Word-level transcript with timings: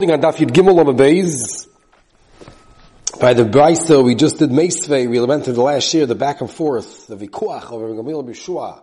on 0.00 0.20
Daf 0.20 0.36
Yud 0.36 0.52
Gimel 0.52 0.96
Beis. 0.96 1.66
By 3.18 3.34
the 3.34 3.42
Brisa, 3.42 4.04
we 4.04 4.14
just 4.14 4.38
did 4.38 4.50
Meisvei. 4.50 5.10
We 5.10 5.18
through 5.42 5.54
the 5.54 5.60
last 5.60 5.92
year, 5.92 6.06
the 6.06 6.14
back 6.14 6.40
and 6.40 6.48
forth, 6.48 7.08
the 7.08 7.16
Vikuach 7.16 7.72
over 7.72 7.88
Gamil 7.88 8.24
Bishua 8.24 8.80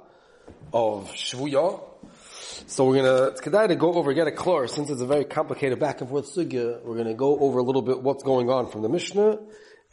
of 0.73 1.09
Shvuya. 1.13 1.81
So 2.67 2.83
we're 2.83 2.97
gonna, 2.97 3.27
it's 3.27 3.39
kedai 3.39 3.69
to 3.69 3.77
go 3.77 3.93
over, 3.93 4.11
get 4.11 4.27
a 4.27 4.31
clear, 4.33 4.67
since 4.67 4.89
it's 4.89 4.99
a 4.99 5.05
very 5.05 5.23
complicated 5.23 5.79
back 5.79 6.01
and 6.01 6.09
forth 6.09 6.35
sugya, 6.35 6.83
we're 6.83 6.97
gonna 6.97 7.13
go 7.13 7.39
over 7.39 7.59
a 7.59 7.63
little 7.63 7.81
bit 7.81 8.01
what's 8.01 8.23
going 8.23 8.49
on 8.49 8.69
from 8.69 8.81
the 8.81 8.89
Mishnah, 8.89 9.39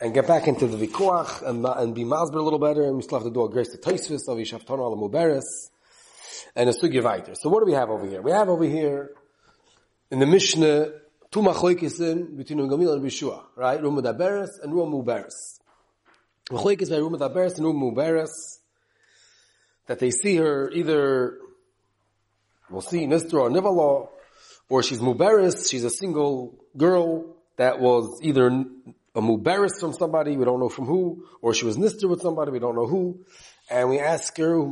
and 0.00 0.12
get 0.12 0.26
back 0.26 0.48
into 0.48 0.66
the 0.66 0.88
Vikuach, 0.88 1.48
and, 1.48 1.64
and 1.64 1.94
be 1.94 2.02
Masber 2.02 2.38
a 2.38 2.42
little 2.42 2.58
better, 2.58 2.82
and 2.82 2.96
we 2.96 3.02
still 3.02 3.18
have 3.18 3.28
to 3.28 3.32
do 3.32 3.44
a 3.44 3.48
grace 3.48 3.68
to 3.68 3.78
Taisvis, 3.78 4.26
of 4.26 4.38
Yishaftana 4.38 4.80
al 4.80 4.96
Muberes, 4.96 5.70
and 6.56 6.68
a 6.68 6.72
sugya 6.72 7.00
weiter. 7.00 7.36
So 7.36 7.48
what 7.48 7.60
do 7.60 7.66
we 7.66 7.74
have 7.74 7.90
over 7.90 8.08
here? 8.08 8.22
We 8.22 8.32
have 8.32 8.48
over 8.48 8.64
here, 8.64 9.12
in 10.10 10.18
the 10.18 10.26
Mishnah, 10.26 10.94
two 11.32 11.40
machoikis 11.40 11.98
in 12.00 12.36
between 12.36 12.58
Gamil 12.58 12.92
and 12.92 13.02
Bishua, 13.02 13.42
right? 13.56 13.82
Rum 13.82 13.96
Mudaberes 13.96 14.50
and 14.62 14.74
Rum 14.74 14.92
Muberes. 14.92 15.58
Machlokes 16.50 16.90
by 16.90 16.98
Rum 16.98 17.14
Mudaberes 17.14 17.56
and 17.56 17.66
Rum 17.66 17.80
Muberes, 17.80 18.28
that 19.86 19.98
they 19.98 20.10
see 20.10 20.36
her 20.36 20.70
either, 20.70 21.38
we'll 22.70 22.82
see, 22.82 23.06
Nistra 23.06 23.40
or 23.40 23.50
Nivala, 23.50 24.08
or 24.68 24.82
she's 24.82 24.98
Muberes, 25.00 25.70
she's 25.70 25.84
a 25.84 25.90
single 25.90 26.62
girl 26.76 27.36
that 27.56 27.80
was 27.80 28.20
either 28.22 28.48
a 29.14 29.20
Muberes 29.20 29.80
from 29.80 29.94
somebody, 29.94 30.36
we 30.36 30.44
don't 30.44 30.60
know 30.60 30.68
from 30.68 30.84
who, 30.84 31.24
or 31.40 31.54
she 31.54 31.64
was 31.64 31.78
Nistra 31.78 32.10
with 32.10 32.20
somebody, 32.20 32.50
we 32.50 32.58
don't 32.58 32.76
know 32.76 32.86
who, 32.86 33.24
and 33.70 33.88
we 33.88 33.98
ask 33.98 34.36
her, 34.36 34.62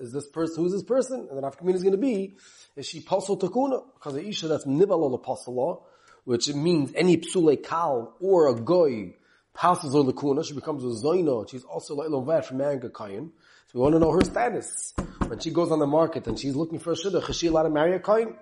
is 0.00 0.12
this 0.12 0.28
person, 0.28 0.62
who's 0.62 0.72
this 0.72 0.82
person? 0.82 1.26
And 1.28 1.36
then 1.36 1.44
after 1.44 1.58
community 1.58 1.78
is 1.78 1.82
going 1.82 2.00
to 2.00 2.06
be, 2.06 2.36
is 2.76 2.86
she 2.86 3.00
pasal 3.00 3.38
takuna? 3.38 3.82
Because 3.94 4.14
the 4.14 4.26
isha 4.26 4.48
that's 4.48 4.64
the 4.64 4.70
pasala, 4.70 5.82
which 6.24 6.52
means 6.54 6.92
any 6.94 7.16
psule 7.16 7.62
kal 7.62 8.14
or 8.20 8.48
a 8.48 8.54
goy 8.54 9.14
passes 9.54 9.94
on 9.94 10.06
the 10.06 10.12
kuna, 10.12 10.44
she 10.44 10.54
becomes 10.54 10.84
a 10.84 11.04
zoina. 11.04 11.48
She's 11.50 11.64
also 11.64 11.94
like 11.94 12.08
lovet 12.08 12.44
from 12.46 12.58
Manga 12.58 12.88
Kayan. 12.88 13.32
So 13.72 13.78
we 13.78 13.82
want 13.82 13.94
to 13.94 13.98
know 14.00 14.10
her 14.10 14.24
status. 14.24 14.94
When 15.26 15.38
she 15.38 15.50
goes 15.50 15.70
on 15.70 15.78
the 15.78 15.86
market 15.86 16.26
and 16.26 16.36
she's 16.38 16.56
looking 16.56 16.80
for 16.80 16.92
a 16.92 16.96
shidduch, 16.96 17.30
is 17.30 17.36
she 17.36 17.46
allowed 17.46 17.64
to 17.64 17.70
marry 17.70 17.94
a 17.94 18.00
kain? 18.00 18.34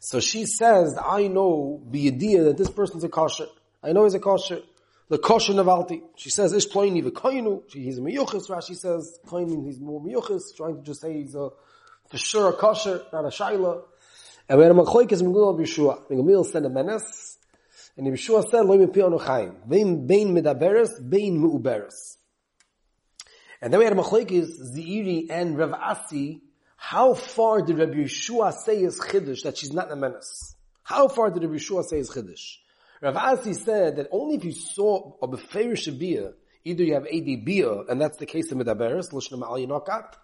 So 0.00 0.18
she 0.18 0.46
says, 0.46 0.98
I 1.00 1.28
know 1.28 1.80
idea 1.94 2.42
that 2.44 2.56
this 2.56 2.70
person's 2.70 3.04
a 3.04 3.08
kosher. 3.08 3.46
I 3.82 3.92
know 3.92 4.02
he's 4.02 4.14
a 4.14 4.20
kosher. 4.20 4.62
The 5.08 5.18
kosher 5.18 5.52
navalti. 5.52 6.02
She 6.16 6.30
says, 6.30 6.52
Ish 6.52 6.68
ploini 6.68 7.04
v'koinu. 7.04 7.70
He's 7.72 7.98
a 7.98 8.00
miyuchis. 8.00 8.48
Rashi 8.48 8.76
says, 8.76 9.18
koinu, 9.26 9.64
he's 9.64 9.80
more 9.80 10.00
miyuchis. 10.00 10.56
Trying 10.56 10.76
to 10.76 10.82
just 10.82 11.00
say 11.00 11.14
he's 11.14 11.34
a 11.34 11.50
for 12.10 12.18
sure 12.18 12.50
a 12.50 12.52
kosher, 12.52 13.02
not 13.12 13.24
a 13.24 13.28
shaila. 13.28 13.82
And 14.48 14.58
we 14.58 14.64
had 14.64 14.72
a 14.72 14.74
machlokes 14.74 15.22
Megillah 15.22 15.58
B'Yeshua. 15.58 16.08
Megillah 16.10 16.46
said 16.46 16.64
a 16.64 16.70
menace, 16.70 17.36
and 17.96 18.06
Yeshua 18.06 18.48
said, 18.48 18.64
"Lo 18.64 18.78
mipi 18.78 18.96
onochaim." 18.96 19.68
Bein 19.68 20.06
bein 20.06 20.28
medaberes, 20.34 20.98
bein 21.06 21.38
muuberes. 21.38 22.16
And 23.60 23.72
then 23.72 23.78
we 23.80 23.84
had 23.84 23.92
a 23.92 23.96
machlokes 23.96 24.74
Zeiri 24.74 25.26
and 25.30 25.58
Rav 25.58 25.72
Asi. 25.72 26.42
How 26.76 27.12
far 27.12 27.60
did 27.62 27.76
Rabbi 27.78 28.04
Yeshua 28.04 28.52
say 28.52 28.82
is 28.82 29.00
chiddush 29.00 29.42
that 29.42 29.58
she's 29.58 29.72
not 29.72 29.90
a 29.90 29.96
menace? 29.96 30.54
How 30.84 31.08
far 31.08 31.30
did 31.30 31.42
Rabbi 31.42 31.56
Yeshua 31.56 31.84
say 31.84 31.98
is 31.98 32.10
chiddush? 32.10 32.58
Rav 33.02 33.16
Asi 33.16 33.52
said 33.52 33.96
that 33.96 34.08
only 34.10 34.36
if 34.36 34.44
you 34.44 34.52
saw 34.52 35.12
a 35.20 35.28
beferish 35.28 35.98
bia, 35.98 36.32
either 36.64 36.84
you 36.84 36.94
have 36.94 37.06
AD 37.06 37.44
bia, 37.44 37.80
and 37.88 38.00
that's 38.00 38.16
the 38.18 38.26
case 38.26 38.50
of 38.50 38.58
medaberes, 38.58 39.12
l'shnam 39.12 39.42
al 39.42 39.56
yinokat, 39.56 40.14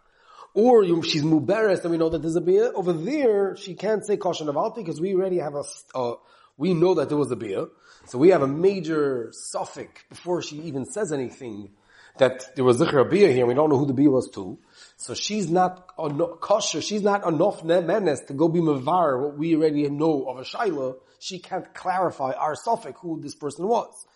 or 0.54 0.84
she's 1.02 1.22
muberes, 1.22 1.82
and 1.82 1.90
we 1.90 1.98
know 1.98 2.08
that 2.08 2.22
there's 2.22 2.36
a 2.36 2.40
beer. 2.40 2.72
Over 2.74 2.92
there, 2.92 3.56
she 3.56 3.74
can't 3.74 4.06
say 4.06 4.16
kosher 4.16 4.44
navalti 4.44 4.76
because 4.76 5.00
we 5.00 5.14
already 5.14 5.38
have 5.38 5.54
a, 5.56 5.64
uh, 5.94 6.14
we 6.56 6.74
know 6.74 6.94
that 6.94 7.08
there 7.08 7.18
was 7.18 7.30
a 7.32 7.36
beer. 7.36 7.66
So 8.06 8.18
we 8.18 8.28
have 8.28 8.42
a 8.42 8.46
major 8.46 9.30
suffix 9.32 10.02
before 10.08 10.42
she 10.42 10.56
even 10.62 10.84
says 10.84 11.12
anything 11.12 11.70
that 12.18 12.54
there 12.54 12.64
was 12.64 12.78
zikr 12.78 13.10
beer 13.10 13.30
here. 13.30 13.40
And 13.40 13.48
we 13.48 13.54
don't 13.54 13.68
know 13.68 13.78
who 13.78 13.86
the 13.86 13.94
beer 13.94 14.10
was 14.10 14.30
to. 14.34 14.58
So 14.96 15.14
she's 15.14 15.50
not 15.50 15.96
kosher. 15.96 16.80
She's 16.80 17.02
not 17.02 17.26
enough 17.26 17.64
menace 17.64 18.20
to 18.28 18.34
go 18.34 18.48
be 18.48 18.60
mavar 18.60 19.20
what 19.20 19.36
we 19.36 19.56
already 19.56 19.88
know 19.90 20.26
of 20.28 20.38
a 20.38 20.42
shaila. 20.42 20.96
She 21.18 21.40
can't 21.40 21.74
clarify 21.74 22.32
our 22.32 22.54
suffix 22.54 23.00
who 23.00 23.20
this 23.20 23.34
person 23.34 23.66
was. 23.66 24.06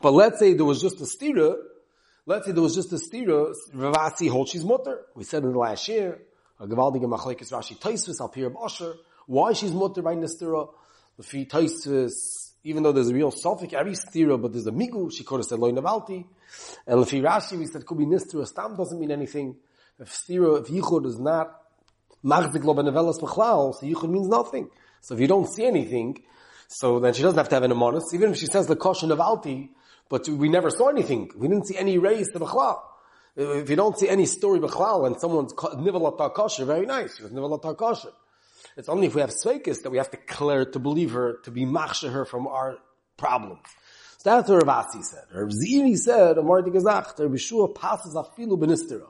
But 0.00 0.12
let's 0.12 0.40
say 0.40 0.54
there 0.54 0.64
was 0.64 0.80
just 0.80 1.00
a 1.00 1.04
stira 1.04 1.56
Let's 2.26 2.46
say 2.46 2.52
there 2.52 2.62
was 2.62 2.74
just 2.74 2.90
a 2.90 2.96
stira, 2.96 3.54
Ravasi 3.74 4.30
holds 4.30 4.50
she's 4.50 4.64
mutter. 4.64 5.02
We 5.14 5.24
said 5.24 5.42
in 5.44 5.52
the 5.52 5.58
last 5.58 5.86
year, 5.88 6.22
a 6.58 6.66
Gavaldige 6.66 7.04
Machlekes 7.04 7.52
Rashi 7.52 7.78
Taisvis 7.78 8.18
al 8.18 8.30
Pir 8.30 8.48
Basher, 8.48 8.94
why 9.26 9.52
she's 9.52 9.72
mutter 9.72 10.00
by 10.00 10.14
Nistira, 10.14 10.70
the 11.18 11.22
Fi 11.22 11.44
Taisvis, 11.44 12.52
even 12.62 12.82
though 12.82 12.92
there's 12.92 13.10
a 13.10 13.14
real 13.14 13.30
suffix, 13.30 13.74
every 13.74 13.92
stira, 13.92 14.40
but 14.40 14.54
there's 14.54 14.66
a 14.66 14.72
migu, 14.72 15.12
she 15.12 15.22
could 15.22 15.40
have 15.40 15.44
said 15.44 15.58
loy 15.58 15.70
navalti. 15.70 16.24
And 16.86 17.02
if 17.02 17.10
Rashi, 17.10 17.58
we 17.58 17.66
said 17.66 17.84
could 17.84 17.98
be 17.98 18.06
nistira, 18.06 18.46
stam 18.46 18.74
doesn't 18.74 18.98
mean 18.98 19.10
anything. 19.10 19.56
If 19.98 20.08
stira, 20.08 20.62
if 20.62 20.68
yichud 20.68 21.04
is 21.04 21.18
not 21.18 21.60
magzik 22.24 22.64
lo 22.64 22.74
benevelas 22.74 23.20
machlal, 23.20 23.74
so 23.74 23.84
yichud 23.84 24.08
means 24.08 24.28
nothing. 24.28 24.70
So 25.02 25.14
if 25.14 25.20
you 25.20 25.26
don't 25.26 25.46
see 25.46 25.66
anything, 25.66 26.24
so 26.68 27.00
then 27.00 27.12
she 27.12 27.20
doesn't 27.20 27.36
have 27.36 27.50
to 27.50 27.54
have 27.56 27.64
an 27.64 27.72
amonis. 27.72 28.14
Even 28.14 28.30
if 28.30 28.38
she 28.38 28.46
says 28.46 28.66
the 28.66 28.76
kosher 28.76 29.06
navalti, 29.08 29.68
but 30.08 30.28
we 30.28 30.48
never 30.48 30.70
saw 30.70 30.88
anything. 30.88 31.30
We 31.36 31.48
didn't 31.48 31.66
see 31.66 31.76
any 31.76 31.98
race 31.98 32.28
to 32.32 32.40
Bechlal. 32.40 32.80
If 33.36 33.68
you 33.68 33.76
don't 33.76 33.98
see 33.98 34.08
any 34.08 34.26
story 34.26 34.60
Bechlal 34.60 35.06
and 35.06 35.20
someone's 35.20 35.52
Nivalat 35.54 36.34
kosher, 36.34 36.64
very 36.64 36.86
nice. 36.86 37.16
She 37.16 37.22
was 37.22 37.32
Nivalat. 37.32 38.12
It's 38.76 38.88
only 38.88 39.06
if 39.06 39.14
we 39.14 39.20
have 39.20 39.30
Sveikis 39.30 39.82
that 39.82 39.90
we 39.90 39.98
have 39.98 40.10
to 40.10 40.16
declare 40.16 40.64
to 40.66 40.78
believe 40.78 41.12
her, 41.12 41.38
to 41.44 41.50
be 41.50 41.64
machshe 41.64 42.10
her 42.12 42.24
from 42.24 42.46
our 42.46 42.78
problems. 43.16 43.62
So 44.18 44.30
that's 44.30 44.48
what 44.48 44.62
Ravasi 44.64 45.04
said. 45.04 45.24
Rav 45.32 45.50
Zeiri 45.50 45.96
said, 45.96 46.38
Amar 46.38 46.62
Digazach, 46.62 47.18
Rav 47.18 47.30
Yeshua 47.30 47.74
passes 47.74 48.14
afilu 48.14 48.58
benistera. 48.58 49.06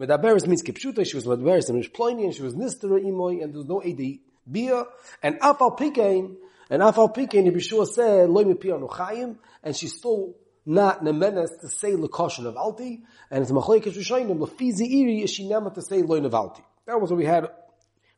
Medaberes 0.00 0.46
means 0.46 0.62
kipshuta, 0.62 1.06
she 1.06 1.16
was 1.16 1.26
medaberes 1.26 1.68
and 1.68 1.82
Mishploini, 1.82 2.24
and 2.24 2.34
she 2.34 2.42
was 2.42 2.54
nistera 2.54 3.00
imoy, 3.00 3.42
and 3.42 3.52
there 3.52 3.58
was 3.58 3.68
no 3.68 3.82
edi 3.84 4.22
bia, 4.50 4.84
and 5.22 5.38
afal 5.40 5.78
pikein, 5.78 6.36
and 6.70 6.82
Afal 6.82 7.14
Pikein, 7.14 7.52
Yeshua 7.52 7.86
said, 7.86 8.28
Loi 8.30 8.44
Mipi 8.44 8.66
Anuchayim, 8.66 9.36
and 9.62 9.76
she's 9.76 9.94
still 9.96 10.34
not 10.66 11.02
nemenes 11.02 11.60
to 11.60 11.68
say 11.68 11.92
lekoshin 11.92 12.46
of 12.46 12.56
alti, 12.56 13.02
and 13.30 13.42
it's 13.42 13.52
machlekes 13.52 13.96
rishonim 13.96 14.38
lefi 14.38 14.72
zeiri 14.72 15.22
is 15.22 15.30
she 15.30 15.44
nema 15.44 15.72
to 15.74 15.82
say 15.82 16.02
loy 16.02 16.20
nevalti. 16.20 16.62
That 16.86 17.00
was 17.00 17.10
what 17.10 17.18
we 17.18 17.26
had 17.26 17.48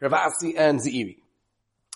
Ravasi 0.00 0.54
and 0.56 0.80
Zeiri. 0.80 1.16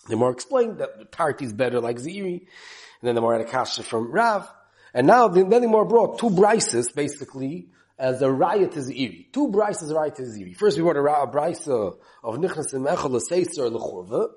The 0.08 0.16
more 0.16 0.30
explained 0.30 0.78
that 0.78 0.98
the 0.98 1.04
tarti 1.04 1.44
is 1.44 1.52
better 1.52 1.80
like 1.80 1.98
Zeiri, 1.98 2.40
and 2.40 3.02
then 3.02 3.14
the 3.14 3.20
more 3.20 3.32
had 3.32 3.42
a 3.42 3.50
kasha 3.50 3.82
from 3.82 4.10
Rav, 4.10 4.50
and 4.94 5.06
now 5.06 5.28
then 5.28 5.48
the 5.48 5.68
more 5.68 5.84
brought 5.84 6.18
two 6.18 6.30
brises 6.30 6.94
basically 6.94 7.68
as 7.98 8.22
a 8.22 8.26
raya 8.26 8.70
to 8.72 8.80
Zeiri. 8.80 9.32
Two 9.32 9.48
brises 9.48 9.92
raya 9.92 10.14
to 10.14 10.22
Zeiri. 10.22 10.56
First 10.56 10.78
we 10.78 10.82
brought 10.82 10.96
a, 10.96 11.00
a 11.00 11.28
brisa 11.28 11.96
of 12.24 12.36
Nichnas 12.36 12.72
and 12.72 12.86
Echel 12.86 13.20
Seiser 13.20 13.70
lechorva, 13.70 14.30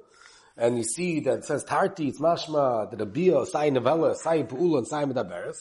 and 0.57 0.77
you 0.77 0.83
see 0.83 1.19
that 1.21 1.39
it 1.39 1.45
says 1.45 1.63
Tarti, 1.63 2.07
it's 2.07 2.19
mashma, 2.19 2.91
that 2.91 3.01
a 3.01 3.05
bia, 3.05 3.45
sai 3.45 3.69
novella, 3.69 4.15
sai 4.15 4.43
pu'ula, 4.43 4.79
and 4.79 4.87
sai 4.87 5.05
medaberes. 5.05 5.57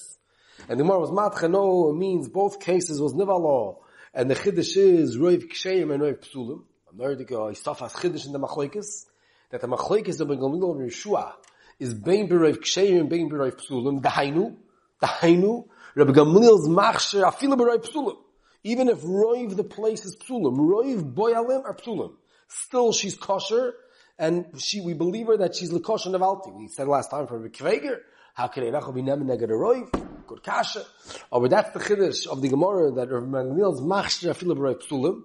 And 0.69 0.79
the 0.79 0.85
more 0.85 1.01
was 1.01 1.11
matchano 1.11 1.97
means 1.97 2.29
both 2.29 2.61
cases 2.61 3.01
was 3.01 3.15
nivalo, 3.15 3.79
and 4.13 4.31
the 4.31 4.35
chiddush 4.35 4.77
is 4.77 5.17
roiv 5.17 5.51
ksheim 5.51 5.93
and 5.93 6.03
roiv 6.03 6.19
psulim. 6.19 6.65
America, 6.93 7.35
Isafas 7.35 7.93
chiddush 7.93 8.27
in 8.27 8.33
the 8.33 8.39
machlekes, 8.39 9.07
that 9.51 9.63
the 9.63 9.67
machlekes 9.67 10.21
of 10.21 10.29
Bengalmino 10.29 10.73
of 10.73 10.93
Yeshua 10.93 11.33
is 11.79 11.95
bein 11.95 12.29
beroiv 12.29 12.59
ksheim 12.59 13.01
and 13.01 13.09
bein 13.09 13.31
beroiv 13.31 13.59
psulim, 13.59 14.03
dahainu, 14.03 14.57
dahainu, 15.03 15.67
Rabbi 15.95 16.13
Gamliel's 16.13 16.69
machsher, 16.69 17.25
afilu 17.25 17.57
beroiv 17.57 17.91
psulim. 17.91 18.17
Even 18.63 18.89
if 18.89 19.01
roiv 19.01 19.57
the 19.57 19.65
place 19.65 20.05
is 20.05 20.17
psulim, 20.17 20.59
roiv 20.59 21.15
boyalim 21.15 21.65
are 21.65 21.75
psulim. 21.75 22.13
Still 22.49 22.93
she's 22.93 23.17
kosher, 23.17 23.73
and 24.19 24.47
she, 24.59 24.81
we 24.81 24.95
believe 24.95 25.27
her 25.27 25.37
that 25.39 25.55
she's 25.55 25.73
Lakosh 25.73 26.07
Navalti. 26.07 26.55
We 26.55 26.69
said 26.69 26.89
last 26.89 27.11
time 27.11 27.27
for 27.27 27.39
Rikveger, 27.39 27.99
how 28.35 28.49
could 28.49 28.63
Eirachel 28.65 28.95
be 28.95 29.03
Nemen 29.03 29.25
Neged 29.25 29.49
Roiv? 29.49 30.27
Good 30.27 30.43
Kasha. 30.43 30.85
Oh, 31.31 31.41
but 31.41 31.51
that's 31.51 31.71
the 31.73 31.81
Chiddush 31.81 32.27
of 32.27 32.41
the 32.41 32.49
Gemara 32.49 32.93
that 32.93 33.11
Rav 33.11 33.25
Magnil's 33.25 33.81
Machshir 33.81 34.31
Afilah 34.31 34.57
B'Roiv 34.57 34.83
Psulim, 34.87 35.23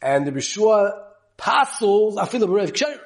and 0.00 0.26
the 0.26 0.32
Bishua 0.32 0.92
Pasels 1.36 2.16
Afilah 2.16 2.46
B'Roiv 2.46 2.72
Ksheir. 2.72 2.98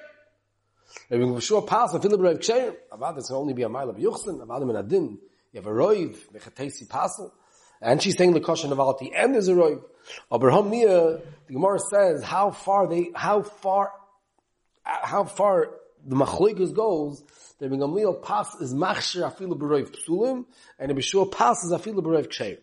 Rabbi 1.11 1.25
Bishua 1.25 1.67
Pasel 1.67 2.01
Afilah 2.01 2.19
B'Roiv 2.19 2.39
Ksheir. 2.39 2.75
Avad, 2.93 3.27
can 3.27 3.37
only 3.37 3.55
be 3.55 3.63
a 3.63 3.69
mile 3.69 3.89
of 3.89 3.97
Yuchsin. 3.97 4.45
Avad, 4.45 4.69
in 4.69 4.77
Adin, 4.77 5.19
you 5.53 5.61
have 5.61 5.67
a 5.67 5.71
Roiv, 5.71 6.17
Mechatesi 6.35 6.87
Pasel. 6.87 7.31
And 7.81 8.03
she's 8.03 8.17
saying 8.17 8.33
the 8.33 8.41
Kosher 8.41 8.69
Navalti, 8.69 9.11
and 9.15 9.35
there's 9.35 9.49
a 9.49 9.55
Roiv. 9.55 9.83
Abraham 10.33 10.67
oh, 10.67 10.69
Mia, 10.69 11.21
the 11.47 11.53
Gemara 11.53 11.79
says 11.79 12.23
how 12.23 12.51
far 12.51 12.89
they, 12.89 13.11
how 13.15 13.43
far 13.43 13.93
how 14.85 15.25
far 15.25 15.71
the 16.05 16.17
machloikus 16.17 16.75
goes, 16.75 17.23
the 17.59 17.69
Gamliel 17.69 18.23
pass 18.23 18.55
is 18.61 18.75
machshir 18.75 19.23
afilu 19.23 19.57
b'roiv 19.57 19.95
psulim, 19.97 20.45
and 20.79 20.91
the 20.91 20.95
Bishua 20.95 21.31
passes 21.31 21.73
afilu 21.73 22.03
b'roiv 22.03 22.29
ksheir. 22.29 22.59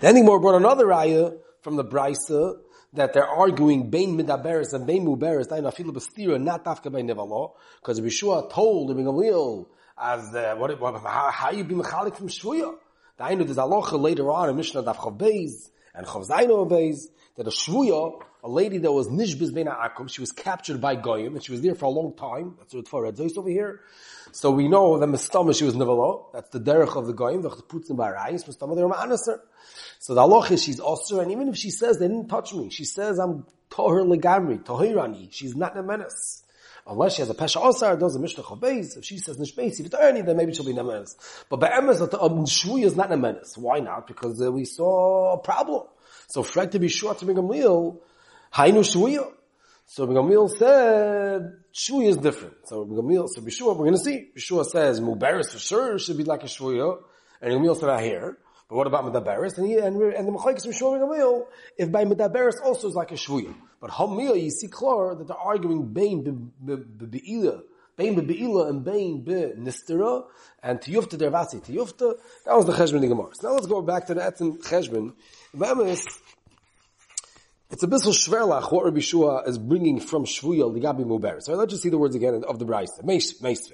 Then 0.00 0.14
the 0.14 0.22
more 0.22 0.40
brought 0.40 0.56
another 0.56 0.86
raya 0.86 1.38
from 1.62 1.76
the 1.76 1.84
Brisa 1.84 2.58
that 2.94 3.12
they're 3.14 3.26
arguing 3.26 3.90
Bain 3.90 4.18
Midaberes 4.18 4.74
and 4.74 4.86
Bain 4.86 5.04
Muberes, 5.06 5.48
Dain 5.48 5.64
Afilu 5.64 5.92
Bastira, 5.92 6.40
not 6.40 6.64
Dafka 6.64 6.92
by 6.92 7.00
Nevalo, 7.00 7.52
because 7.80 8.00
Yeshua 8.00 8.50
told 8.50 8.90
Ibn 8.90 9.04
Gamliel, 9.04 9.66
as 9.98 10.30
the, 10.30 10.54
what, 10.56 10.78
what, 10.80 11.00
how, 11.02 11.30
how 11.30 11.50
you 11.50 11.64
be 11.64 11.74
Mechalik 11.74 12.16
from 12.16 12.28
Shvuya. 12.28 12.74
Dainu, 13.18 13.44
there's 13.44 13.56
alocha 13.56 14.00
later 14.00 14.30
on 14.30 14.50
in 14.50 14.56
Mishnah 14.56 14.82
Daf 14.82 14.96
Chav 14.96 15.70
and 15.94 16.06
Chav 16.06 16.28
Zaino 16.28 16.68
Beis, 16.68 17.06
that 17.36 17.46
a 17.46 17.50
Shvuya, 17.50 18.20
a 18.42 18.48
lady 18.48 18.78
that 18.78 18.90
was 18.90 19.08
Nishbiz 19.08 19.54
Bein 19.54 19.66
Akum, 19.66 20.10
she 20.10 20.20
was 20.20 20.32
captured 20.32 20.80
by 20.80 20.96
Goyim, 20.96 21.34
and 21.34 21.44
she 21.44 21.52
was 21.52 21.60
there 21.60 21.74
for 21.74 21.84
a 21.86 21.90
long 21.90 22.14
time. 22.14 22.56
That's 22.58 22.74
what 22.74 22.86
Torah 22.86 23.12
Zois 23.12 23.36
over 23.36 23.48
here. 23.48 23.80
So 24.32 24.50
we 24.50 24.68
know 24.68 24.98
that 24.98 25.06
Mistama, 25.06 25.56
she 25.56 25.64
was 25.64 25.74
Nevalo. 25.74 26.32
That's 26.32 26.50
the 26.50 26.60
derech 26.60 26.96
of 26.96 27.06
the 27.06 27.12
Goyim, 27.12 27.42
the 27.42 27.50
Putzim 27.50 27.96
Barayis, 27.96 28.44
Mistama, 28.48 28.74
they 28.74 28.82
were 28.82 28.90
Ma'anaser. 28.90 29.38
So 30.00 30.14
the 30.14 30.20
Allah 30.20 30.46
is 30.50 30.62
she's 30.62 30.80
Osir, 30.80 31.22
and 31.22 31.30
even 31.30 31.48
if 31.48 31.56
she 31.56 31.70
says 31.70 31.98
they 31.98 32.08
didn't 32.08 32.28
touch 32.28 32.52
me, 32.52 32.70
she 32.70 32.84
says 32.84 33.18
I'm 33.18 33.46
Toher 33.70 34.04
Legamri, 34.04 34.64
Tohirani, 34.64 35.28
she's 35.30 35.54
not 35.54 35.76
a 35.76 35.82
menace. 35.82 36.42
Unless 36.84 37.14
she 37.14 37.22
has 37.22 37.30
a 37.30 37.34
Pesha 37.34 37.62
Osar, 37.62 37.98
does 37.98 38.16
a 38.16 38.18
Mishnah 38.18 38.42
Chabeis, 38.42 38.96
if 38.96 39.04
she 39.04 39.18
says 39.18 39.38
Nishbeisi, 39.38 39.88
V'tarani, 39.88 40.26
then 40.26 40.36
maybe 40.36 40.52
she'll 40.52 40.66
be 40.66 40.72
Nemenes. 40.72 41.14
But 41.48 41.60
by 41.60 41.68
Emes, 41.68 42.00
um, 42.20 42.44
Shvuya 42.44 42.84
is 42.84 42.96
not 42.96 43.08
Nemenes. 43.08 43.56
Why 43.56 43.78
not? 43.78 44.08
Because 44.08 44.42
uh, 44.42 44.50
we 44.50 44.64
saw 44.64 45.34
a 45.34 45.38
problem. 45.38 45.86
So 46.26 46.42
Fred 46.42 46.72
to 46.72 46.80
be 46.80 46.88
sure 46.88 47.14
to 47.14 47.24
bring 47.24 47.38
a 47.38 47.42
meal, 47.42 48.00
Hainu 48.54 48.80
Shvuya. 48.80 49.32
So 49.86 50.06
Gamil 50.06 50.48
said 50.50 51.52
Shvuya 51.74 52.08
is 52.08 52.16
different. 52.18 52.54
So 52.64 52.84
Gamil, 52.84 53.26
so 53.28 53.40
Bishua, 53.40 53.76
we're 53.76 53.86
going 53.86 53.92
to 53.92 53.98
see. 53.98 54.28
Bishua 54.36 54.64
says 54.66 55.00
Mubaris 55.00 55.50
for 55.50 55.58
sure 55.58 55.98
should 55.98 56.18
be 56.18 56.24
like 56.24 56.42
a 56.42 56.46
Shvuya, 56.46 56.98
and 57.40 57.52
Gamil 57.52 57.78
said 57.78 57.88
I 57.88 58.02
hear. 58.02 58.38
But 58.68 58.76
what 58.76 58.86
about 58.86 59.04
Medaberis? 59.04 59.58
And, 59.58 59.66
he, 59.66 59.74
and, 59.76 60.00
and 60.00 60.28
the 60.28 60.32
Mechaikas 60.32 60.66
Bishua 60.66 61.00
Gamil, 61.00 61.46
if 61.76 61.90
by 61.90 62.04
Medaberis 62.04 62.60
also 62.62 62.88
is 62.88 62.94
like 62.94 63.10
a 63.10 63.14
Shvuya. 63.14 63.54
But 63.80 63.90
Hamil, 63.90 64.40
you 64.42 64.50
see 64.50 64.68
clear 64.68 65.14
that 65.14 65.28
they're 65.28 65.36
arguing 65.36 65.92
Bain 65.92 66.52
Be'ila, 66.64 67.62
Bain 67.96 68.26
Be'ila 68.26 68.68
and 68.68 68.84
Bain 68.84 69.24
Be'nistera, 69.24 70.24
and 70.62 70.78
Tiyufta 70.78 71.18
Dervasi 71.18 71.64
Tiyufta. 71.64 72.14
That 72.46 72.56
was 72.56 72.66
the 72.66 72.72
Cheshbon 72.72 73.06
Gemara. 73.06 73.30
So 73.32 73.48
now 73.48 73.54
let's 73.54 73.66
go 73.66 73.82
back 73.82 74.06
to 74.06 74.14
the 74.14 74.20
Etzim 74.20 74.62
Cheshbon. 74.62 75.14
Be'emes, 75.54 76.06
it's 77.72 77.82
a 77.82 77.88
bissel 77.88 78.12
shverlach 78.12 78.70
what 78.70 78.84
Rabbi 78.84 79.00
Shua 79.00 79.44
is 79.46 79.56
bringing 79.56 79.98
from 79.98 80.26
Shvuya 80.26 80.70
Ligabi 80.70 81.06
Muber. 81.06 81.42
So 81.42 81.54
let's 81.54 81.70
just 81.70 81.82
see 81.82 81.88
the 81.88 81.96
words 81.96 82.14
again 82.14 82.44
of 82.46 82.58
the 82.58 82.66
Brisa. 82.66 83.02
Meisve. 83.02 83.72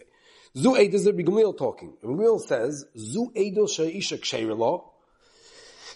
Zu 0.57 0.77
Eid 0.77 0.95
is 0.95 1.05
Rabbi 1.05 1.23
Gamliel 1.23 1.59
talking. 1.59 1.95
Rabbi 2.01 2.23
Gamliel 2.23 2.41
says, 2.41 2.87
Zu 2.97 3.33
Eidel 3.37 3.69
She'isha 3.69 4.19
Ksheirilo, 4.19 4.85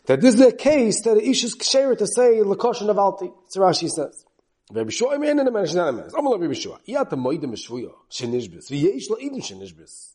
that 0.06 0.20
this 0.20 0.34
is 0.34 0.40
a 0.40 0.52
case 0.52 1.02
that 1.02 1.14
the 1.14 1.28
Ish 1.28 1.44
is 1.44 1.54
to 1.54 2.06
say 2.08 2.40
Lakoshan 2.40 2.92
Avalti. 2.92 3.32
So 3.46 3.60
Rashi 3.60 3.88
says. 3.88 4.24
Rabbi 4.72 4.90
Shua, 4.90 5.14
I'm 5.14 5.22
in 5.22 5.38
a 5.38 5.50
man, 5.50 5.64
a 5.64 5.92
man. 5.92 6.10
I'm 6.18 6.40
Rabbi 6.40 6.54
Shua. 6.54 6.80
Yat 6.84 7.08
the 7.08 7.16
Moidim 7.16 7.52
Shvuya, 7.52 7.92
Shenishbis. 8.10 8.68
V'yesh 8.68 9.10
La'idim 9.10 9.40
Shenishbis. 9.40 10.14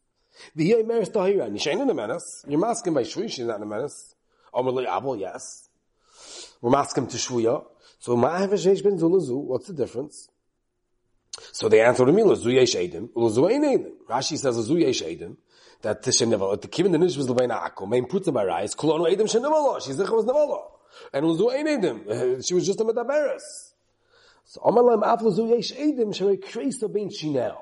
V'yei 0.58 0.86
Meres 0.86 1.10
Tahira. 1.10 1.50
Nishain 1.50 1.82
in 1.82 1.90
a 1.90 1.94
menace. 1.94 2.44
You're 2.50 2.60
masking 2.60 2.94
by 2.94 3.04
Shvuya, 3.04 3.32
she's 3.32 3.46
not 3.46 3.58
in 3.58 3.64
a 3.64 3.66
menace. 3.66 4.14
Omer 4.54 4.82
Abel, 4.82 5.16
yes. 5.16 5.70
We're 6.62 6.72
masking 6.72 7.08
to 7.08 7.18
Shvuya. 7.18 7.64
So 8.00 8.16
ma'av 8.16 8.50
ben 8.84 8.98
zulazu, 8.98 9.36
what's 9.36 9.68
the 9.68 9.74
difference? 9.74 10.30
So 11.52 11.70
they 11.70 11.82
answer 11.82 12.06
the 12.06 12.12
mila, 12.12 12.36
zu 12.36 12.50
yesh 12.50 12.76
edim, 12.76 13.10
ulazu 13.10 13.50
ein 13.50 13.64
edim. 13.64 13.92
Rashi 14.10 14.38
says, 14.38 14.56
zu 14.56 14.78
yesh 14.78 15.02
edim, 15.02 15.38
that 15.82 16.04
Tishem 16.04 16.34
Nevala, 16.36 16.62
the 16.62 16.68
Kivin 16.68 16.92
the 16.92 16.98
Nish 16.98 17.18
was 17.18 17.28
Levain 17.28 17.50
Akko, 17.50 17.88
main 17.88 18.06
Putza 18.06 18.34
Barais, 18.34 18.76
Kulonu 18.76 19.12
Edim 19.14 19.30
Shem 19.30 19.44
Nevala, 19.44 19.82
she's 19.82 19.98
Zicha 19.98 20.12
was 20.12 20.26
Nevala. 20.26 20.64
And 21.14 21.26
Ulazu 21.26 21.54
Ein 21.54 21.68
Edim, 21.68 22.46
she 22.48 22.54
was 22.54 22.66
just 22.66 22.80
a 22.80 22.84
Medaberes. 22.84 23.74
So 24.46 24.62
Amalam 24.62 25.04
Aflazu 25.04 25.50
Yesh 25.50 25.74
Edim, 25.74 26.16
Shere 26.16 26.38
Kreisa 26.38 26.92
Ben 26.92 27.10
Shinel. 27.10 27.58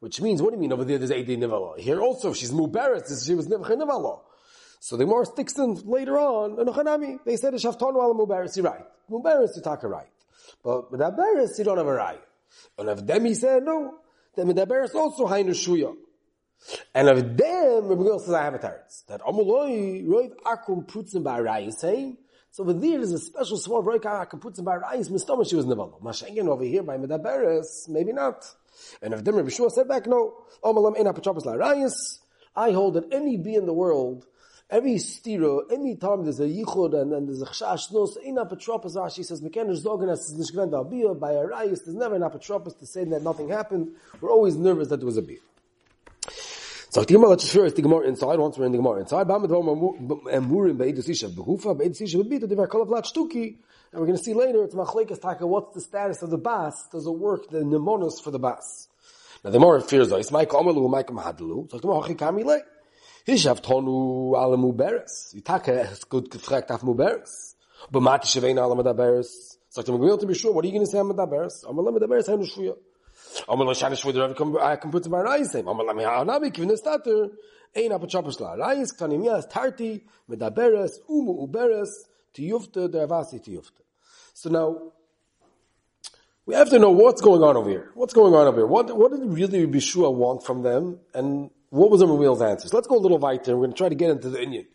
Which 0.00 0.20
means, 0.20 0.40
what 0.40 0.50
do 0.50 0.56
you 0.56 0.60
mean 0.60 0.72
over 0.72 0.84
there 0.84 0.98
there's 0.98 1.10
Edim 1.10 1.38
Nevala? 1.38 1.78
Here 1.78 2.00
also, 2.00 2.32
she's 2.32 2.52
Muberes, 2.52 3.26
she 3.26 3.34
was 3.34 3.48
Nevala. 3.48 4.20
So 4.80 4.96
the 4.96 5.06
more 5.06 5.24
sticks 5.24 5.58
in 5.58 5.74
later 5.84 6.18
on, 6.18 6.58
and 6.58 6.68
Hanami, 6.68 7.18
they 7.24 7.36
said 7.36 7.54
Shaftonu 7.54 7.96
ala 7.96 8.14
Muberes, 8.14 8.56
you're 8.56 8.64
right. 8.64 8.84
Muberes, 9.10 9.56
you 9.56 9.62
talk 9.62 9.82
a 9.82 9.88
right. 9.88 10.06
But 10.62 10.92
Muberes, 10.92 11.58
you 11.58 11.64
don't 11.64 11.78
have 11.78 11.86
a 11.86 11.92
right. 11.92 12.20
And 12.78 12.88
if 12.88 13.04
them 13.06 13.24
he 13.24 13.34
said 13.34 13.64
no, 13.64 13.96
then 14.36 14.46
Muberes 14.46 14.94
also 14.94 15.26
Hainu 15.26 15.50
Shuya. 15.50 15.94
And 16.94 17.08
of 17.08 17.36
them, 17.36 17.88
Rabbi 17.88 18.02
Gil 18.02 18.18
says, 18.18 18.34
I 18.34 18.44
have 18.44 18.54
a 18.54 18.58
teretz. 18.58 19.06
That 19.06 19.20
Amuloi, 19.22 20.04
Roiv 20.04 20.34
Akum 20.44 20.86
Prutzim 20.86 21.22
Ba'arai 21.22 21.68
is 21.68 21.78
saying, 21.78 22.16
so 22.50 22.62
over 22.62 22.72
there 22.72 23.00
is 23.00 23.12
a 23.12 23.18
special 23.18 23.58
small 23.58 23.82
Roiv 23.82 24.00
Akum 24.00 24.40
Prutzim 24.40 24.64
Ba'arai 24.64 24.98
is 24.98 25.08
Mistama, 25.08 25.48
she 25.48 25.56
was 25.56 25.66
Nevala. 25.66 26.00
Mashengen 26.02 26.48
over 26.48 26.64
here 26.64 26.82
by 26.82 26.96
Medaberes, 26.96 27.88
maybe 27.88 28.12
not. 28.12 28.44
And 29.02 29.14
of 29.14 29.24
them, 29.24 29.36
Rabbi 29.36 29.50
Shua 29.50 29.70
said 29.70 29.88
back, 29.88 30.06
no, 30.06 30.34
Amalam 30.64 30.98
Ena 30.98 31.12
Pachapas 31.12 31.44
La'arayis, 31.44 32.18
I 32.56 32.72
hold 32.72 32.94
that 32.94 33.12
any 33.12 33.36
bee 33.36 33.54
in 33.54 33.66
the 33.66 33.72
world 33.72 34.26
Every 34.70 34.96
stira, 34.96 35.62
any 35.72 35.96
time 35.96 36.24
there's 36.24 36.40
a 36.40 36.44
yichud 36.44 37.00
and, 37.00 37.14
and 37.14 37.26
there's 37.26 37.40
a 37.40 37.46
chash 37.46 37.90
nos, 37.90 38.18
ein 38.18 38.36
apotropos, 38.36 38.94
Rashi 38.96 39.24
says, 39.24 39.40
mekenish 39.40 39.82
zogen 39.82 40.12
as 40.12 40.30
is 40.30 40.34
nishgren 40.52 40.68
da'abiyah, 40.68 41.18
by 41.18 41.32
a 41.32 41.46
rayis, 41.46 41.86
there's 41.86 41.96
never 41.96 42.16
an 42.16 42.20
apotropos 42.20 42.78
to 42.78 42.84
say 42.84 43.02
that 43.04 43.22
nothing 43.22 43.48
happened. 43.48 43.92
We're 44.20 44.30
always 44.30 44.56
nervous 44.56 44.88
that 44.88 44.98
there 44.98 45.06
was 45.06 45.16
a 45.16 45.22
biyah. 45.22 45.38
So 46.90 47.00
the 47.00 47.06
Gemara, 47.14 47.30
let's 47.30 47.44
just 47.44 47.54
first 47.54 47.76
the 47.76 47.82
Gemara 47.82 48.08
inside, 48.08 48.38
once 48.38 48.58
we're 48.58 48.66
in 48.66 48.72
the 48.72 48.76
Gemara 48.76 49.00
inside, 49.00 49.26
Ba'amad 49.26 49.48
emurim 49.48 50.76
be'edus 50.76 51.08
isha 51.08 51.28
behufa, 51.28 51.78
be'edus 51.78 52.02
isha 52.02 52.18
be'bita, 52.18 52.44
divar 52.44 52.68
kolav 52.68 52.90
lat 52.90 53.04
shtuki, 53.06 53.56
and 53.92 54.00
we're 54.00 54.06
going 54.06 54.18
to 54.18 54.22
see 54.22 54.34
later, 54.34 54.64
it's 54.64 54.74
machlekes 54.74 55.18
taka, 55.18 55.46
what's 55.46 55.74
the 55.74 55.80
status 55.80 56.20
of 56.20 56.28
the 56.28 56.36
bas, 56.36 56.88
does 56.92 57.06
it 57.06 57.10
work, 57.10 57.48
the 57.48 57.60
nemonos 57.60 58.22
for 58.22 58.30
the 58.30 58.38
bas. 58.38 58.88
Now 59.42 59.50
the 59.50 59.60
more 59.60 59.80
fears 59.80 60.12
is, 60.12 60.30
Mike 60.30 60.50
Omalu, 60.50 60.90
Mike 60.90 61.06
Mahadlu, 61.06 61.70
so 61.70 61.78
the 61.78 61.80
Gemara, 61.80 62.02
Chikami 62.02 62.44
lei. 62.44 62.60
Hab 63.28 63.62
tonu 63.62 64.34
muberes. 64.56 65.34
Es 65.34 66.08
gut 66.08 66.30
gefragt 66.30 66.70
muberes. 66.82 67.56
What 67.90 68.06
are 68.06 68.20
you 70.66 70.72
going 70.72 70.80
to 70.80 70.86
say 70.86 70.98
alle 73.46 73.74
shane 73.74 73.92
shvuya 73.92 74.14
der 74.14 74.34
come 74.34 74.56
I 74.58 74.76
can 74.76 74.90
put 74.90 75.02
to 75.02 75.10
my 75.10 75.22
na 75.22 76.38
be 76.38 76.50
given 76.50 76.68
the 76.68 76.76
starter. 76.78 77.28
Ein 77.76 77.92
ihm 79.12 79.24
ja 79.24 79.42
tarti 79.42 80.02
muberes 80.28 81.00
um 81.06 81.28
uberes. 81.28 82.06
So 84.34 84.50
now 84.50 84.92
we 86.46 86.54
have 86.54 86.70
to 86.70 86.78
know 86.78 86.90
what's 86.90 87.20
going 87.20 87.42
on 87.42 87.56
over 87.56 87.68
here. 87.68 87.90
What's 87.94 88.14
going 88.14 88.32
on 88.32 88.46
over 88.46 88.58
here? 88.58 88.66
What, 88.66 88.96
what 88.96 89.10
did 89.10 89.24
really 89.24 89.66
Bishua 89.66 90.14
want 90.14 90.44
from 90.44 90.62
them? 90.62 91.00
And 91.12 91.50
what 91.70 91.90
was 91.90 92.00
the 92.00 92.06
Ramil's 92.06 92.42
answers? 92.42 92.72
Let's 92.72 92.86
go 92.86 92.96
a 92.96 92.98
little 92.98 93.18
weiter. 93.18 93.56
We're 93.56 93.66
going 93.66 93.72
to 93.72 93.78
try 93.78 93.88
to 93.88 93.94
get 93.94 94.10
into 94.10 94.30
the 94.30 94.42
Indian. 94.42 94.66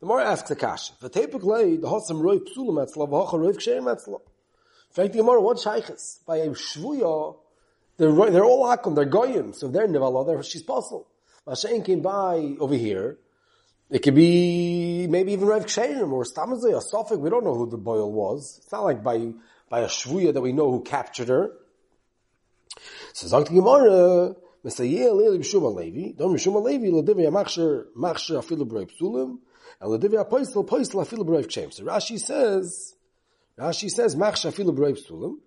The 0.00 0.06
more 0.06 0.20
asks 0.20 0.48
the 0.48 0.56
kasha. 0.56 0.92
The 1.00 1.08
tepuk 1.08 1.42
lay 1.42 1.76
the 1.76 1.86
hosam 1.86 2.20
roiv 2.20 2.46
psulim 2.46 2.84
etzla 2.84 3.08
v'hocha 3.08 3.34
roiv 3.34 3.56
ksheim 3.56 3.84
etzla. 3.84 4.20
In 4.20 4.92
fact, 4.92 5.12
the 5.12 5.18
Gemara, 5.18 5.40
what 5.40 5.58
shaykhs? 5.58 6.20
By 6.26 6.38
a 6.38 6.48
shvuya, 6.48 7.36
they're, 7.96 8.12
they're 8.30 8.44
all 8.44 8.64
akum, 8.66 8.94
they're 8.94 9.06
goyim, 9.06 9.54
so 9.54 9.68
they're 9.68 9.88
nevala, 9.88 10.26
they're, 10.26 10.42
she's 10.42 10.62
possible. 10.62 11.06
Mashain 11.46 11.84
came 11.84 12.00
by 12.00 12.56
over 12.60 12.74
here, 12.74 13.18
it 13.88 14.00
could 14.00 14.14
be 14.14 15.06
maybe 15.06 15.32
even 15.32 15.46
Rev 15.46 15.64
Ksheim 15.66 16.10
or 16.10 16.24
Stamazay 16.24 16.74
or 16.74 16.80
Sophic, 16.80 17.20
we 17.20 17.30
don't 17.30 17.44
know 17.44 17.54
who 17.54 17.70
the 17.70 17.76
boil 17.76 18.10
was. 18.10 18.58
It's 18.62 18.72
not 18.72 18.82
like 18.82 19.02
by, 19.02 19.32
by 19.68 19.80
a 19.80 19.86
shvuya 19.86 20.34
that 20.34 20.40
we 20.40 20.52
know 20.52 20.70
who 20.70 20.82
captured 20.82 21.28
her. 21.28 21.52
So 23.12 23.28
Zakt 23.28 23.54
Gemara, 23.54 24.34
מסייע 24.65 25.13
לי 25.13 25.37
בשום 25.37 25.65
הלוי, 25.65 26.13
דום 26.15 26.33
בשום 26.33 26.57
הלוי 26.57 26.91
לדבי 26.91 27.27
המכשיר, 27.27 27.83
מכשיר 27.95 28.39
אפילו 28.39 28.65
ברוי 28.65 28.85
פסולים, 28.85 29.37
and 29.81 29.93
לדבי 29.93 30.17
הפויסל, 30.17 30.59
פויסל 30.67 31.01
אפילו 31.01 31.25
ברוי 31.25 31.43
קשיים. 31.43 31.69
So 31.69 31.83
Rashi 31.83 32.19
says, 32.19 32.95
Rashi 33.59 33.89
says, 33.89 34.17
מכשיר 34.17 34.51
אפילו 34.51 34.73
ברוי 34.73 34.95
פסולים, 34.95 35.37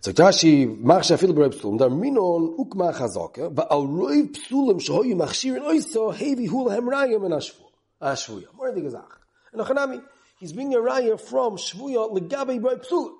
sagt 0.00 0.18
Rashi, 0.20 0.66
מכשיר 0.80 1.16
אפילו 1.16 1.34
ברוי 1.34 1.50
פסולים, 1.50 1.78
דר 1.78 1.88
מינון 1.88 2.52
הוקמה 2.56 2.92
חזוקה, 2.92 3.42
ועל 3.56 3.78
רוי 3.78 4.28
פסולים 4.32 4.80
שהיו 4.80 5.16
מכשירים 5.16 5.62
אויסו, 5.62 6.12
הביא 6.12 6.50
הוא 6.50 6.70
להם 6.70 6.90
ראיה 6.90 7.18
מן 7.18 7.32
השבויה. 7.32 7.70
More 8.02 8.72
than 8.72 8.82
gesagt. 8.82 9.20
And 9.52 9.60
Achanami, 9.60 10.02
he's 10.38 10.52
bringing 10.52 10.74
a 10.74 10.78
raya 10.78 11.20
from 11.20 11.56
shvuya 11.56 12.10
legabe 12.10 12.62
roi 12.62 12.76
psulim. 12.76 13.14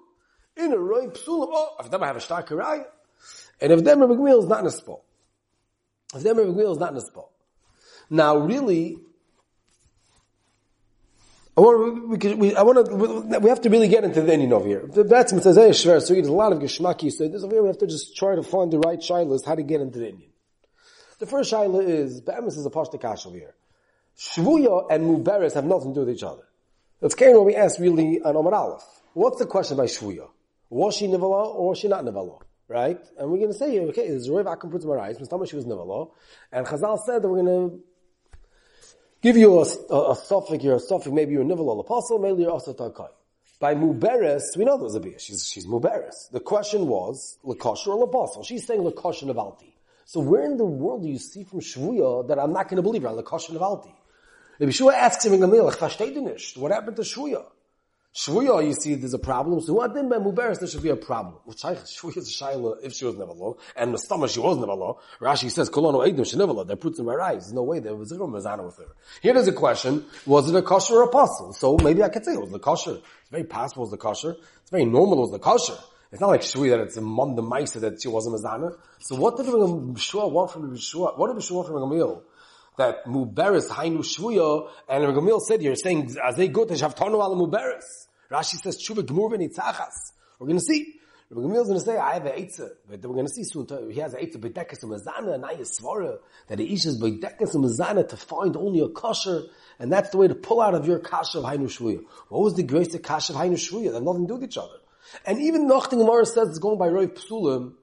In 0.57 0.73
a 0.73 0.79
roi 0.79 1.07
psulim, 1.09 1.49
oh, 1.51 1.77
if 1.81 1.93
I 1.93 2.07
have 2.07 2.17
a 2.17 2.21
stark 2.21 2.49
raya, 2.49 2.85
and 3.62 3.72
if 3.72 3.84
them 3.84 4.02
Rabbi 4.02 4.38
is 4.38 4.46
not 4.46 4.62
in 4.62 4.68
a 4.68 4.72
spot, 4.72 5.02
if 6.14 6.24
them 6.24 6.38
Rabbi 6.38 6.60
is 6.60 6.78
not 6.78 6.92
in 6.92 6.98
a 6.98 7.02
spot, 7.02 7.30
now 8.10 8.38
really, 8.38 8.98
I 11.58 11.62
want, 11.62 12.10
we, 12.10 12.34
we, 12.36 12.56
I 12.56 12.62
want 12.64 12.86
to, 12.86 13.40
we 13.40 13.50
have 13.50 13.62
to 13.62 13.70
really 13.70 13.88
get 13.88 14.04
into 14.04 14.22
the 14.22 14.34
ending 14.34 14.54
over 14.54 14.68
here. 14.68 14.90
That's 14.94 15.32
Mitzazeh 15.32 15.70
Shver, 15.70 16.02
so 16.02 16.14
there's 16.14 16.28
a 16.28 16.34
lot 16.34 16.52
of 16.52 16.60
Geshmaki, 16.60 17.12
so 17.12 17.28
this 17.28 17.44
over 17.44 17.54
here 17.54 17.62
we 17.62 17.70
have 17.70 17.78
to 17.80 17.88
just 17.88 18.16
try 18.16 18.36
to 18.36 18.44
find 18.44 18.72
the 18.72 18.80
right 18.80 19.00
shilas, 19.00 19.46
how 19.46 19.56
to 19.56 19.64
get 19.64 19.82
into 19.82 20.00
the 20.00 20.10
Indian. 20.10 20.32
The 21.20 21.26
first 21.26 21.52
shaila 21.52 21.88
is, 21.88 22.22
Be'emes 22.22 22.58
is 22.58 22.66
a 22.66 22.70
Pashta 22.70 23.00
Kash 23.00 23.26
over 23.26 23.38
here. 23.38 23.56
Shvuya 24.18 24.88
and 24.90 25.26
Muberes 25.26 25.54
have 25.54 25.66
nothing 25.66 25.94
to 25.94 26.02
do 26.02 26.06
with 26.06 26.16
each 26.16 26.24
other. 26.24 26.44
Let's 27.02 27.16
carry 27.16 27.34
what 27.34 27.46
we 27.46 27.56
asked 27.56 27.80
really 27.80 28.22
on 28.22 28.36
Omar 28.36 28.54
Aleph. 28.54 28.84
What's 29.14 29.40
the 29.40 29.46
question 29.46 29.78
by 29.78 29.86
Shvuya? 29.86 30.28
Was 30.70 30.96
she 30.96 31.08
Nivala 31.08 31.56
or 31.56 31.70
was 31.70 31.80
she 31.80 31.88
not 31.88 32.04
Nivala? 32.04 32.42
Right? 32.68 33.00
And 33.18 33.30
we're 33.30 33.38
going 33.38 33.52
to 33.52 33.58
say, 33.58 33.80
okay, 33.80 34.10
there's 34.10 34.28
Roiv 34.28 34.46
Akum 34.46 34.72
Putz 34.72 34.86
Marais, 34.86 35.14
Mr. 35.14 35.48
she 35.48 35.56
was 35.56 35.66
Nivala, 35.66 36.10
and 36.52 36.66
Chazal 36.66 37.00
said 37.06 37.22
that 37.22 37.30
we're 37.30 37.44
going 37.44 37.70
to 37.70 37.80
give 39.22 39.38
you 39.38 39.60
a, 39.60 39.66
a, 39.94 40.12
a 40.12 40.16
suffix, 40.16 40.64
you're 40.64 40.78
a 40.78 40.80
suffix, 40.80 41.12
maybe 41.12 41.34
you're 41.34 41.44
a 41.44 41.46
Nivala 41.46 41.82
apostle, 41.82 42.18
maybe 42.18 42.42
you're 42.42 42.52
also 42.52 42.74
Tarkai. 42.74 43.10
By 43.60 43.74
Muberes, 43.74 44.58
we 44.58 44.66
know 44.66 44.78
there 44.78 44.84
was 44.84 44.96
a 44.96 45.00
Bia. 45.00 45.18
She's, 45.18 45.48
she's 45.48 45.66
Muberes. 45.66 46.30
The 46.32 46.42
question 46.42 46.88
was, 46.88 47.38
Lakosher 47.46 47.88
or 47.88 48.08
Labassel? 48.08 48.46
She's 48.46 48.66
saying 48.66 48.82
Lakosher 48.82 49.24
Navalti. 49.24 49.74
So 50.06 50.20
where 50.20 50.44
in 50.44 50.58
the 50.58 50.66
world 50.66 51.04
do 51.04 51.10
you 51.10 51.18
see 51.18 51.44
from 51.44 51.62
Shvuya 51.62 52.28
that 52.28 52.38
I'm 52.38 52.52
not 52.52 52.68
going 52.68 52.78
to 52.78 52.82
believe 52.82 53.04
her, 53.04 53.10
Lakosher 53.10 53.52
Navalti? 53.52 53.94
If 54.60 54.70
Shvuya 54.70 54.94
asks 54.94 55.26
him 55.26 55.34
in 55.34 55.40
Gamil, 55.40 56.58
what 56.58 56.72
happened 56.72 56.96
to 56.98 57.02
Shvuya? 57.04 57.46
Shvuya, 58.16 58.66
you 58.66 58.74
see, 58.74 58.96
there's 58.96 59.14
a 59.14 59.20
problem. 59.20 59.60
So 59.60 59.74
what 59.74 59.94
then 59.94 60.08
by 60.08 60.16
Muberes, 60.16 60.60
there 60.60 60.70
should 60.70 60.82
be 60.82 60.90
a 60.90 60.96
problem. 60.96 61.36
Shvuya 61.50 62.18
is 62.18 62.30
a 62.30 62.44
Shaila 62.44 62.78
if 62.82 62.94
she 62.94 63.04
was 63.04 63.18
never 63.18 63.34
low, 63.34 63.58
and 63.76 63.94
the 63.94 63.98
stomach 63.98 64.30
she 64.30 64.40
was 64.40 64.58
never 64.58 64.74
low. 64.74 65.00
Rashi 65.20 65.52
says, 65.52 65.70
Kolono 65.70 66.08
Eidim 66.08 66.26
she 66.26 66.38
never 66.38 66.54
low. 66.54 66.64
That 66.64 66.78
puts 66.78 66.98
in 66.98 67.06
my 67.06 67.16
eyes. 67.16 67.48
There's 67.48 67.54
no 67.54 67.64
way 67.64 67.80
there 67.80 67.94
was 67.94 68.14
a 68.14 68.16
Mazana 68.16 68.64
with 68.66 68.78
her. 68.78 68.86
Here 69.22 69.34
there's 69.34 69.50
a 69.50 69.54
question, 69.54 70.06
was 70.26 70.50
it 70.50 70.56
a 70.56 70.62
kosher 70.62 71.02
apostle? 71.02 71.52
So 71.52 71.76
maybe 71.84 72.04
I 72.04 72.10
could 72.10 72.24
say 72.24 72.34
it 72.34 72.40
was 72.40 72.52
the 72.52 72.60
kosher. 72.60 72.96
It's 72.96 73.30
very 73.32 73.44
possible 73.44 73.84
it 73.84 73.88
was 73.88 73.92
the 73.92 73.98
kosher. 73.98 74.38
It's 74.62 74.72
very 74.72 74.86
normal 74.86 75.18
it 75.18 75.22
was 75.22 75.32
the 75.32 75.40
kosher. 75.40 75.78
It's 76.14 76.22
not 76.22 76.30
like 76.30 76.42
Shvuya 76.42 76.78
that 76.78 76.84
it's 76.84 76.96
a 76.96 77.02
mom 77.02 77.36
the 77.36 77.42
that 77.42 78.02
she 78.02 78.08
wasn't 78.08 78.36
Mazana. 78.38 78.78
So 79.00 79.18
what 79.18 79.36
did 79.36 79.48
Shvuya 79.48 80.32
want 80.32 80.52
from 80.52 80.74
Shvuya? 80.78 81.18
What 81.18 81.34
did 81.34 81.44
Shvuya 81.44 81.56
want 81.56 81.68
from 81.68 81.76
Gamil? 81.78 82.22
That 82.78 83.06
Muberes 83.06 83.70
Hainu 83.70 84.00
Shvuya, 84.00 84.70
and 84.90 85.04
Gamil 85.06 85.40
said, 85.40 85.62
you're 85.62 85.76
saying, 85.76 86.16
as 86.24 86.36
they 86.36 86.48
go 86.48 86.66
to 86.66 86.74
Shavtanu 86.74 87.22
al 87.22 87.36
muberes. 87.36 88.08
Rashi 88.32 88.56
says 88.56 88.78
tshuva 88.78 89.06
gemur 89.06 89.30
v'nitzachas. 89.32 90.12
We're 90.40 90.48
going 90.48 90.60
to 90.60 90.66
see. 90.66 90.96
Rabbi 91.30 91.48
Gamil 91.48 91.62
is 91.62 91.68
going 91.68 91.80
to 91.80 91.86
say, 91.86 91.98
I 91.98 92.16
have 92.16 92.26
an 92.26 92.34
eitzah. 92.34 92.70
But 92.90 93.02
we're 93.04 93.14
going 93.14 93.28
to 93.28 93.34
see 93.34 93.44
soon, 93.44 93.66
he 93.92 94.00
has 94.00 94.14
an 94.14 94.20
eitzah, 94.22 94.38
bedekas 94.38 94.84
umazana, 94.84 95.36
and 95.36 95.46
I 95.46 95.56
svara, 95.56 96.18
that 96.48 96.58
the 96.58 96.72
ish 96.72 96.86
is 96.86 97.02
bedekas 97.02 97.56
umazana 97.56 98.08
to 98.10 98.18
find 98.18 98.56
only 98.58 98.82
a 98.82 98.90
kosher, 98.90 99.44
and 99.80 99.92
that's 99.92 100.10
the 100.10 100.18
way 100.18 100.28
to 100.28 100.36
pull 100.36 100.62
out 100.62 100.76
of 100.76 100.86
your 100.88 101.00
kasha 101.00 101.40
of 101.40 101.46
Hainu 101.46 101.66
Shvuya. 101.66 102.04
What 102.30 102.44
was 102.44 102.56
the 102.56 102.64
greatest 102.64 103.02
kasha 103.04 103.34
of 103.34 103.40
Hainu 103.40 103.54
Shvuya? 103.54 103.88
They 103.88 103.94
have 103.94 104.04
nothing 104.04 104.28
to 104.28 104.28
do 104.28 104.34
with 104.36 104.44
each 104.44 104.58
other. 104.58 104.78
And 105.26 105.40
even 105.42 105.68
Nochting 105.68 106.00
Gemara 106.00 106.26
says 106.26 106.50
it's 106.50 106.60
going 106.60 106.78
by 106.78 106.90
Roy 106.90 107.08
Psulim, 107.08 107.74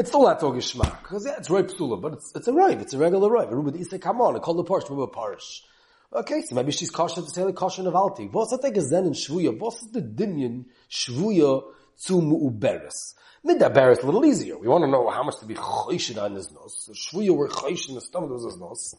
it's 0.00 0.08
still 0.08 0.22
not 0.22 0.40
talking 0.40 0.60
Shema, 0.60 0.84
because 1.02 1.26
yeah, 1.26 1.36
it's 1.36 1.50
Roy 1.50 1.62
Psulim, 1.62 2.00
but 2.00 2.14
it's, 2.14 2.32
it's 2.34 2.48
a 2.48 2.52
Roy, 2.52 2.70
it's 2.70 2.94
a 2.94 2.98
regular 2.98 3.30
Roy. 3.30 3.44
Ruba 3.46 3.72
Isai, 3.72 4.00
come 4.00 4.22
on, 4.22 4.34
I 4.34 4.38
call 4.38 4.54
the 4.54 4.64
Parish, 4.64 4.88
Ruba 4.88 5.08
Parish. 5.08 5.62
Okay, 6.12 6.40
so 6.40 6.54
maybe 6.54 6.72
she's 6.72 6.90
kosher 6.90 7.20
to 7.20 7.28
say 7.28 7.44
like 7.44 7.54
kosher 7.54 7.82
navalti. 7.82 8.32
What's 8.32 8.56
that 8.56 8.80
zen 8.80 9.04
in 9.04 9.12
shvuya? 9.12 9.56
What's 9.56 9.86
the 9.88 10.00
dinyan 10.00 10.64
shvuya 10.90 11.62
to 12.06 12.12
mu'uberes? 12.14 13.14
Midaberes 13.46 14.02
a 14.02 14.06
little 14.06 14.24
easier. 14.24 14.58
We 14.58 14.68
want 14.68 14.84
to 14.84 14.90
know 14.90 15.08
how 15.10 15.22
much 15.22 15.38
to 15.40 15.46
be 15.46 15.54
choshid 15.54 16.20
on 16.20 16.34
his 16.34 16.50
nose. 16.50 16.76
So 16.78 16.92
shvuya 16.92 17.36
were 17.36 17.48
choshid 17.48 17.90
in 17.90 17.94
the 17.96 18.00
stomach 18.00 18.30
of 18.30 18.42
his 18.42 18.56
nose. 18.56 18.96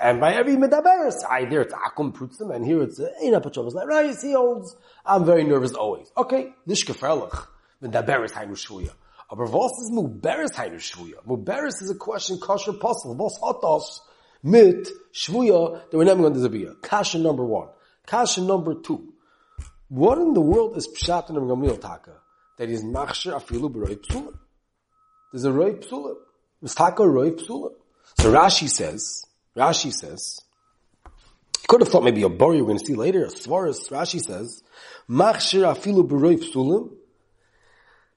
And 0.00 0.20
by 0.20 0.34
every 0.34 0.54
midaberes, 0.54 1.16
either 1.28 1.62
it's 1.62 1.74
akum 1.74 2.14
prutzim, 2.14 2.54
and 2.54 2.64
here 2.64 2.82
it's 2.84 3.00
uh, 3.00 3.10
ina 3.22 3.40
pachovas 3.40 3.74
like 3.74 3.88
right. 3.88 4.16
He 4.16 4.32
holds. 4.32 4.76
I'm 5.04 5.24
very 5.24 5.42
nervous 5.42 5.72
always. 5.72 6.10
Okay, 6.16 6.54
nishkeferlich 6.68 7.46
midaberes 7.82 8.30
hainu 8.30 8.52
shvuya. 8.52 8.92
Aber 9.34 9.46
was 9.46 9.72
is 9.82 9.90
mu'beres 9.90 10.52
hainu 10.52 10.76
shvuya? 10.76 11.16
Mu'beres 11.26 11.82
is 11.82 11.90
a 11.90 11.96
question 11.96 12.38
kosher 12.38 12.72
possible. 12.72 13.16
Was 13.16 13.36
hotos 13.42 13.98
mit 14.44 14.86
shvuya 15.12 15.90
that 15.90 15.98
we're 15.98 16.04
never 16.04 16.22
going 16.22 16.34
to 16.34 16.38
zabiyah. 16.38 16.80
Kasha 16.80 17.18
number 17.18 17.44
one. 17.44 17.66
Kasha 18.06 18.42
number 18.42 18.76
two. 18.76 19.12
What 19.88 20.18
in 20.18 20.34
the 20.34 20.40
world 20.40 20.76
is 20.76 20.86
pshat 20.86 21.30
in 21.30 21.34
Gamliel 21.34 21.80
Taka? 21.80 22.12
That 22.58 22.70
is 22.70 22.84
machsher 22.84 23.34
afilu 23.34 23.72
b'roi 23.74 23.96
psulim. 23.96 24.38
There's 25.32 25.44
a 25.44 25.50
roi 25.50 25.72
psulim. 25.72 26.14
Mistaka 26.62 27.00
roi 27.00 27.30
psulim. 27.30 27.72
So 28.20 28.32
Rashi 28.32 28.68
says, 28.68 29.24
Rashi 29.56 29.92
says, 29.92 30.42
could 31.66 31.80
have 31.80 31.88
thought 31.88 32.04
maybe 32.04 32.22
a 32.22 32.28
bori 32.28 32.60
we're 32.60 32.68
going 32.68 32.78
to 32.78 32.86
see 32.86 32.94
later, 32.94 33.24
a 33.24 33.30
svaras, 33.30 33.90
Rashi 33.90 34.20
says, 34.20 34.62
machsher 35.10 35.74
afilu 35.74 36.06
b'roi 36.06 36.36
psulim, 36.36 36.92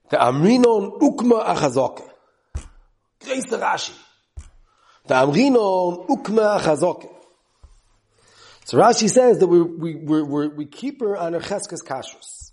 the 0.09 0.17
amrinon 0.17 0.99
ukma 0.99 1.45
achazok. 1.45 2.07
Grace 3.19 3.45
Rashi. 3.47 3.93
The 5.07 5.13
Amrino 5.13 6.05
Ukma 6.07 6.59
Chazok. 6.59 7.09
So 8.65 8.77
Rashi 8.77 9.09
says 9.09 9.39
that 9.39 9.47
we, 9.47 9.61
we, 9.61 9.95
we, 9.95 10.47
we, 10.49 10.65
keep 10.65 10.99
her 10.99 11.15
on 11.15 11.31
her 11.33 11.39
Cheskes 11.39 11.81
Kashrus. 11.83 12.51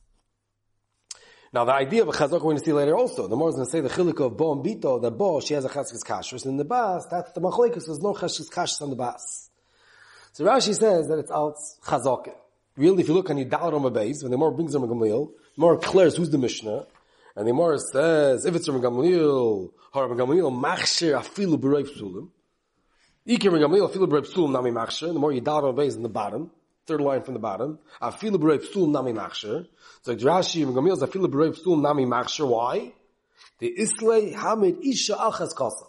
Now 1.53 1.65
the 1.65 1.73
idea 1.73 2.03
of 2.03 2.09
a 2.09 2.13
chazok 2.13 2.33
we're 2.33 2.39
going 2.41 2.57
to 2.59 2.65
see 2.65 2.73
later 2.73 2.97
also. 2.97 3.29
The 3.29 3.37
more 3.37 3.49
is 3.49 3.57
going 3.57 3.67
to 3.67 3.71
say 3.71 3.81
the 3.81 3.89
chilik 3.89 4.25
of 4.25 4.37
bo 4.37 4.53
and 4.53 4.65
bito, 4.65 5.01
that 5.03 5.13
bo, 5.13 5.41
she 5.41 5.55
has 5.55 5.65
a 5.65 5.69
cheskes 5.69 6.05
kashrus, 6.05 6.47
and 6.47 6.59
the 6.59 6.65
bas, 6.65 7.07
that's 7.09 7.31
the 7.31 7.41
machlekes, 7.41 7.87
there's 7.87 8.01
no 8.01 8.13
cheskes 8.13 8.51
kashrus 8.51 8.83
on 8.83 8.91
the 8.91 8.97
bas. 8.97 9.51
So 10.33 10.45
Rashi 10.45 10.77
says 10.77 11.07
that 11.07 11.19
it's 11.21 11.31
out 11.31 11.55
chazok. 11.85 12.33
Really, 12.77 13.03
if 13.03 13.09
you 13.09 13.15
look 13.15 13.31
on 13.31 13.39
on 13.39 13.93
base, 13.93 14.23
when 14.25 14.33
the 14.33 14.37
more 14.37 14.51
brings 14.51 14.73
them 14.73 14.83
a 14.83 14.89
gamliel, 14.89 15.31
the 15.55 15.61
more 15.61 15.79
clears 15.79 16.17
who's 16.17 16.31
the 16.31 16.39
Mishnah, 16.39 16.87
and 17.37 17.49
the 17.49 17.53
more 17.53 17.77
says, 17.79 18.45
if 18.47 18.55
it's 18.55 18.67
from 18.67 18.81
Gamliel, 18.81 19.73
har 19.93 20.09
Gamliel, 20.09 20.53
machshir 20.53 21.21
afilu 21.21 21.59
b'rei 21.59 21.85
psulim, 21.85 22.29
Ikir 23.27 23.51
Gamliel 23.51 23.91
afilu 23.91 24.07
b'rei 24.07 24.21
psul 24.21 24.51
nami 24.53 24.71
machsher. 24.71 25.13
The 25.13 25.19
more 25.19 25.33
you 25.33 25.41
dot 25.41 25.65
on 25.65 25.75
base 25.75 25.95
in 25.97 26.03
the 26.03 26.09
bottom, 26.09 26.51
third 26.87 27.01
line 27.01 27.23
from 27.23 27.35
the 27.35 27.41
bottom. 27.41 27.79
Afilu 28.01 28.37
b'rei 28.37 28.59
psul 28.59 28.89
nami 28.91 29.13
machsher. 29.13 29.67
So 30.03 30.15
Rashi 30.15 30.65
Gamliel 30.65 30.99
afilu 30.99 31.27
b'rei 31.27 31.59
psul 31.59 31.81
nami 31.81 32.05
machsher. 32.05 32.47
Why? 32.47 32.93
The 33.59 33.69
islay 33.69 34.33
hamid 34.33 34.85
isha 34.85 35.15
achas 35.15 35.57
kasa. 35.57 35.87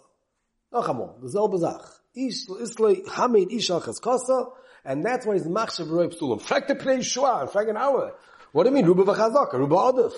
Oh, 0.72 0.82
Nachamon, 0.82 1.20
the 1.20 1.28
zel 1.28 1.48
bezach. 1.48 1.86
Islay 2.16 3.02
hamid 3.08 3.52
isha 3.52 3.74
achas 3.74 4.00
kasa. 4.00 4.46
And 4.84 5.04
that's 5.04 5.26
why 5.26 5.34
he's 5.34 5.46
machsher 5.46 5.86
b'rei 5.86 6.12
psulim. 6.12 6.40
Frag 6.40 6.66
the 6.66 6.74
pnei 6.74 7.04
shua, 7.04 7.46
frag 7.46 7.68
an 7.68 7.76
hour. 7.76 8.14
What 8.52 8.64
do 8.64 8.70
you 8.70 8.74
mean? 8.74 8.86
Ruba 8.86 9.04
v'chazaka, 9.04 9.54
ruba 9.54 9.76
adif. 9.76 10.12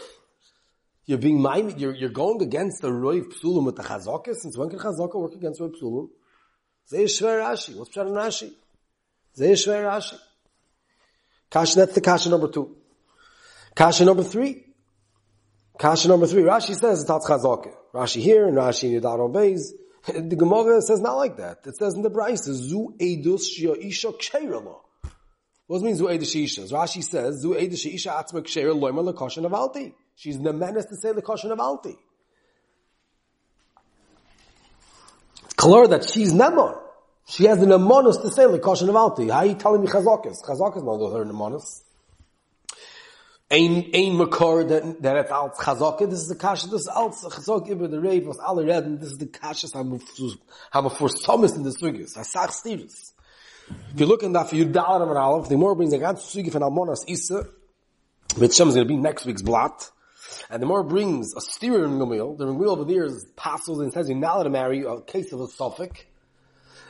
You're 1.09 1.17
being 1.17 1.41
minded, 1.41 1.81
you're, 1.81 1.95
you're 1.95 2.11
going 2.11 2.43
against 2.43 2.83
the 2.83 2.91
Roiv 2.91 3.33
Psulim 3.33 3.65
with 3.65 3.77
the 3.77 3.83
Chazaka, 3.83 4.35
since 4.35 4.59
when 4.59 4.69
can 4.69 4.79
Chazaka 4.79 5.15
work 5.15 5.33
against 5.33 5.59
Roiv 5.59 5.73
Psulim? 5.81 6.11
Sehr 6.85 7.05
schwer 7.05 7.41
Rashi. 7.41 7.75
What's 7.75 7.97
Pshat 7.97 8.09
Rashi? 8.09 8.53
Sehr 9.33 9.55
schwer 9.55 9.85
Rashi. 9.85 10.19
Kasha, 11.51 11.77
that's 11.77 11.95
the 11.95 12.03
Kasha 12.03 12.29
number 12.29 12.49
two. 12.49 12.77
Kasha 13.75 14.05
number 14.05 14.23
three. 14.23 14.67
Kasha 15.79 16.09
number 16.09 16.27
three. 16.27 16.43
Rashi 16.43 16.77
says 16.77 17.01
it's 17.01 17.11
Chazaka. 17.11 17.73
Rashi 17.95 18.21
here 18.21 18.47
and 18.47 18.59
Rashi 18.59 18.95
in 18.95 19.01
Yudar 19.01 19.19
obeys. 19.19 19.73
The 20.05 20.37
Gemara 20.37 20.83
says 20.83 21.01
not 21.01 21.15
like 21.15 21.39
that. 21.39 21.61
It 21.65 21.77
says 21.79 21.95
in 21.95 22.03
the 22.03 22.11
Brisa, 22.11 22.53
Zu 22.53 22.95
Eidus 23.01 23.45
Shia 23.59 23.79
Isha 23.79 24.09
Ksheirala. 24.09 24.77
What 25.69 25.77
does 25.77 25.83
it 25.83 25.87
mean 25.87 25.97
Zu 25.97 26.05
Eidus 26.05 26.37
Isha? 26.37 26.61
Rashi 26.65 27.03
says, 27.03 27.41
Zu 27.41 27.55
Eidus 27.55 27.87
Isha 27.87 28.11
Atzma 28.11 28.43
Ksheir 28.43 28.79
Loimer 28.79 29.11
Lekoshen 29.11 29.49
Avalti. 29.49 29.95
She's 30.19 30.39
the 30.41 30.53
menace 30.53 30.87
to 30.87 30.97
say 30.97 31.13
Lekoshen 31.13 31.97
It's 35.45 35.55
clear 35.55 35.87
that 35.87 36.11
she's 36.11 36.33
Nemon. 36.33 36.77
She 37.29 37.45
has 37.45 37.63
an 37.63 37.69
amonus 37.69 38.23
to 38.23 38.31
say 38.31 38.47
like 38.47 38.63
kosher 38.63 38.87
nevalti. 38.87 39.31
How 39.31 39.41
are 39.41 39.47
you 39.47 39.55
telling 39.55 39.83
me 39.83 39.87
chazakas? 39.87 40.43
Chazakas 40.43 40.83
not 40.83 41.13
her 41.13 41.25
amonus. 41.27 41.83
Ein 43.51 43.91
ein 43.95 44.17
makor 44.17 44.67
that 44.67 45.03
that 45.03 45.17
it's 45.19 45.31
alt 45.31 45.55
chazaka. 45.57 46.09
This 46.09 46.21
is 46.21 46.29
the 46.29 46.37
kasha. 46.37 46.69
This 46.69 46.81
is 46.81 46.89
alt 46.89 47.13
chazaka 47.13 47.69
über 47.69 47.87
the 47.87 48.01
rave 48.01 48.27
was 48.27 48.39
alle 48.39 48.65
reden. 48.65 48.99
This 48.99 49.11
is 49.11 49.19
the 49.19 49.27
kasha. 49.27 49.69
Haben 49.75 50.01
haben 50.73 50.91
for 50.91 51.11
Thomas 51.11 51.55
in 51.55 51.65
the 51.65 51.71
sugis. 51.71 52.17
I 52.17 52.23
sag 52.23 52.49
stiris. 52.49 53.13
If 53.93 54.01
you 54.01 54.07
look 54.07 54.23
in 54.23 54.33
that 54.33 54.49
for 54.49 54.57
Yudal 54.57 55.03
and 55.03 55.19
Aleph, 55.19 55.51
the 55.51 55.59
more 55.59 55.75
brings 55.75 55.93
a 55.93 55.99
ganze 55.99 56.23
sugi 56.23 56.51
from 56.51 56.63
Almonas 56.63 57.05
Isa, 57.07 57.47
which 58.37 58.55
Shem 58.55 58.69
is 58.69 58.75
going 58.75 58.89
to 58.89 58.89
be 58.89 58.97
next 58.97 59.27
week's 59.27 59.43
blot. 59.43 59.91
And 60.51 60.63
the 60.63 60.67
more 60.67 60.83
brings 60.83 61.35
a 61.35 61.41
steer 61.43 61.85
in 61.85 61.99
Gamil, 61.99 62.39
the 62.39 62.47
Gamil 62.47 62.69
over 62.69 62.85
there 62.85 63.05
is 63.05 63.27
passes 63.37 63.79
and 63.81 63.93
says 63.93 64.09
you're 64.09 64.17
not 64.17 64.37
allowed 64.37 64.43
to 64.45 64.51
marry 64.51 64.83
a 64.83 65.01
case 65.03 65.33
of 65.33 65.41
a 65.41 65.49
suffix. 65.49 66.01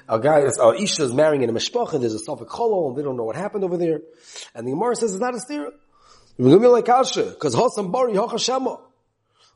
A 0.08 0.20
guy, 0.20 0.38
a 0.38 0.72
Isha 0.74 1.02
is 1.02 1.12
marrying 1.12 1.42
in 1.42 1.50
a 1.50 1.52
mishpacha, 1.52 1.98
there's 1.98 2.14
a 2.14 2.20
suffix 2.20 2.54
cholo, 2.54 2.88
and 2.88 2.96
they 2.96 3.02
don't 3.02 3.16
know 3.16 3.24
what 3.24 3.36
happened 3.36 3.64
over 3.64 3.76
there. 3.76 4.00
And 4.54 4.66
the 4.66 4.70
Gemara 4.70 4.94
says 4.94 5.12
it's 5.12 5.20
not 5.20 5.34
a 5.34 5.40
steer. 5.40 5.72
Gamil 6.38 6.70
like 6.70 6.84
Asha, 6.84 7.30
because 7.30 7.56
Hasam 7.56 7.90
Bari 7.90 8.12
Hachashama. 8.12 8.80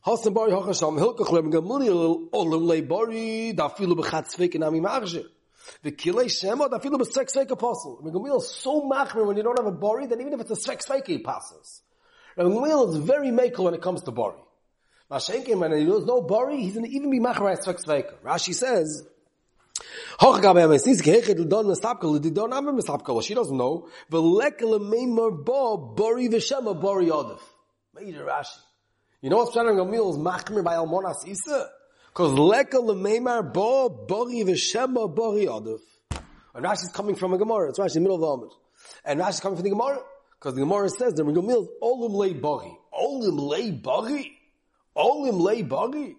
Hasam 0.04 0.34
Bari 0.34 0.50
Hachasham, 0.50 0.98
Hilkach 0.98 1.30
Lem 1.30 1.52
Gamil 1.52 2.28
Olam 2.30 2.66
Le 2.66 2.82
Bari, 2.82 3.54
Dafilu 3.54 3.94
Bechatz 3.94 4.36
Fek 4.36 4.56
and 4.56 4.64
Ami 4.64 4.80
Marje. 4.80 5.24
The 5.84 5.92
Kilei 5.92 6.28
Shema, 6.28 6.66
Dafilu 6.66 6.98
Besex 6.98 7.36
Fek 7.36 7.50
Apostle. 7.50 8.00
Gamil 8.02 8.38
is 8.38 8.50
so 8.50 8.82
machmer 8.82 9.24
when 9.24 9.36
you 9.36 9.44
don't 9.44 9.56
have 9.56 9.68
a 9.68 9.76
Bari, 9.76 10.06
that 10.08 10.20
even 10.20 10.32
if 10.32 10.40
it's 10.40 10.50
a 10.50 10.76
Fek, 10.76 11.06
he 11.06 11.18
passes. 11.18 11.82
Rabbi 12.36 12.50
Gamliel 12.50 12.90
is 12.90 12.96
very 12.96 13.28
makel 13.28 13.64
when 13.64 13.74
it 13.74 13.82
comes 13.82 14.02
to 14.02 14.10
Bari. 14.10 14.36
Mashenkin, 15.10 15.58
when 15.58 15.72
he 15.72 15.84
knows 15.84 16.06
no 16.06 16.22
Bari, 16.22 16.60
he's 16.62 16.74
going 16.74 16.86
to 16.86 16.90
even 16.90 17.10
be 17.10 17.20
Macharai 17.20 17.62
Svek 17.62 17.84
Sveka. 17.84 18.14
Rashi 18.24 18.54
says, 18.54 19.06
Hoch 20.18 20.40
gab 20.40 20.56
er 20.56 20.68
mesis 20.68 21.00
gehechet 21.02 21.36
du 21.36 21.44
don 21.44 21.66
stapkel 21.66 22.20
du 22.20 22.30
don 22.30 22.52
am 22.52 22.78
stapkel 22.78 23.22
she 23.22 23.34
doesn't 23.34 23.56
know. 23.56 23.88
The 24.10 24.20
lekel 24.20 24.80
memor 24.80 25.30
bo 25.30 25.76
bori 25.76 26.28
veshema 26.28 26.78
bori 26.80 27.06
odef 27.06 27.40
major 27.94 28.24
rashi. 28.24 28.58
You 29.20 29.30
know 29.30 29.38
what's 29.38 29.54
to 29.54 29.84
meal 29.84 30.10
is 30.10 30.18
machmer 30.18 30.62
by 30.62 30.74
almonas 30.74 31.26
isa 31.26 31.68
cuz 32.14 32.32
lekel 32.32 32.96
memor 32.96 33.42
bo 33.42 33.88
bori 33.88 34.44
veshema 34.44 35.12
bori 35.12 35.46
odef 35.46 35.80
and 36.54 36.64
Rashi 36.64 36.84
is 36.84 36.92
coming 36.92 37.14
from 37.14 37.32
a 37.32 37.38
Gemara. 37.38 37.70
It's 37.70 37.78
Rashi 37.78 37.96
in 37.96 38.04
the 38.04 38.10
middle 38.10 38.32
of 38.32 38.40
the 38.40 38.46
Amud. 38.46 38.52
And 39.04 39.20
Rashi 39.20 39.30
is 39.30 39.40
coming 39.40 39.56
from 39.56 39.64
the 39.64 39.70
Gemara 39.70 40.00
because 40.42 40.56
the 40.56 40.62
Gemara 40.62 40.88
says 40.88 41.14
the 41.14 41.22
meal 41.22 41.68
olim 41.80 42.14
lei 42.14 42.32
bori 42.32 42.76
olim 42.92 43.36
lei 43.36 43.70
bori 43.70 44.32
olim 44.96 45.38
lei 45.38 45.62
bori 45.62 46.16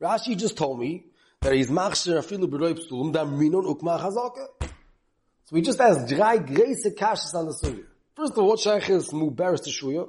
Rashi 0.00 0.38
just 0.38 0.56
told 0.56 0.80
me 0.80 1.04
that 1.42 1.52
he's 1.52 1.68
machsher 1.68 2.16
afilu 2.16 2.48
b'roib 2.48 2.78
stulum 2.78 3.12
da 3.12 3.24
minon 3.26 3.66
ukma 3.66 4.00
chazaka. 4.00 4.46
So 4.60 5.50
we 5.52 5.60
just 5.60 5.80
asked 5.80 6.08
drei 6.08 6.38
greise 6.38 6.86
kashas 6.96 7.34
on 7.34 7.46
the 7.46 7.52
sugya. 7.52 7.84
First 8.16 8.32
of 8.32 8.38
all, 8.38 8.48
what 8.48 8.60
shaykh 8.60 8.88
is 8.88 9.10
muberes 9.10 9.62
to 9.64 9.70
shuya? 9.70 10.08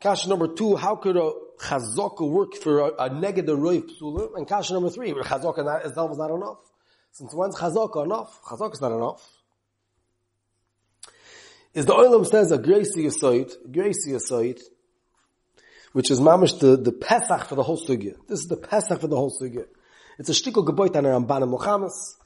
Kasha 0.00 0.28
number 0.28 0.46
two, 0.46 0.76
how 0.76 0.94
could 0.94 1.16
a 1.16 1.32
chazaka 1.58 2.30
work 2.30 2.54
for 2.54 2.80
a, 2.80 2.86
a 2.86 3.10
neged 3.10 3.46
roiv 3.46 3.90
psulim? 3.90 4.36
And 4.36 4.46
kasha 4.46 4.74
number 4.74 4.90
three, 4.90 5.12
chazaka 5.12 5.84
is 5.84 5.96
not 5.96 6.30
enough. 6.30 6.58
Since 7.10 7.34
when's 7.34 7.56
chazaka 7.56 8.04
enough? 8.04 8.40
Chazaka 8.42 8.74
is 8.74 8.80
not 8.80 8.92
enough. 8.92 9.37
Is 11.74 11.86
the 11.86 11.94
oilam 11.94 12.26
says 12.26 12.50
a 12.50 12.58
grace 12.58 12.96
yisoid, 12.96 13.72
grace 13.72 14.06
yisoid, 14.08 14.60
which 15.92 16.10
is 16.10 16.20
mamish 16.20 16.58
the, 16.60 16.76
the 16.76 16.92
Pesach 16.92 17.46
for 17.46 17.54
the 17.54 17.62
whole 17.62 17.78
sugya. 17.78 18.14
This 18.26 18.40
is 18.40 18.46
the 18.46 18.56
Pesach 18.56 19.00
for 19.00 19.06
the 19.06 19.16
whole 19.16 19.30
sugya. 19.30 19.66
It's 20.18 20.28
a 20.28 20.32
shtickle 20.32 20.66
geboit 20.66 20.96
on 20.96 21.04
Ramban 21.04 21.42
and 21.42 21.50
Muhammad's. 21.50 22.16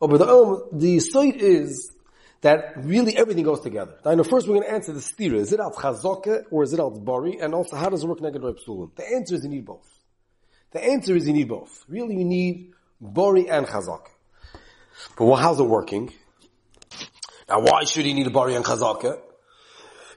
But 0.00 0.18
the 0.18 0.28
um, 0.28 0.62
the 0.72 1.00
side 1.00 1.36
is 1.36 1.92
that 2.40 2.74
really 2.76 3.16
everything 3.16 3.44
goes 3.44 3.60
together. 3.60 3.94
Now, 4.04 4.22
first 4.22 4.46
we're 4.46 4.54
going 4.54 4.68
to 4.68 4.72
answer 4.72 4.92
the 4.92 5.00
stira. 5.00 5.34
Is 5.34 5.52
it 5.52 5.60
al 5.60 5.72
chazoke 5.72 6.44
or 6.50 6.62
is 6.62 6.72
it 6.72 6.78
al 6.78 6.90
bari? 6.90 7.38
And 7.40 7.54
also, 7.54 7.76
how 7.76 7.88
does 7.88 8.04
it 8.04 8.06
work 8.06 8.20
neged 8.20 8.40
psulim? 8.64 8.94
The 8.94 9.08
answer 9.12 9.34
is 9.34 9.42
you 9.42 9.50
need 9.50 9.64
both. 9.64 9.88
The 10.70 10.84
answer 10.84 11.16
is 11.16 11.26
you 11.26 11.32
need 11.32 11.48
both. 11.48 11.84
Really, 11.88 12.16
you 12.16 12.24
need 12.24 12.72
bari 13.00 13.48
and 13.48 13.66
chazoke. 13.66 14.08
But 15.16 15.24
well, 15.24 15.36
how's 15.36 15.58
it 15.58 15.64
working? 15.64 16.12
Now, 17.48 17.60
why 17.60 17.84
should 17.84 18.04
he 18.04 18.12
need 18.12 18.26
a 18.26 18.30
bari 18.30 18.54
and 18.54 18.64
chazoke? 18.64 19.20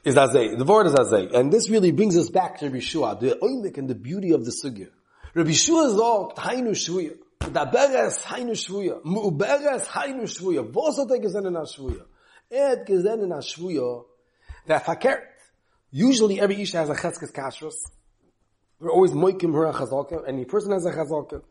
is 0.04 0.16
Azay. 0.16 0.58
The 0.58 0.66
word 0.66 0.88
is 0.88 0.94
Azay. 0.94 1.34
And 1.34 1.52
this 1.52 1.70
really 1.70 1.92
brings 1.92 2.18
us 2.18 2.30
back 2.30 2.60
to 2.60 2.70
Rishua, 2.70 3.20
the 3.20 3.38
oimik 3.42 3.78
and 3.78 3.90
the 3.90 3.96
beauty 3.96 4.32
of 4.32 4.46
the 4.46 4.52
sugya. 4.52 4.90
Rabbi 5.34 5.52
Shua 5.52 5.90
sagt, 5.90 6.40
Hainu 6.40 6.72
Shvuya. 6.72 7.18
Da 7.54 7.72
Beres 7.72 8.24
Hainu 8.24 8.52
Shvuya. 8.52 9.04
Mu'beres 9.04 9.86
Hainu 9.88 10.24
Shvuya. 10.24 10.72
Was 10.74 10.98
hat 10.98 11.12
er 11.12 11.20
gesehen 11.20 11.48
in 11.48 11.54
Shvuya? 11.54 12.06
Er 12.52 12.70
hat 12.70 12.88
gesehen 12.88 13.24
in 13.24 14.80
verkehrt. 14.80 15.28
Usually 15.92 16.40
every 16.40 16.62
Isha 16.62 16.78
has 16.78 16.90
a 16.90 16.96
cheskes 16.96 17.32
kashrus. 17.32 17.76
We're 18.80 18.92
always 18.92 19.12
moikim 19.12 19.54
her 19.54 19.66
a 19.66 19.74
chazaka. 19.74 20.28
Any 20.28 20.46
person 20.46 20.72
has 20.72 20.86
a 20.86 20.92
chazaka. 20.92 21.44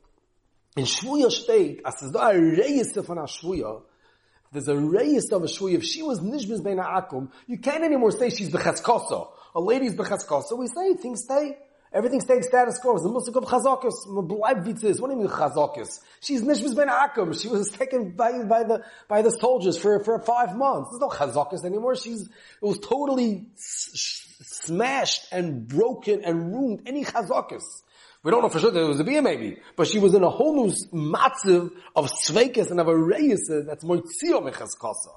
In 0.77 0.85
Shvuya 0.85 1.31
steht, 1.31 1.81
as 1.85 2.03
es 2.03 2.11
da 2.11 2.31
a 2.31 2.35
reis 2.35 2.93
von 2.95 3.19
a 3.19 3.23
Shvuya, 3.23 3.83
there's 4.53 4.69
a 4.69 4.77
reis 4.77 5.31
of 5.33 5.43
a 5.43 5.47
Shvuya. 5.47 5.75
If 5.75 5.85
she 5.85 6.03
was 6.03 6.21
nishbiz 6.21 6.63
bein 6.63 6.79
akum, 6.79 7.31
you 7.47 7.59
can't 7.59 7.85
anymore 7.85 8.11
say 8.11 8.31
she's 8.31 8.51
bechaskosa. 8.51 9.29
A 9.55 9.61
lady's 9.61 9.95
bechaskosa. 9.95 10.59
We 10.59 10.67
say 10.67 10.95
things 10.95 11.23
stay. 11.25 11.57
Everything 11.93 12.21
stays 12.21 12.47
status 12.47 12.79
quo. 12.79 12.95
It's 12.95 13.03
the 13.03 13.11
musik 13.11 13.35
of. 13.37 13.45
Bleibvitzis. 13.45 15.01
What 15.01 15.11
do 15.11 15.17
you 15.17 15.23
mean 15.23 15.29
chazakis? 15.29 16.01
She's 16.21 16.43
nishmas 16.43 16.77
ben 16.77 16.89
akum. 16.89 17.41
She 17.41 17.49
was 17.49 17.71
taken 17.71 18.11
by, 18.11 18.43
by 18.45 18.63
the, 18.65 18.85
by 19.09 19.23
the 19.23 19.31
soldiers 19.31 19.77
for, 19.77 20.03
for 20.03 20.21
five 20.21 20.57
months. 20.57 20.91
There's 20.91 21.01
no 21.01 21.09
chazakis 21.09 21.65
anymore. 21.65 21.97
She's, 21.97 22.23
it 22.23 22.31
was 22.61 22.79
totally 22.79 23.49
smashed 23.57 25.27
and 25.33 25.67
broken 25.67 26.25
and 26.25 26.53
ruined. 26.53 26.83
Any 26.87 27.05
chazakis. 27.05 27.83
We 28.23 28.31
don't 28.31 28.43
know 28.43 28.51
for 28.51 28.59
sure 28.59 28.71
that 28.71 28.81
it 28.81 28.87
was 28.87 29.01
a 29.01 29.05
bia 29.05 29.23
maybe, 29.23 29.57
but 29.77 29.87
she 29.87 29.99
was 29.99 30.15
in 30.15 30.23
a 30.23 30.29
whole 30.29 30.55
new 30.55 30.73
matziv 30.93 31.71
of 31.97 32.11
sveikis 32.11 32.71
and 32.71 32.79
of 32.79 32.89
a 32.89 32.97
reis 32.97 33.49
that's 33.49 33.83
moitzio 33.83 34.43
mechaskasa. 34.43 35.17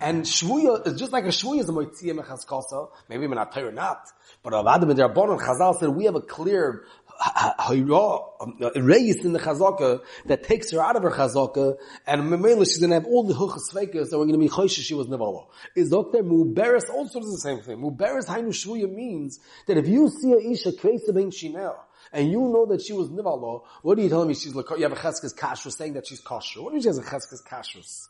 And 0.00 0.24
shvuya 0.24 0.86
is 0.86 0.98
just 0.98 1.12
like 1.12 1.24
a 1.24 1.28
shvuya 1.28 1.60
is 1.60 1.68
a 1.68 1.72
moitzia 1.72 2.18
mechaskasa. 2.18 2.88
Maybe 3.10 3.26
we're 3.26 3.34
not 3.34 3.54
or 3.58 3.70
not. 3.70 4.08
But 4.42 4.54
and 4.54 4.66
Rabbanon 4.66 5.40
Chazal 5.40 5.78
said 5.78 5.90
we 5.90 6.06
have 6.06 6.14
a 6.14 6.22
clear 6.22 6.86
um, 7.20 8.56
reis 8.76 9.24
in 9.24 9.32
the 9.32 9.38
chazaka 9.38 10.00
that 10.26 10.42
takes 10.42 10.72
her 10.72 10.82
out 10.82 10.96
of 10.96 11.02
her 11.02 11.10
chazaka, 11.10 11.76
and 12.06 12.22
Memela 12.22 12.64
she's 12.64 12.78
gonna 12.78 12.94
have 12.94 13.06
all 13.06 13.24
the 13.24 13.34
huchas 13.34 13.72
fekers 13.72 14.10
that 14.10 14.18
we're 14.18 14.26
gonna 14.26 14.38
be 14.38 14.48
choishes 14.48 14.82
she 14.82 14.94
was 14.94 15.06
nevala. 15.06 15.46
Is 15.76 15.90
Dr. 15.90 16.22
Muberes 16.22 16.90
also 16.90 17.20
does 17.20 17.30
the 17.30 17.38
same 17.38 17.60
thing. 17.60 17.78
Muberes 17.78 18.26
hainu 18.26 18.48
shvuya 18.48 18.92
means 18.92 19.38
that 19.66 19.76
if 19.76 19.86
you 19.86 20.08
see 20.08 20.32
a 20.32 20.38
isha 20.38 20.72
kreisa 20.72 21.14
ben 21.14 21.30
shinel, 21.30 21.76
and 22.12 22.30
you 22.30 22.40
know 22.40 22.66
that 22.66 22.82
she 22.82 22.92
was 22.92 23.08
nivala, 23.08 23.62
what 23.82 23.98
are 23.98 24.02
you 24.02 24.08
telling 24.08 24.28
me 24.28 24.34
she's 24.34 24.54
like, 24.54 24.66
you 24.70 24.82
have 24.82 24.92
a 24.92 24.96
cheskes 24.96 25.34
kashrus 25.34 25.76
saying 25.76 25.94
that 25.94 26.06
she's 26.06 26.20
kosher? 26.20 26.62
What 26.62 26.70
do 26.70 26.76
you 26.76 26.82
mean 26.82 26.82
she 26.82 26.88
has 26.88 26.98
a 26.98 27.02
cheskes 27.02 27.42
kashrus? 27.42 28.08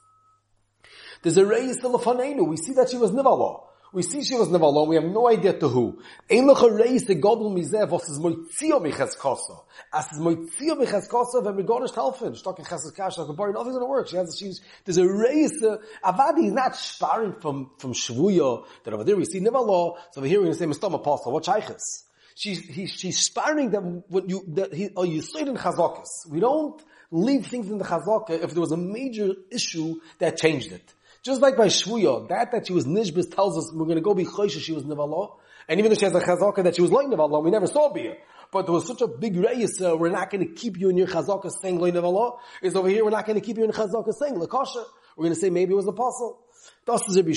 There's 1.23 1.37
a 1.37 1.47
reis 1.47 1.79
telefonenu. 1.81 2.47
We 2.47 2.57
see 2.57 2.73
that 2.75 2.91
she 2.91 2.97
was 2.97 3.13
nivala. 3.13 3.69
We 3.93 4.03
see 4.03 4.25
she 4.25 4.35
was 4.35 4.49
never 4.49 4.65
alone. 4.65 4.89
We 4.89 4.95
have 4.95 5.05
no 5.05 5.29
idea 5.29 5.53
to 5.53 5.69
who. 5.69 6.01
Ein 6.31 6.47
loch 6.47 6.63
reis 6.63 7.05
the 7.05 7.15
godel 7.15 7.53
mizeh 7.53 7.87
was 7.87 8.09
is 8.09 8.19
moitzio 8.19 8.81
miches 8.81 9.19
koso. 9.19 9.67
As 9.93 10.11
is 10.13 10.19
moitzio 10.19 10.81
miches 10.81 11.11
koso, 11.11 11.43
when 11.43 11.57
we 11.57 11.63
go 11.63 11.79
to 11.79 11.93
helfen, 11.93 12.35
stock 12.35 12.59
in 12.59 12.65
chesed 12.65 12.97
kash, 12.97 13.19
a 13.19 13.25
bar, 13.35 13.53
nothing's 13.53 13.75
gonna 13.75 13.87
work. 13.87 14.09
She 14.09 14.17
has, 14.17 14.35
she's, 14.39 14.63
there's 14.87 14.97
a 14.97 15.07
reis, 15.07 15.63
uh, 15.63 15.77
Avadi 16.03 16.47
is 16.47 16.53
not 16.55 16.75
sparring 16.75 17.35
from, 17.35 17.71
from 17.77 17.93
Shvuya, 17.93 18.65
that 18.85 18.95
over 18.95 19.05
there 19.05 19.17
we 19.17 19.27
see 19.27 19.41
never 19.41 19.59
law, 19.59 19.99
so 20.13 20.23
over 20.23 20.27
here 20.27 20.39
we're 20.39 20.47
gonna 20.47 20.57
say, 20.57 20.65
Mistom 20.65 20.95
Apostle, 20.95 21.31
what 21.31 21.45
shaykhis? 21.45 22.05
She's, 22.35 22.61
he, 22.61 22.87
she's 22.87 23.19
sparring 23.19 23.71
that 23.71 23.81
what 23.81 24.29
you, 24.29 24.45
that 24.55 24.73
he, 24.73 24.91
oh, 24.97 25.05
you 25.05 25.21
say 25.21 25.41
it 25.41 25.49
in 25.49 25.57
chazakas. 25.57 26.27
We 26.29 26.41
don't 26.41 26.83
leave 27.13 27.47
things 27.47 27.71
in 27.71 27.79
the 27.79 27.85
chazaka 27.85 28.31
if 28.43 28.53
there 28.53 28.61
was 28.61 28.73
a 28.73 28.77
major 28.77 29.35
issue 29.51 30.01
that 30.19 30.39
changed 30.39 30.73
it. 30.73 30.95
Just 31.23 31.41
like 31.41 31.57
by 31.57 31.67
Shvuya, 31.67 32.29
that 32.31 32.51
that 32.51 32.67
she 32.67 32.73
was 32.73 32.85
Nishbis 32.85 33.33
tells 33.33 33.57
us 33.57 33.73
we're 33.73 33.85
going 33.85 33.97
to 33.97 34.03
go 34.03 34.15
be 34.15 34.25
Choshe, 34.25 34.61
she 34.61 34.73
was 34.73 34.83
Nevala. 34.83 35.37
And 35.69 35.79
even 35.79 35.91
though 35.91 35.95
she 35.97 36.05
has 36.05 36.15
a 36.15 36.21
chazaka 36.21 36.65
that 36.65 36.75
she 36.75 36.83
was 36.83 36.91
like 36.91 37.07
Nevala, 37.07 37.45
we 37.45 37.51
never 37.51 37.69
saw 37.69 37.93
Bia. 37.93 38.17
But 38.51 38.67
there 38.67 38.73
was 38.73 38.87
such 38.87 39.03
a 39.03 39.07
big 39.07 39.37
race, 39.37 39.81
uh, 39.81 39.97
we're 39.97 40.11
not 40.11 40.31
going 40.31 40.47
to 40.47 40.53
keep 40.53 40.79
you 40.79 40.89
in 40.89 40.97
your 40.97 41.07
chazaka 41.07 41.51
saying 41.61 41.79
Loi 41.79 41.93
Nevala. 41.93 42.39
Is 42.61 42.75
over 42.75 42.89
here, 42.89 43.05
we're 43.05 43.11
not 43.11 43.27
going 43.27 43.39
to 43.39 43.45
keep 43.45 43.57
you 43.57 43.65
in 43.65 43.71
chazaka 43.71 44.13
saying 44.15 44.35
Lakasha. 44.35 44.85
We're 45.17 45.25
going 45.25 45.35
to 45.35 45.41
say 45.41 45.51
maybe 45.51 45.73
it 45.73 45.77
was 45.77 45.87
apostle. 45.87 46.41
Das 46.87 47.03
is 47.09 47.17
Rabbi. 47.17 47.33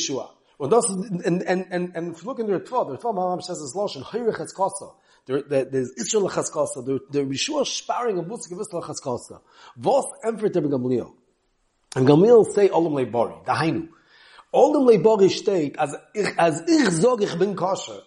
And, 0.59 0.71
das, 0.71 0.85
and, 0.89 1.41
and, 1.43 1.65
and, 1.69 1.91
and 1.95 2.15
if 2.15 2.23
you 2.23 2.27
look 2.27 2.39
in 2.39 2.47
the 2.47 2.59
Ritva, 2.59 2.87
the 2.87 2.97
Ritva 2.97 3.13
Mahamam 3.13 3.43
says 3.43 3.59
this 3.59 3.75
Lashon, 3.75 4.03
Hoyrech 4.03 4.37
Etzkasa. 4.37 4.93
There, 5.25 5.41
there, 5.41 5.65
there's 5.65 5.91
Israel 5.97 6.29
Chaskasa. 6.29 6.85
There, 6.85 6.99
there 7.09 7.25
Rishua 7.25 7.65
sparring 7.65 8.19
a 8.19 8.23
Busik 8.23 8.51
of 8.51 8.61
Israel 8.61 8.83
Chaskasa. 8.83 9.41
Vos 9.75 10.05
Emfer 10.23 10.49
Tebe 10.51 10.69
Gamliel. 10.69 11.11
And 11.95 12.07
Gamil 12.07 12.45
say 12.45 12.69
Olam 12.69 12.93
Leibori, 12.93 13.43
Dahainu. 13.45 13.89
Olam 14.53 14.87
Leibori 14.87 15.29
steht, 15.29 15.77
as 15.77 15.95
ich, 16.13 16.27
as 16.37 16.61
ich 16.67 16.89
sag, 16.91 17.21
ich 17.21 17.37
bin 17.39 17.55
kosher. 17.55 18.01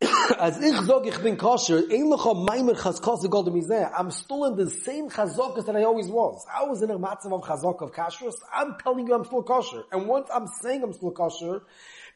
as 0.38 0.58
ich 0.62 0.76
sag, 0.86 1.06
ich 1.06 1.18
bin 1.18 1.36
kosher, 1.36 1.78
ein 1.90 2.06
lecha 2.10 2.32
maimer 2.32 2.74
chazkos 2.74 3.28
godem 3.28 3.56
izeh, 3.56 3.90
I'm 3.94 4.10
still 4.10 4.46
in 4.46 4.56
the 4.56 4.70
same 4.70 5.10
chazokas 5.10 5.66
that 5.66 5.76
I 5.76 5.84
always 5.84 6.08
was. 6.08 6.46
I 6.50 6.64
was 6.64 6.80
in 6.80 6.90
a 6.90 6.98
matzav 6.98 7.32
of 7.32 7.42
chazok 7.42 7.82
of 7.82 7.92
kashrus, 7.92 8.36
I'm 8.52 8.76
telling 8.82 9.06
you 9.06 9.14
I'm 9.14 9.24
still 9.24 9.42
kosher. 9.42 9.82
And 9.92 10.06
once 10.06 10.28
I'm 10.32 10.46
saying 10.62 10.82
I'm 10.82 10.94
still 10.94 11.10
kosher, 11.10 11.62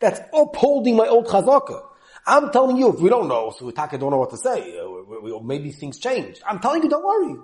that's 0.01 0.21
upholding 0.33 0.97
my 0.97 1.09
old 1.09 1.27
chazokah. 1.27 1.83
I'm 2.27 2.51
telling 2.53 2.79
you, 2.79 2.91
if 2.91 3.01
we 3.01 3.11
don't 3.11 3.29
know, 3.29 3.53
so 3.55 3.67
we 3.67 3.73
don't 3.73 4.01
know 4.01 4.17
what 4.17 4.31
to 4.31 4.39
say, 4.39 4.79
uh, 4.79 4.89
we, 4.89 5.33
we, 5.33 5.41
maybe 5.43 5.71
things 5.71 5.99
changed. 5.99 6.43
I'm 6.47 6.61
telling 6.61 6.83
you, 6.83 6.89
don't 6.89 7.05
worry, 7.05 7.37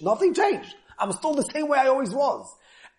nothing 0.00 0.32
changed. 0.32 0.74
I'm 0.98 1.12
still 1.12 1.34
the 1.34 1.42
same 1.42 1.68
way 1.68 1.78
I 1.78 1.88
always 1.88 2.14
was. 2.14 2.50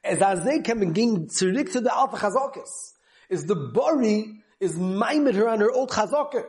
As 0.04 0.20
Azay 0.20 0.64
can 0.64 0.80
begin 0.80 1.28
to 1.38 1.52
the 1.52 1.92
Alpha 1.92 2.18
Chazokis. 2.18 2.94
Is 3.30 3.46
the 3.46 3.56
Bori, 3.56 4.44
is 4.60 4.78
maimed 4.78 5.34
her 5.34 5.50
on 5.50 5.60
her 5.60 5.72
old 5.72 5.90
Chazokah. 5.90 6.46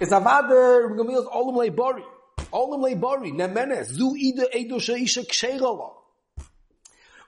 Is 0.00 0.10
Avada, 0.10 0.96
Gamil's 0.96 1.26
Olam 1.26 1.56
Lei 1.56 1.70
Bori. 1.70 2.04
Olam 2.52 2.82
leibori 2.82 3.32
Nemenes, 3.32 3.86
Zu 3.86 4.14
Ida 4.16 4.56
Edo 4.56 4.76
Sheisha 4.76 5.26
Ksheirala. 5.26 5.92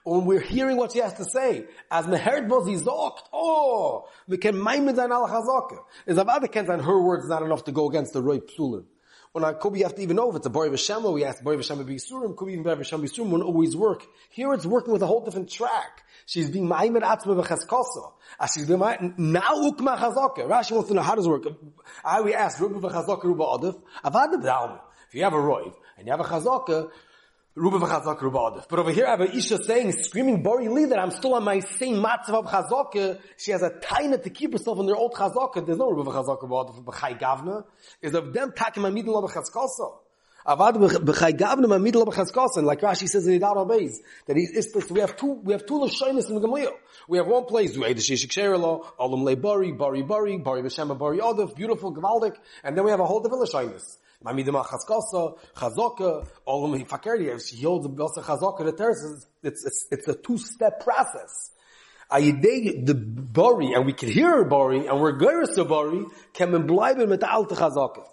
When 0.05 0.25
we're 0.25 0.39
hearing 0.39 0.77
what 0.77 0.93
she 0.93 0.99
has 0.99 1.13
to 1.15 1.25
say, 1.25 1.65
as 1.91 2.07
Meherd 2.07 2.47
was 2.47 2.81
zokt, 2.81 3.23
oh, 3.33 4.07
we 4.25 4.37
can 4.37 4.55
maimed 4.55 4.97
an 4.97 5.11
al 5.11 5.27
Chazokah. 5.27 5.79
Is 6.05 6.17
Avada 6.17 6.49
can 6.49 6.65
her 6.79 7.01
words 7.01 7.27
not 7.27 7.43
enough 7.43 7.65
to 7.65 7.73
go 7.73 7.89
against 7.89 8.13
the 8.13 8.21
Roy 8.21 8.39
Psulim. 8.39 8.85
When 9.33 9.43
I 9.45 9.53
could 9.53 9.73
be, 9.73 9.79
you 9.79 9.85
have 9.85 9.95
to 9.95 10.01
even 10.01 10.15
know 10.15 10.29
if 10.29 10.37
it's 10.37 10.45
a 10.45 10.49
Bori 10.49 10.69
V'Shema, 10.69 11.13
we 11.13 11.23
ask 11.23 11.41
Bori 11.43 11.57
V'Shema 11.57 11.85
B'Yisurim, 11.85 12.35
could 12.35 12.47
be 12.47 12.53
even 12.53 12.63
Bori 12.63 12.77
V'Shema 12.77 13.01
B'Yisurim, 13.01 13.27
won't 13.27 13.43
always 13.43 13.75
work. 13.75 14.05
Here 14.29 14.51
it's 14.53 14.65
working 14.65 14.91
with 14.91 15.01
a 15.01 15.07
whole 15.07 15.23
different 15.23 15.49
track. 15.49 16.03
She's 16.25 16.49
being 16.49 16.67
Ma'imed 16.67 17.01
Atzma 17.01 17.43
V'Chaskosa. 17.43 18.13
As 18.39 18.51
she's 18.53 18.67
being 18.67 18.79
now 18.79 19.41
Ukma 19.41 19.97
Chazaka. 19.97 20.47
Rashi 20.47 20.71
wants 20.71 20.89
to 20.89 20.93
know 20.93 21.01
how 21.01 21.15
does 21.15 21.25
it 21.25 21.29
work. 21.29 21.43
I, 22.03 22.21
we 22.21 22.33
ask, 22.33 22.59
Ruba 22.59 22.87
V'Chazaka, 22.87 23.23
Ruba 23.23 23.43
Adif, 23.43 23.81
Avadim 24.03 24.43
Dalma. 24.43 24.79
If 25.07 25.15
you 25.15 25.23
have 25.23 25.33
a 25.33 25.37
Roiv, 25.37 25.73
and 25.97 26.07
you 26.07 26.11
have 26.11 26.21
a 26.21 26.23
Chazaka, 26.23 26.89
Ruba 27.53 27.79
v'chazaka, 27.79 28.21
Ruba 28.21 28.37
Adif. 28.37 28.69
But 28.69 28.79
over 28.79 28.91
here 28.91 29.05
I 29.05 29.11
have 29.11 29.19
a 29.21 29.35
Isha 29.35 29.61
saying, 29.65 29.91
screaming 29.91 30.41
Bori 30.41 30.69
Li, 30.69 30.85
that 30.85 30.97
I'm 30.97 31.11
still 31.11 31.33
on 31.33 31.43
my 31.43 31.59
same 31.59 32.01
matzav 32.01 32.45
of. 32.47 33.19
She 33.35 33.51
has 33.51 33.61
a 33.61 33.71
taina 33.71 34.23
to 34.23 34.29
keep 34.29 34.53
herself 34.53 34.79
in 34.79 34.85
their 34.85 34.95
old 34.95 35.13
chazaka. 35.13 35.65
There's 35.65 35.77
no 35.77 35.89
Ruba 35.91 36.11
v'chazaka, 36.11 36.43
Ruba 36.43 36.55
Adif, 36.55 36.85
b'chai 36.85 37.19
gavna. 37.19 37.65
Is 38.01 38.13
of 38.13 38.31
them 38.31 38.53
takim 38.53 38.83
amidin 38.83 39.07
lo 39.07 39.27
b'chazkasa. 39.27 39.97
Avad 40.45 40.73
b'chai 40.75 41.37
gavna 41.37 41.67
amidin 41.67 41.95
lo 41.95 42.05
b'chazkasa. 42.05 42.63
Like 42.63 42.81
Rashi 42.81 43.07
says 43.07 43.27
in 43.27 43.39
Idar 43.39 43.57
Abayz, 43.57 43.97
that 44.25 44.35
he 44.35 44.43
is, 44.43 44.73
we 44.89 44.99
have 44.99 45.15
two, 45.15 45.33
we 45.43 45.53
have 45.53 45.65
two 45.65 45.75
lashonis 45.75 46.29
in 46.29 46.35
the 46.35 46.41
Gamliel. 46.41 46.73
We 47.07 47.17
have 47.17 47.27
one 47.27 47.45
place, 47.45 47.77
Zuhay 47.77 47.95
the 47.95 48.01
Shishik 48.01 48.31
Sherelo, 48.31 48.85
Olam 48.99 49.23
Le 49.23 49.35
Bari, 49.35 49.71
Bari 49.71 50.01
Bari, 50.01 50.39
B'Shema 50.39 50.97
Bari 50.97 51.19
Adif, 51.19 51.55
beautiful, 51.55 51.93
Gavaldik, 51.93 52.35
and 52.63 52.77
then 52.77 52.85
we 52.85 52.91
have 52.91 52.99
a 52.99 53.05
whole 53.05 53.19
different 53.19 53.47
lashonis. 53.47 53.97
Mamidim 54.23 54.53
all 56.45 56.65
of 56.65 56.71
them 56.71 56.85
Hifakerdi, 56.85 57.51
he 57.51 57.63
holds 57.63 57.99
also 57.99 58.21
Chazaka, 58.21 58.65
the 58.65 58.71
terrace, 58.71 59.27
it's, 59.41 59.65
it's, 59.65 59.87
it's 59.91 60.07
a 60.07 60.15
two-step 60.15 60.83
process. 60.83 61.51
Ayidei, 62.11 62.85
the 62.85 62.93
Bari, 62.93 63.73
and 63.73 63.85
we 63.85 63.93
can 63.93 64.09
hear 64.09 64.43
Bari, 64.43 64.85
and 64.85 64.99
we're 64.99 65.17
Geras 65.17 65.55
to 65.55 65.65
Bari, 65.65 66.05
can 66.33 66.51
man 66.51 66.67
bleiben 66.67 67.07
mit 67.07 67.21
der 67.21 67.31
alte 67.31 67.55
Chazaka. 67.55 68.05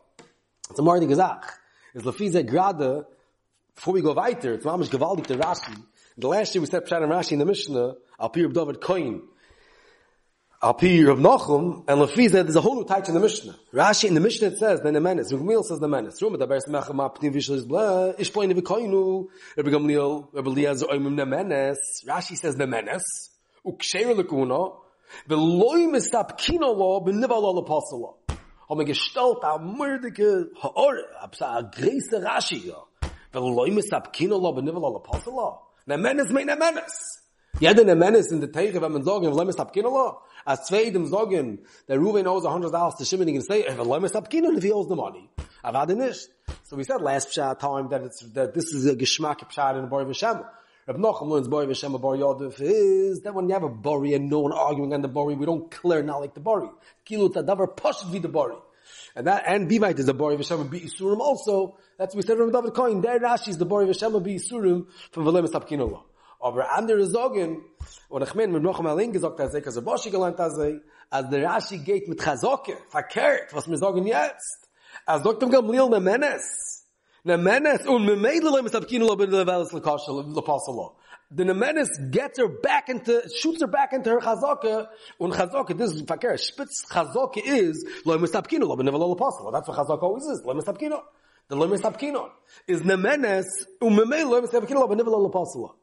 It's 0.71 0.79
a 0.79 0.83
more 0.83 0.99
gesagt. 1.01 1.58
It's 1.94 2.05
Lafize 2.05 2.46
Grade, 2.46 3.05
before 3.74 3.94
we 3.94 4.03
go 4.03 4.12
weiter, 4.12 4.53
it's 4.55 4.66
mamish 4.66 4.90
gewaldig 4.90 5.27
the 5.27 5.37
Rashi. 5.37 5.74
The 6.18 6.29
last 6.29 6.55
year 6.55 6.61
we 6.61 6.66
said 6.66 6.85
Pshat 6.85 7.03
and 7.03 7.11
Rashi 7.11 7.33
in 7.33 7.38
the 7.38 7.46
Mishnah, 7.46 7.94
Al 8.20 8.29
Pir 8.29 8.48
David 8.48 8.81
Koin, 8.81 9.22
Al 10.62 10.74
Pir 10.74 11.09
of 11.11 11.18
Nochum, 11.18 11.85
and 11.88 12.01
Lafize, 12.01 12.33
there's 12.33 12.57
a 12.57 12.61
whole 12.61 12.74
new 12.74 12.85
type 12.85 13.09
in 13.09 13.14
the 13.14 13.20
Mishnah. 13.20 13.57
Rashi 13.72 14.05
in 14.07 14.14
the 14.14 14.20
Mishnah 14.20 14.48
it 14.48 14.59
says, 14.59 14.81
then 14.83 14.92
the 14.94 15.01
menace, 15.01 15.33
Rugmil 15.33 15.64
says 15.64 15.79
the 15.79 15.88
menace. 15.88 16.20
Rum, 16.20 16.37
the 16.38 16.46
Beres 16.46 16.68
Mecha 16.68 16.92
Ma 16.92 17.09
Vishal 17.09 18.18
is 18.18 18.29
Ploin 18.29 18.51
Evi 18.53 18.61
Koinu, 18.61 19.29
Gamliel, 19.57 20.29
Liaz 20.35 20.83
Oimim. 20.83 21.77
Rashi 22.07 22.37
says 22.37 22.57
the 22.57 22.66
menace, 22.66 23.31
Uksher 23.64 24.14
Lekuna, 24.14 24.77
Veloy 25.27 25.88
Mistap 25.88 26.37
Kino 26.37 26.72
Lo, 26.72 27.01
Lepasala. 27.01 28.28
haben 28.69 28.85
gestellt 28.85 29.43
a 29.43 29.59
mürdige 29.59 30.51
hor 30.63 30.97
a 31.21 31.29
psa 31.29 31.47
a 31.47 31.61
gräse 31.63 32.23
Rashi, 32.23 32.69
ja. 32.69 32.83
Weil 33.33 33.55
loi 33.55 33.71
mis 33.71 33.93
ab 33.93 34.13
kino 34.13 34.39
lo, 34.39 34.53
ben 34.53 34.65
nivel 34.65 34.85
ala 34.85 35.01
pasa 35.01 35.31
lo. 35.31 35.59
Ne 35.87 35.97
menes 35.97 36.31
mei 36.31 36.45
ne 36.45 36.57
menes. 36.57 37.23
Jede 37.61 37.85
ne 37.85 37.95
menes 37.95 38.31
in 38.33 38.41
de 38.41 38.49
teiche, 38.49 38.81
wenn 38.81 38.93
man 38.93 39.05
sagen, 39.05 39.33
loi 39.33 39.45
mis 39.45 39.59
ab 39.59 39.73
kino 39.73 39.91
lo. 39.91 40.23
A 40.45 40.57
zwei 40.57 40.91
dem 40.91 41.07
sagen, 41.07 41.65
der 41.89 41.99
Ruven 41.99 42.27
aus 42.27 42.45
a 42.45 42.53
hundred 42.53 42.73
dollars, 42.73 42.97
der 42.97 43.05
Schimmeling 43.05 43.37
in 43.37 43.43
say, 43.43 43.65
weil 43.77 43.87
loi 43.87 44.01
mis 44.01 44.15
ab 44.15 44.29
kino, 44.31 44.51
ne 44.51 44.61
vi 44.61 44.73
aus 44.73 44.89
the 44.89 44.97
money. 44.97 45.29
A 45.63 45.73
vade 45.73 45.95
nisht. 45.95 46.29
So 46.65 46.77
we 46.77 46.85
said 46.85 47.01
last 47.01 47.35
time 47.35 47.89
that, 47.89 48.03
it's, 48.03 48.21
that 48.33 48.55
this 48.55 48.73
is 48.73 48.87
a 48.87 48.95
geschmack 48.95 49.43
of 49.43 49.49
pshad 49.49 49.77
in 49.77 49.83
the 49.83 49.89
Boi 49.89 50.05
Vashemel. 50.05 50.45
Reb 50.88 50.96
Nochem 50.96 51.29
learns 51.29 51.48
Bori 51.48 51.66
V'Shem, 51.66 52.01
Bori 52.01 52.20
Yodif 52.20 52.62
is 52.62 53.20
that 53.20 53.35
when 53.35 53.46
you 53.46 53.53
have 53.53 53.62
a 53.62 53.68
Bori 53.68 54.14
and 54.14 54.31
no 54.31 54.38
one 54.38 54.53
arguing 54.55 54.94
on 54.94 55.03
the 55.03 55.09
Bori, 55.09 55.35
we 55.35 55.44
don't 55.44 55.70
clear 55.70 56.03
not 56.03 56.22
like 56.22 56.33
the 56.33 56.40
Bori. 56.40 56.70
Kilu 57.05 57.27
it's 57.27 57.37
a 57.37 57.42
davar 57.42 57.77
posh 57.77 58.03
be 58.05 58.18
the 58.18 58.29
Bori. 58.29 58.55
And 59.14 59.27
that, 59.27 59.44
and 59.46 59.70
Bivite 59.70 59.98
is 59.98 60.09
a 60.09 60.14
Bori 60.14 60.38
V'Shem, 60.38 60.70
be 60.70 60.81
Isurim 60.81 61.18
also. 61.18 61.77
That's 61.98 62.14
what 62.14 62.24
we 62.24 62.27
said 62.27 62.38
from 62.38 62.51
David 62.53 62.72
Coin. 62.72 63.03
There 63.03 63.20
Rashi 63.20 63.48
is 63.48 63.59
the 63.59 63.66
Bori 63.66 63.85
V'Shem, 63.85 64.24
be 64.24 64.37
Isurim 64.37 64.87
from 65.11 65.27
Velem 65.27 65.46
Esapkinullah. 65.46 66.01
Aber 66.40 66.72
andere 66.74 67.05
sagen, 67.05 67.64
und 68.09 68.22
ich 68.22 68.35
meine, 68.35 68.55
mit 68.55 68.62
noch 68.62 68.79
einmal 68.79 68.94
allein 68.94 69.12
gesagt, 69.12 69.38
dass 69.38 69.53
ich 69.53 69.66
als 69.66 69.85
Boshi 69.85 70.09
gelernt 70.09 70.38
habe, 70.38 70.81
als 71.11 71.29
der 71.29 71.44
Rashi 71.44 71.85
geht 71.85 72.09
mit 72.09 72.18
Chazoke, 72.18 72.79
verkehrt, 72.88 73.53
was 73.53 73.68
wir 73.68 73.77
sagen 73.77 74.07
jetzt. 74.07 74.70
Als 75.05 75.22
Dr. 75.22 75.51
Gamliel 75.51 75.90
ne 75.90 76.01
Lekasha. 79.73 80.93
The 81.31 81.45
Nemenis 81.45 81.89
um, 81.99 82.11
gets 82.11 82.39
her 82.39 82.49
back 82.49 82.89
into, 82.89 83.23
shoots 83.37 83.61
her 83.61 83.67
back 83.67 83.93
into 83.93 84.09
her 84.11 84.19
chazaka, 84.19 84.89
and 85.21 85.33
chazaka, 85.33 85.77
this 85.77 85.91
is 85.93 86.01
fakir, 86.03 86.39
spitz 86.39 86.87
chazaka 86.91 87.43
is, 87.45 87.85
lo 88.07 88.19
misapkino. 88.19 89.53
That's 89.53 89.69
what 89.69 89.77
chazaka 89.77 90.03
always 90.03 90.25
is, 90.25 90.41
um, 90.41 90.47
lo 90.47 90.55
misapkino. 90.55 91.03
The 91.49 91.57
lo 91.57 91.69
misapkino 91.69 92.31
is 92.67 92.81
Nemenis, 92.81 93.45
umemei 93.83 94.25
lo 94.27 94.41
misapkino, 94.41 94.77
lo 94.77 94.89
benevelo 94.89 95.31
lepasala. 95.31 95.75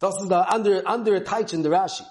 Das 0.00 0.14
ist 0.22 0.28
the 0.28 0.54
under 0.54 0.86
under 0.86 1.16
a 1.16 1.20
taich 1.20 1.52
in 1.52 1.62
the 1.62 1.70
Rashi. 1.70 2.06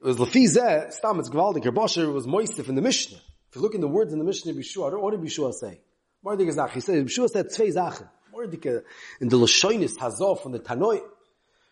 It 0.00 0.04
was 0.04 0.18
lefizeh 0.18 0.92
stam 0.92 1.18
it's 1.18 1.30
gewaldig. 1.30 1.64
Her 1.64 1.72
bosher 1.72 2.10
was 2.10 2.26
moistif 2.26 2.68
in 2.68 2.74
the 2.74 2.82
Mishnah. 2.82 3.16
If 3.48 3.56
you 3.56 3.62
look 3.62 3.74
in 3.74 3.80
the 3.80 3.88
words 3.88 4.12
in 4.12 4.18
the 4.18 4.24
Mishnah 4.24 4.52
Bishua, 4.52 5.00
what 5.00 5.12
did 5.12 5.20
Bishua 5.20 5.52
say? 5.54 5.80
More 6.22 6.36
dike 6.36 6.52
Zach. 6.52 6.70
He 6.72 6.80
said 6.80 7.04
Bishua 7.04 7.28
said 7.28 7.50
zwei 7.50 7.70
Sachen. 7.70 8.08
More 8.30 8.44
in 8.44 8.50
the 8.50 9.36
Lashonis 9.36 9.96
Hazov 9.96 10.42
from 10.42 10.52
the 10.52 10.60
Tanoi. 10.60 11.00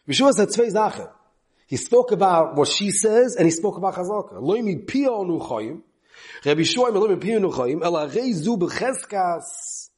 Bishua 0.09 0.33
said 0.33 0.51
zwei 0.51 0.69
Sachen. 0.69 1.09
He 1.67 1.77
spoke 1.77 2.11
about 2.11 2.57
what 2.57 2.67
she 2.67 2.91
says 2.91 3.37
and 3.37 3.45
he 3.45 3.53
spoke 3.53 3.77
about 3.77 3.95
Chazaka. 3.95 4.41
Loi 4.43 4.61
mi 4.61 4.77
pio 4.77 5.23
nu 5.23 5.39
choyim. 5.39 5.83
Rabbi 6.45 6.65
Shua 6.65 6.91
loi 6.91 7.09
mi 7.09 7.17
pio 7.17 7.39
nu 7.39 7.51
choyim. 7.51 7.81
Ela 7.85 8.09
rei 8.09 8.33
zu 8.33 8.57
becheskas 8.57 9.89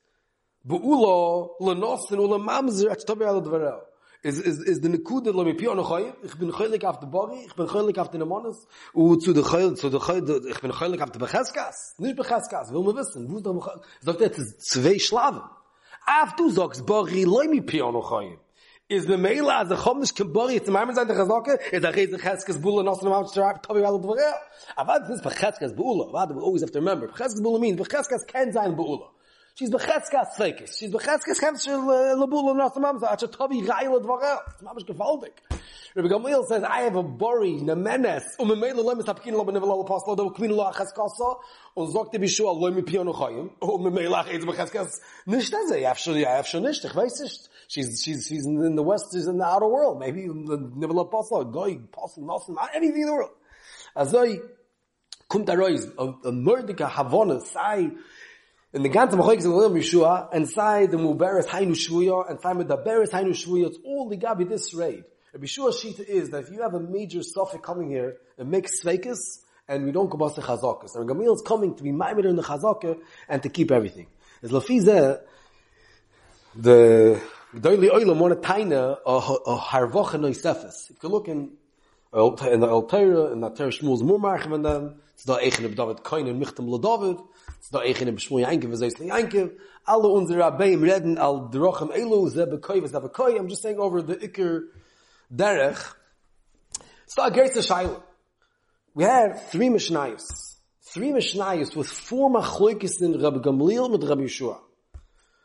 be'ulo 0.67 1.59
lenosin 1.61 2.19
ula 2.19 2.39
mamzer 2.39 2.91
at 2.91 3.07
tobi 3.07 3.25
ala 3.25 3.41
dvarel. 3.41 3.81
Is 4.23 4.39
is 4.39 4.61
is 4.61 4.81
the 4.81 4.89
nekude 4.89 5.35
lo 5.35 5.45
mi 5.45 5.55
pio 5.55 5.75
no 5.75 5.83
khoy 5.83 6.15
ich 6.23 6.39
bin 6.39 6.53
khoylik 6.53 6.85
auf 6.85 7.01
de 7.01 7.07
bori 7.07 7.41
ich 7.45 7.55
bin 7.57 7.67
khoylik 7.67 7.99
auf 7.99 8.11
de 8.11 8.19
monas 8.25 8.67
u 8.95 9.21
zu 9.21 9.33
de 9.33 9.43
khoy 9.43 9.77
zu 9.77 9.91
de 9.91 9.99
khoy 9.99 10.19
ich 10.49 10.61
bin 10.61 10.71
khoylik 10.71 11.01
auf 11.01 11.11
de 11.11 11.19
bechaskas 11.19 11.99
nicht 11.99 12.17
bechaskas 12.17 12.73
will 12.73 12.85
mir 12.85 12.95
wissen. 12.95 13.29
Wo 13.29 13.41
da 13.41 13.53
sagt 14.01 14.21
er 14.21 14.31
zwei 14.33 14.99
schlaven. 15.01 15.43
Auf 16.07 16.37
du 16.37 16.51
sagst 16.51 16.87
bori 16.87 17.25
lo 17.25 17.43
mi 17.51 17.61
pio 17.63 17.91
no 17.91 18.01
khoy 18.01 18.39
is 18.89 19.07
the 19.07 19.19
mela 19.19 19.63
as 19.63 19.71
a 19.73 19.77
khomish 19.77 20.15
kem 20.15 20.33
bori 20.33 20.63
zum 20.63 20.77
einmal 20.77 20.95
seine 20.95 21.15
gesagt 21.15 21.61
is 21.73 21.83
a 21.83 21.91
riesen 21.91 22.21
chaskas 22.21 22.61
bulle 22.63 22.85
noch 22.85 23.03
no 23.03 23.13
out 23.13 23.29
strap 23.29 23.61
tobi 23.67 23.83
al 23.85 23.99
de 23.99 24.33
aber 24.77 25.01
das 25.01 25.21
bechaskas 25.21 25.75
bulle? 25.75 26.07
Aber 26.15 26.41
always 26.41 26.63
have 26.63 26.71
to 26.71 26.79
remember 26.79 27.09
bechaskas 27.09 27.43
bulle 27.43 27.59
means 27.59 27.77
bechaskas 27.81 28.25
can 28.25 28.53
sein 28.53 28.77
bulle 28.77 29.09
She's 29.55 29.71
becheskas 29.71 30.35
fekes. 30.39 30.79
She's 30.79 30.91
becheskas 30.91 31.41
hemsh 31.41 31.67
lebul 31.69 32.51
and 32.51 32.59
not 32.59 32.75
mamza. 32.75 33.09
Ach 33.11 33.23
a 33.23 33.29
tobi 33.29 33.63
geile 33.63 34.03
dvara. 34.03 34.39
It's 34.49 34.63
mamish 34.63 34.87
gefaldig. 34.87 35.33
Rabbi 35.95 36.09
Gamliel 36.09 36.47
says, 36.47 36.65
I 36.65 36.83
have 36.83 36.97
a 36.97 37.03
bori, 37.03 37.53
nemenes, 37.61 38.23
um 38.39 38.51
a 38.51 38.57
meile 38.57 38.83
lemes 38.83 39.05
hapkin 39.05 39.33
lo 39.33 39.45
benevel 39.45 39.71
al 39.71 39.83
apostle, 39.83 40.17
do 40.17 40.31
kvin 40.31 40.57
lo 40.57 40.65
achaskasa, 40.73 41.39
und 41.77 41.93
zogte 41.93 42.15
bishu 42.15 42.49
al 42.49 42.57
loimi 42.57 42.87
piano 42.87 43.13
chayim, 43.13 43.51
um 43.61 43.87
a 43.87 43.91
meile 43.91 44.15
ach 44.15 44.29
eitz 44.29 44.43
becheskas. 44.43 45.01
Nish 45.27 45.51
das 45.51 45.71
er, 45.71 45.81
yaf 45.81 45.99
schon, 45.99 46.17
yaf 46.17 46.47
schon 46.47 46.63
nicht, 46.63 46.83
ich 46.83 46.95
weiß 46.95 47.21
nicht. 47.21 47.51
She's, 47.69 48.03
she's, 48.03 48.27
she's 48.27 48.47
in 48.47 48.75
the 48.75 48.83
west, 48.83 49.13
she's 49.13 49.27
in 49.27 49.37
the 49.37 49.45
outer 49.45 49.69
world, 49.69 49.99
maybe 49.99 50.23
the 50.23 50.57
nevel 50.79 51.03
apostle, 51.03 51.45
goy, 51.45 51.79
apostle, 51.93 52.25
nothing, 52.25 52.57
anything 52.75 53.03
in 53.03 53.07
the 53.09 53.13
world. 53.13 53.31
Azoi, 53.95 54.41
kommt 55.29 55.51
a 55.51 55.53
roiz, 55.53 55.93
a 55.99 56.33
murdika 56.33 56.89
havona, 56.89 57.39
sai, 57.43 57.91
in 58.73 58.83
the 58.83 58.89
ganze 58.89 59.13
Machoik 59.13 59.39
is 59.39 59.45
a 59.45 59.51
little 59.51 59.77
Yeshua, 59.77 60.29
and 60.33 60.49
say 60.49 60.87
the 60.87 60.97
Muberes 60.97 61.47
Hainu 61.47 61.73
Shvuya, 61.73 62.31
and 62.31 62.41
say 62.41 62.55
the 62.55 62.79
Beres 62.79 63.11
Hainu 63.11 63.31
Shvuya, 63.31 63.67
it's 63.67 63.79
all 63.85 64.09
the 64.09 64.17
Gabi 64.17 64.49
this 64.49 64.73
raid. 64.73 65.05
Rabbi 65.35 65.47
Yeshua 65.47 65.73
Shita 65.75 66.01
is 66.01 66.31
that 66.31 66.45
if 66.45 66.51
you 66.51 66.63
have 66.63 66.75
a 66.75 66.81
major 66.81 67.23
suffix 67.23 67.65
coming 67.65 67.91
here, 67.91 68.17
it 68.39 68.47
makes 68.47 68.83
Svekis, 68.83 69.19
and 69.69 69.85
we 69.85 69.93
don't 69.93 70.09
go 70.09 70.17
bust 70.17 70.37
the 70.37 70.43
Chazakas. 70.43 70.97
And 70.97 71.09
Gamil 71.09 71.35
is 71.35 71.43
coming 71.43 71.75
to 71.75 71.83
be 71.83 71.93
Maimed 71.93 72.25
in 72.25 72.37
the 72.37 72.43
Chazaka, 72.43 72.99
and 73.29 73.43
to 73.43 73.49
keep 73.51 73.71
everything. 73.71 74.07
As 74.43 74.51
Lafizeh, 74.51 75.21
the 76.55 77.21
Doili 77.55 77.91
Oilam 77.91 78.17
want 78.17 78.33
a 78.33 78.37
taina, 78.37 78.99
a 79.05 79.21
harvocha. 79.59 80.91
If 80.91 81.03
you 81.03 81.09
look 81.11 81.29
in, 81.29 81.39
in 81.39 82.61
the 82.61 82.69
Altera, 82.69 83.33
in 83.33 83.41
the 83.41 83.49
Altera 83.49 83.71
Shmuel's 83.71 84.03
Murmarch, 84.03 84.51
and 84.51 84.65
then, 84.65 84.95
it's 85.15 85.25
the 85.25 85.37
Eichen 85.37 85.67
of 85.67 85.77
David 85.77 85.99
Koin 85.99 86.29
and 86.29 86.43
Michtam 86.43 86.69
LaDavid, 86.69 87.23
da 87.71 87.83
ich 87.83 88.01
in 88.01 88.07
dem 88.07 88.19
Shmuel 88.19 88.43
Yankev, 88.43 88.73
es 88.73 88.81
ist 88.81 88.99
Yankev, 88.99 89.51
alle 89.85 90.09
unsere 90.09 90.41
Rabbeim 90.41 90.83
reden 90.83 91.19
al 91.19 91.49
drochem 91.51 91.91
elu, 91.91 92.29
ze 92.29 92.47
bekoi, 92.47 92.87
ze 92.87 93.01
bekoi, 93.01 93.37
I'm 93.37 93.49
just 93.49 93.63
saying 93.63 93.79
over 93.79 94.03
the 94.03 94.17
Iker 94.17 94.69
Derech, 95.35 95.95
da 97.17 97.27
a 97.27 97.31
great 97.31 97.53
Shaila. 97.53 98.03
We 98.95 99.05
had 99.05 99.41
three 99.51 99.69
Mishnayos, 99.69 100.57
three 100.83 101.11
Mishnayos 101.11 101.77
with 101.77 101.89
four 101.89 102.31
machloikis 102.31 103.01
in 103.01 103.21
Rabbi 103.21 103.39
Gamliel 103.39 103.91
with 103.91 104.05
Rabbi 104.09 104.23
Yeshua. 104.23 104.59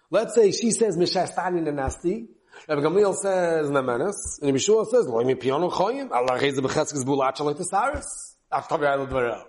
Let's 0.09 0.35
say 0.35 0.51
she 0.51 0.71
says 0.71 0.97
Mishastani 0.97 1.61
Nanasti, 1.61 2.27
Rabbi 2.67 2.81
Gamliel 2.81 3.15
says 3.15 3.69
Namanas, 3.69 4.41
and 4.41 4.51
Rabbi 4.51 4.89
says, 4.89 5.07
Loi 5.07 5.23
mi 5.23 5.35
piano 5.35 5.69
choyim, 5.69 6.11
Allah 6.11 6.39
reize 6.39 6.59
becheskes 6.59 7.05
bulat 7.05 7.37
shalai 7.37 7.55
tesaris. 7.55 8.35
Ach, 8.51 8.67
tabi 8.67 8.85
ayla 8.85 9.07
dvarel. 9.07 9.43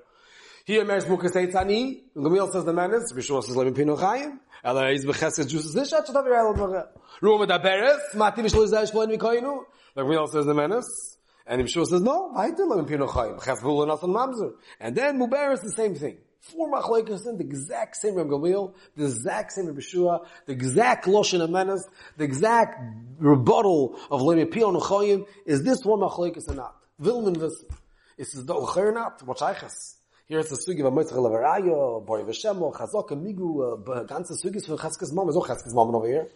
Here 0.68 0.85
Meres 0.85 1.07
Mukas 1.07 1.33
Tani, 1.50 2.02
Gamil 2.14 2.52
says 2.52 2.62
the 2.66 2.74
manas, 2.74 3.11
Bishua 3.16 3.42
says 3.42 3.57
Levin 3.57 3.72
Pino 3.72 3.96
Chaim, 3.96 4.38
Ela 4.62 4.90
is 4.90 5.07
Becheses 5.07 5.46
Juices 5.46 5.74
Nishat, 5.74 6.07
Shatav 6.07 6.26
Yerel 6.26 6.54
Dvara. 6.54 6.88
Ruma 7.22 7.48
da 7.48 7.59
Beres, 7.59 8.14
Mati 8.14 8.42
Bishlo 8.42 8.68
Izay 8.68 8.92
Shloin 8.92 9.16
Mikoinu, 9.16 9.62
Gamil 9.96 10.28
says 10.28 10.44
the 10.44 10.52
manas, 10.52 11.16
and 11.46 11.62
Bishua 11.62 11.87
says 11.87 12.02
no, 12.02 12.35
Vaita 12.37 12.68
Levin 12.68 12.85
Pino 12.85 13.07
Chaim, 13.07 13.38
Ches 13.42 13.62
Bula 13.62 13.87
Nasan 13.87 14.14
Mamzer. 14.14 14.52
And 14.78 14.94
then 14.94 15.18
Muberes 15.18 15.62
the 15.62 15.72
same 15.74 15.94
thing. 15.94 16.18
Four 16.40 16.70
machlekes 16.70 17.26
in 17.26 17.38
the 17.38 17.44
exact 17.44 17.96
same 17.96 18.16
Reb 18.16 18.26
Gamliel, 18.26 18.74
the 18.94 19.07
exact 19.07 19.52
same 19.52 19.68
Reb 19.68 19.78
Yeshua, 19.78 20.26
the 20.44 20.52
exact 20.52 21.07
Loshen 21.07 21.40
Amenas, 21.40 21.81
the 22.18 22.24
exact 22.24 22.78
rebuttal 23.16 23.98
of 24.11 24.20
Lemi 24.20 24.52
Pio 24.52 24.70
Nechoyim. 24.78 25.26
Is 25.46 25.62
this 25.62 25.83
one 25.83 26.00
machlekes 26.00 26.46
or 26.46 26.57
not? 26.57 26.76
Vilman 27.00 27.38
Vissen. 27.38 27.70
Is 28.18 28.33
this 28.33 28.44
the 28.44 28.52
Ocher 28.52 28.92
not? 28.92 29.22
What 29.22 29.38
Shaychas? 29.38 29.94
Hier 30.30 30.40
ist 30.40 30.52
das 30.52 30.62
Sugi 30.62 30.82
von 30.82 30.92
Moitzach 30.92 31.16
Leverayo, 31.16 32.02
Bori 32.04 32.22
Veshemo, 32.26 32.70
Chazok, 32.70 33.12
Migu, 33.12 33.78
ganze 34.06 34.34
Sugis 34.34 34.66
von 34.66 34.76
Chazkes 34.76 35.10
Mama, 35.10 35.32
so 35.32 35.40
Chazkes 35.40 35.72
Mama 35.72 35.96
over 35.96 36.06
here. 36.06 36.26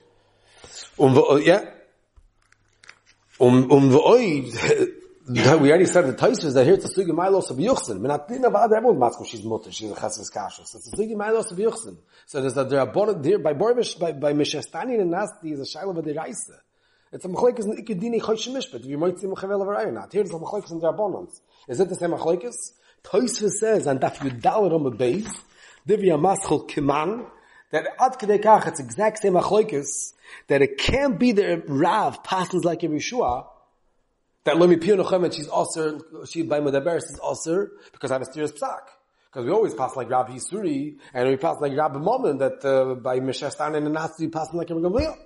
Und, 0.96 1.14
ja, 1.44 1.60
um, 3.38 3.70
um, 3.70 3.92
we 3.92 4.00
already 4.00 5.84
said 5.84 6.06
the 6.06 6.14
Taisus 6.14 6.54
that 6.54 6.64
here 6.64 6.72
it's 6.72 6.86
a 6.86 6.88
sugi 6.88 7.12
milos 7.12 7.50
of 7.50 7.58
yuchsin. 7.58 8.00
Min 8.00 8.10
atina 8.10 8.50
v'ad 8.50 8.72
everyone 8.74 8.96
matzko 8.96 9.26
she's 9.26 9.44
mutter, 9.44 9.70
she's 9.70 9.90
a 9.90 9.94
chesed 9.94 10.32
kashus. 10.32 10.74
It's 10.74 10.90
a 10.90 10.96
sugi 10.96 11.14
milos 11.14 11.52
of 11.52 11.58
yuchsin. 11.58 11.98
So 12.24 12.40
there's 12.40 12.56
a, 12.56 12.64
there 12.64 12.80
are 12.80 12.86
born, 12.86 13.20
there, 13.20 13.40
by 13.40 13.52
Borbish, 13.52 13.98
by, 13.98 14.12
by 14.12 14.32
Mishastani 14.32 15.02
and 15.02 15.12
Nasti 15.12 15.52
is 15.52 15.60
a 15.60 15.78
shayla 15.78 15.94
v'diraisa. 15.94 16.56
It's 17.12 17.26
a 17.26 17.28
machlekes 17.28 17.66
in 17.66 17.76
ikadini 17.84 18.22
chosh 18.22 18.48
mishpat. 18.48 18.80
If 18.80 18.86
you 18.86 18.96
might 18.96 19.18
see 19.18 19.26
mechavel 19.26 19.60
of 19.60 19.68
or 19.68 19.92
not. 19.92 20.10
Here's 20.10 20.30
the 20.30 20.38
machlekes 20.38 20.70
in 20.70 20.78
the 20.78 20.90
abonans. 20.90 21.42
Is 21.68 21.78
it 21.78 21.90
the 21.90 21.94
same? 21.94 22.12
Taisus 23.04 23.52
says, 23.52 23.86
and 23.86 24.00
that 24.00 24.22
you 24.22 24.30
dalit 24.30 24.72
on 24.72 24.84
the 24.84 24.90
base, 24.90 25.32
divya 25.88 26.18
maschol 26.20 26.68
kiman, 26.68 27.26
that 27.70 27.86
ad 27.98 28.18
kedei 28.18 28.42
kach, 28.42 28.66
it's 28.66 28.80
exact 28.80 29.18
same 29.18 29.34
machlekes, 29.34 30.12
that 30.48 30.62
it 30.62 30.78
can't 30.78 31.18
be 31.18 31.32
the 31.32 31.62
Rav 31.66 32.22
passes 32.22 32.64
like 32.64 32.82
a 32.82 32.88
Yeshua, 32.88 33.46
that 34.44 34.56
Lomi 34.56 34.76
Pio 34.76 34.96
Nochem 34.96 35.32
she's 35.32 35.48
also 35.48 36.00
she 36.26 36.42
by 36.42 36.60
Medaberis 36.60 37.04
is 37.04 37.20
also 37.22 37.68
because 37.92 38.10
I 38.10 38.14
have 38.14 38.22
a 38.22 38.32
serious 38.32 38.52
psak. 38.52 38.80
Because 39.30 39.46
we 39.46 39.52
always 39.52 39.72
pass 39.72 39.96
like 39.96 40.10
Rabbi 40.10 40.36
Yisuri, 40.36 40.96
and 41.14 41.28
we 41.28 41.36
pass 41.36 41.56
like 41.60 41.74
Rabbi 41.74 41.98
Momin, 41.98 42.38
that 42.38 42.62
uh, 42.64 42.96
by 42.96 43.18
Meshestan 43.18 43.76
and 43.76 43.90
Nasi 43.92 44.28
passing 44.28 44.58
like 44.58 44.68
a 44.68 44.74
Gamliel. 44.74 45.16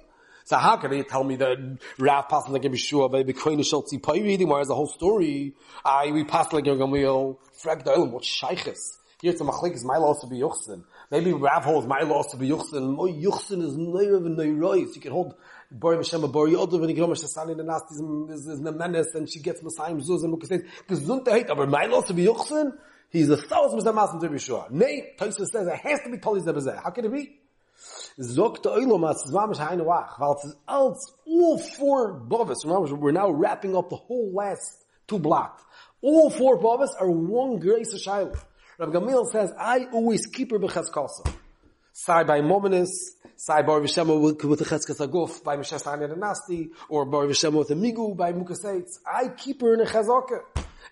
So 0.46 0.56
how 0.58 0.76
can 0.76 0.92
they 0.92 1.02
tell 1.02 1.24
me 1.24 1.34
that 1.36 1.78
Rav 1.98 2.28
passing 2.28 2.52
like 2.52 2.64
a 2.64 2.68
Yeshua 2.68 3.10
by 3.10 3.24
Bekoin 3.24 3.58
Shaltzi 3.58 4.00
Pai 4.00 4.22
reading, 4.22 4.48
whereas 4.48 4.68
the 4.68 4.76
whole 4.76 4.86
story, 4.86 5.56
I, 5.84 6.12
we 6.12 6.22
pass 6.22 6.52
like 6.52 6.68
a 6.68 6.70
Gamliel, 6.70 7.38
frag 7.60 7.82
the 7.82 7.90
Olam, 7.90 8.12
what 8.12 8.22
shaykhis? 8.22 8.96
Here 9.20 9.32
it's 9.32 9.40
a 9.40 9.44
machlik 9.44 9.74
is 9.74 9.84
my 9.84 9.96
loss 9.96 10.20
to 10.20 10.28
be 10.28 10.36
yuchsin. 10.36 10.84
Maybe 11.10 11.32
Rav 11.32 11.64
holds 11.64 11.88
my 11.88 12.02
loss 12.02 12.30
to 12.30 12.36
be 12.36 12.48
yuchsin. 12.48 12.94
My 12.94 13.10
yuchsin 13.10 13.60
is 13.60 13.76
neir 13.76 14.14
and 14.18 14.38
neirois. 14.38 14.94
You 14.94 15.00
can 15.00 15.10
hold 15.10 15.34
Bori 15.68 15.96
Hashem 15.96 16.20
Bori 16.30 16.52
Yodav 16.52 16.74
and 16.74 16.96
Yigrom 16.96 17.10
Shasani 17.10 17.58
and 17.58 17.68
Nasti 17.68 18.30
is 18.30 18.46
is 18.46 18.60
Nemenes 18.60 19.16
and 19.16 19.28
she 19.28 19.40
gets 19.40 19.64
Messiah 19.64 19.94
Zuz 19.94 20.22
and 20.22 20.32
Mukaseit. 20.32 20.64
Gesundheit, 20.88 21.50
aber 21.50 21.66
my 21.66 21.86
loss 21.86 22.06
to 22.06 22.14
be 22.14 22.24
yuchsin. 22.24 22.72
He's 23.10 23.30
a 23.30 23.36
thousand 23.36 23.78
percent 23.78 23.96
master 23.96 24.20
to 24.20 24.28
be 24.28 24.38
sure. 24.38 24.68
Nay, 24.70 25.14
Tosa 25.18 25.44
says 25.46 25.66
it 25.66 25.76
has 25.76 26.02
to 26.02 26.10
be 26.10 26.18
Tolis 26.18 26.44
Nebezeh. 26.44 26.80
How 26.80 26.90
can 26.90 27.06
it 27.06 27.12
be? 27.12 27.40
Zok 28.20 28.62
to 28.62 28.70
Oilom 28.70 29.02
Hainu 29.04 29.84
Wach. 29.84 30.18
While 30.18 30.40
it's 30.92 31.12
all 31.26 31.58
four 31.58 32.14
Bovis. 32.14 32.64
Remember, 32.64 32.94
we're 32.94 33.12
now 33.12 33.30
wrapping 33.30 33.76
up 33.76 33.90
the 33.90 33.96
whole 33.96 34.32
last 34.32 34.84
two 35.06 35.18
blocks. 35.18 35.62
All 36.00 36.30
four 36.30 36.58
Bovis 36.58 36.94
are 36.98 37.10
one 37.10 37.58
grace 37.58 37.92
of 37.92 38.00
Shiloh. 38.00 38.34
Rabbi 38.78 38.92
Gamil 38.92 39.26
says, 39.30 39.52
I 39.58 39.86
always 39.92 40.26
keep 40.26 40.50
her 40.50 40.58
b'chazkasa. 40.58 41.32
Sai 41.92 42.24
by 42.24 42.40
Mominus, 42.40 42.90
Sai 43.36 43.62
bar 43.62 43.80
Vishema 43.80 44.18
with, 44.20 44.44
with 44.44 44.58
the 44.58 44.64
Cheskas 44.64 44.98
Aguf, 45.06 45.42
by 45.42 45.56
Meshes 45.56 45.82
Hanya 45.82 46.14
Nasti, 46.14 46.70
or 46.88 47.06
bar 47.06 47.26
Vishema 47.26 47.58
with 47.58 47.70
a 47.70 47.74
Migu, 47.74 48.16
by 48.16 48.32
Mukaseitz. 48.32 48.98
I 49.06 49.28
keep 49.28 49.62
her 49.62 49.74
in 49.74 49.80
a 49.80 49.84
Chazaka. 49.84 50.40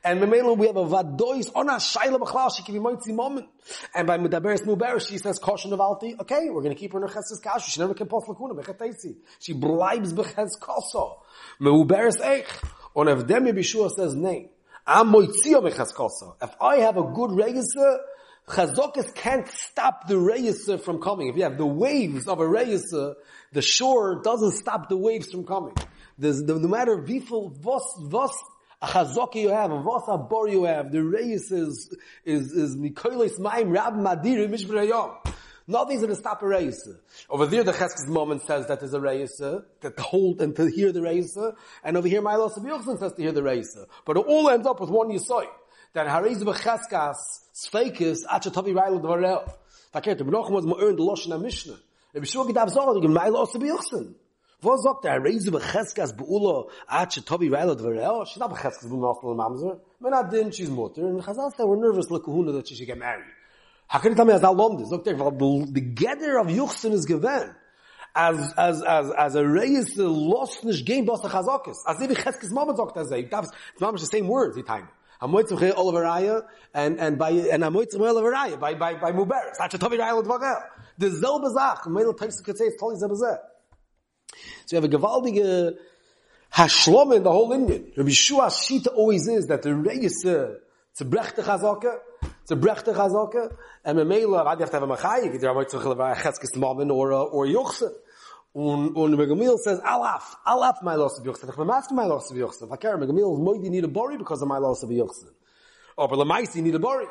And 0.05 0.21
Memela, 0.21 0.57
we 0.57 0.67
have 0.67 0.77
a 0.77 0.85
vadois 0.85 1.51
on 1.55 1.69
a 1.71 1.77
shaila 1.77 2.19
b'chlal, 2.21 2.55
she 2.55 2.63
can 2.63 2.75
be 2.75 2.81
moitzi 2.81 3.15
moment. 3.15 3.49
And 3.95 4.07
by 4.07 4.19
Mudaberes 4.19 4.63
Muber, 4.67 5.01
she 5.01 5.17
says, 5.17 5.39
caution 5.39 5.73
of 5.73 5.81
alti, 5.81 6.15
okay, 6.21 6.51
we're 6.51 6.63
going 6.63 6.75
to 6.75 6.79
keep 6.79 6.93
her 6.93 7.03
in 7.03 7.09
her 7.09 7.15
chesed 7.15 7.43
kashu. 7.43 7.71
She 7.71 7.81
never 7.81 7.95
can 7.95 8.07
post 8.07 8.27
lakuna, 8.27 8.53
bechetesi. 8.53 9.17
She 9.39 9.55
bribes 9.55 10.13
bechez 10.13 10.61
koso. 10.61 11.23
Meuberes 11.61 12.21
eich. 12.21 12.47
On 12.95 13.09
if 13.09 13.27
Demi 13.27 13.53
Bishua 13.53 13.91
says, 13.91 14.15
nay. 14.15 14.51
If 14.87 16.57
I 16.61 16.77
have 16.81 16.99
a 16.99 17.03
good 17.03 17.33
register, 17.33 18.01
Chazokas 18.47 19.15
can't 19.15 19.49
stop 19.49 20.07
the 20.07 20.19
register 20.19 20.77
from 20.77 21.01
coming. 21.01 21.29
If 21.29 21.37
you 21.37 21.45
have 21.45 21.57
the 21.57 21.65
waves 21.65 22.29
of 22.29 22.41
a 22.41 22.47
register, 22.47 23.15
the 23.53 23.63
shore 23.63 24.21
doesn't 24.23 24.53
stop 24.53 24.91
the 24.91 24.99
waves 24.99 25.31
from 25.31 25.47
coming. 25.47 25.75
There's, 26.19 26.43
no 26.43 26.59
matter 26.59 27.01
viful, 27.01 27.49
vos, 27.49 27.95
vos, 28.03 28.33
a 28.33 28.54
chazoki 28.87 29.37
you 29.37 29.51
have, 29.51 29.71
a 29.71 29.81
vos 29.81 30.05
abor 30.07 30.51
you 30.51 30.65
have, 30.65 30.91
the 30.91 31.03
reis 31.03 31.51
is, 31.51 31.95
is, 32.25 32.53
is 32.53 32.77
Nikolis 32.77 33.39
Maim 33.39 33.71
Rab 33.71 33.95
Madir 33.95 34.49
Mishbrayom. 34.49 35.35
Nothing's 35.67 36.01
going 36.01 36.11
to 36.11 36.17
stop 36.17 36.43
a 36.43 36.45
reisa. 36.45 36.99
Over 37.31 37.47
there, 37.47 37.65
the 37.65 37.73
Cheskes 37.73 38.07
moment 38.07 38.43
says 38.43 38.67
that 38.67 38.81
there's 38.81 38.93
a 38.93 38.99
reisa, 38.99 39.65
that 39.81 39.97
to 39.97 40.03
hold 40.03 40.43
and 40.43 40.55
to 40.57 40.67
hear 40.67 40.93
the 40.93 41.01
reisa, 41.01 41.55
and 41.83 41.97
over 41.97 42.07
here, 42.07 42.21
Milos 42.21 42.57
of 42.59 42.65
Yochson 42.65 42.99
says 42.99 43.15
to 43.15 43.23
hear 43.23 43.33
the 43.33 43.41
reisa. 43.41 43.87
But 44.05 44.19
it 44.19 44.27
all 44.27 44.51
ends 44.51 44.67
up 44.67 44.81
with 44.81 44.91
one 44.91 45.09
Yisoy. 45.09 45.47
That 45.95 46.07
Hariz 46.07 46.43
b'cheskas, 46.43 47.15
Sfeikis, 47.55 48.27
Acha 48.31 48.53
Tavi 48.53 48.73
Railo 48.73 49.01
Dvarel. 49.01 49.51
Verkehrt, 49.95 50.19
the 50.19 50.25
Menachem 50.25 50.51
was 50.51 50.67
more 50.67 50.83
earned 50.83 50.99
the 50.99 51.03
Loshen 51.03 51.29
HaMishnah. 51.29 51.79
Rebbe 52.13 52.27
Shua 52.27 52.45
Gedav 52.45 52.69
Zohar, 52.69 53.01
the 53.01 53.09
Milos 53.09 53.55
wo 54.65 54.77
sagt 54.77 55.05
er 55.05 55.21
reise 55.23 55.51
be 55.51 55.59
cheskas 55.59 56.13
be 56.17 56.25
ulo 56.25 56.71
ah, 56.89 57.05
tobi 57.07 57.49
velo 57.49 57.75
de 57.75 57.89
reo 57.89 58.25
shit 58.25 58.43
ab 58.43 58.53
cheskas 58.53 58.89
be 58.89 58.97
nostel 58.97 59.35
mamze 59.35 59.79
men 60.01 60.13
er 60.13 60.19
adin, 60.19 60.45
din 60.45 60.51
chiz 60.51 60.71
motor 60.71 61.09
in 61.09 61.21
khazal 61.21 61.53
were 61.59 61.77
nervous 61.77 62.11
like 62.11 62.25
who 62.25 62.53
that 62.53 62.67
she 62.69 62.87
get 62.87 62.99
married 62.99 63.25
how 63.89 63.99
tam 63.99 64.31
as 64.31 64.41
that 64.41 64.55
long 64.55 64.85
sagt 64.87 65.07
er 65.07 65.15
the 65.15 65.81
gather 65.81 66.39
of 66.39 66.47
yuchsen 66.49 66.93
is 66.93 67.05
given 67.05 67.55
as 68.17 68.55
as 68.57 68.83
as 68.83 69.11
as 69.19 69.35
a 69.35 69.47
race 69.47 69.95
the 69.95 70.09
lost 70.09 70.65
nish 70.65 70.85
game 70.85 71.05
boss 71.05 71.21
khazakes 71.21 71.79
as 71.87 72.01
if 72.01 72.11
cheskas 72.11 72.51
mamze 72.51 72.77
sagt 72.77 72.97
er 72.97 73.05
sei 73.05 73.23
das 73.23 73.51
mamze 73.81 74.01
the 74.01 74.07
same 74.07 74.29
words 74.29 74.57
he 74.57 74.63
time 74.63 74.89
a 75.21 75.29
moitz 75.29 75.51
ge 75.61 75.73
olveraya 75.75 76.43
and 76.75 76.99
and 76.99 77.19
by 77.19 77.31
and 77.31 77.65
a 77.65 77.69
moitz 77.69 77.93
ge 77.93 78.01
olveraya 78.01 78.59
by 78.59 78.75
by 78.75 78.95
by 78.95 79.13
muber 79.13 79.55
sagt 79.55 79.75
a 79.75 79.79
tobi 79.79 79.97
velo 79.97 80.23
de 80.23 80.29
vagel 80.29 80.63
de 80.99 81.11
zelbe 81.11 81.51
zach 81.53 81.87
mele 81.87 82.15
tayse 82.15 82.43
ketzeis 82.43 82.77
tolli 82.81 82.97
zelbe 82.99 83.17
zach 83.17 83.54
So 84.67 84.77
you 84.77 84.83
have 84.83 84.93
a 84.93 84.97
gewaltige 84.97 85.77
Hashlom 86.53 87.17
in 87.17 87.23
the 87.23 87.33
whole 87.33 87.53
Indian. 87.53 87.93
Rabbi 87.97 88.11
Shua 88.11 88.47
Shita 88.47 88.89
always 88.95 89.27
is 89.27 89.47
that 89.49 89.63
the 89.63 89.71
Reisa, 89.71 90.57
it's 90.93 91.01
a 91.01 91.05
brechte 91.05 91.43
chazakah 91.43 91.99
it's 92.45 92.51
a 92.51 92.57
brechte 92.57 92.95
chazaka, 92.95 93.57
and 93.87 93.99
memela, 93.99 94.47
I'd 94.47 94.61
have 94.61 94.71
to 94.71 94.79
have 94.79 94.83
a 94.83 94.97
machayiv, 94.97 95.35
either 95.35 95.49
I'm 95.49 95.55
going 95.55 95.67
to 95.67 95.77
cheskes 95.79 96.55
mamen 96.57 96.93
or, 96.93 97.13
or 97.13 97.47
yuchse. 97.47 97.91
Und, 98.55 98.95
und 98.95 99.17
Megamil 99.17 99.57
says, 99.59 99.81
alaf, 99.81 100.37
alaf 100.47 100.83
my 100.83 100.95
loss 100.95 101.19
of 101.19 101.25
yuchse. 101.25 101.49
Ich 101.49 101.57
bin 101.57 101.67
mask 101.67 101.91
my 101.91 102.05
loss 102.05 102.31
of 102.31 102.37
yuchse. 102.37 102.69
Fakir, 102.69 102.99
Megamil, 102.99 103.39
moidi 103.39 103.71
need 103.71 103.85
a 103.85 103.89
bori 103.89 104.19
because 104.19 104.43
of 104.43 104.49
my 104.49 104.59
loss 104.59 104.83
of 104.83 104.91
yuchse. 104.91 105.25
Aber 105.97 106.17
oh, 106.17 106.25
lemaisi 106.25 106.63
need 106.63 106.75
a 106.75 106.79
bori. 106.79 107.07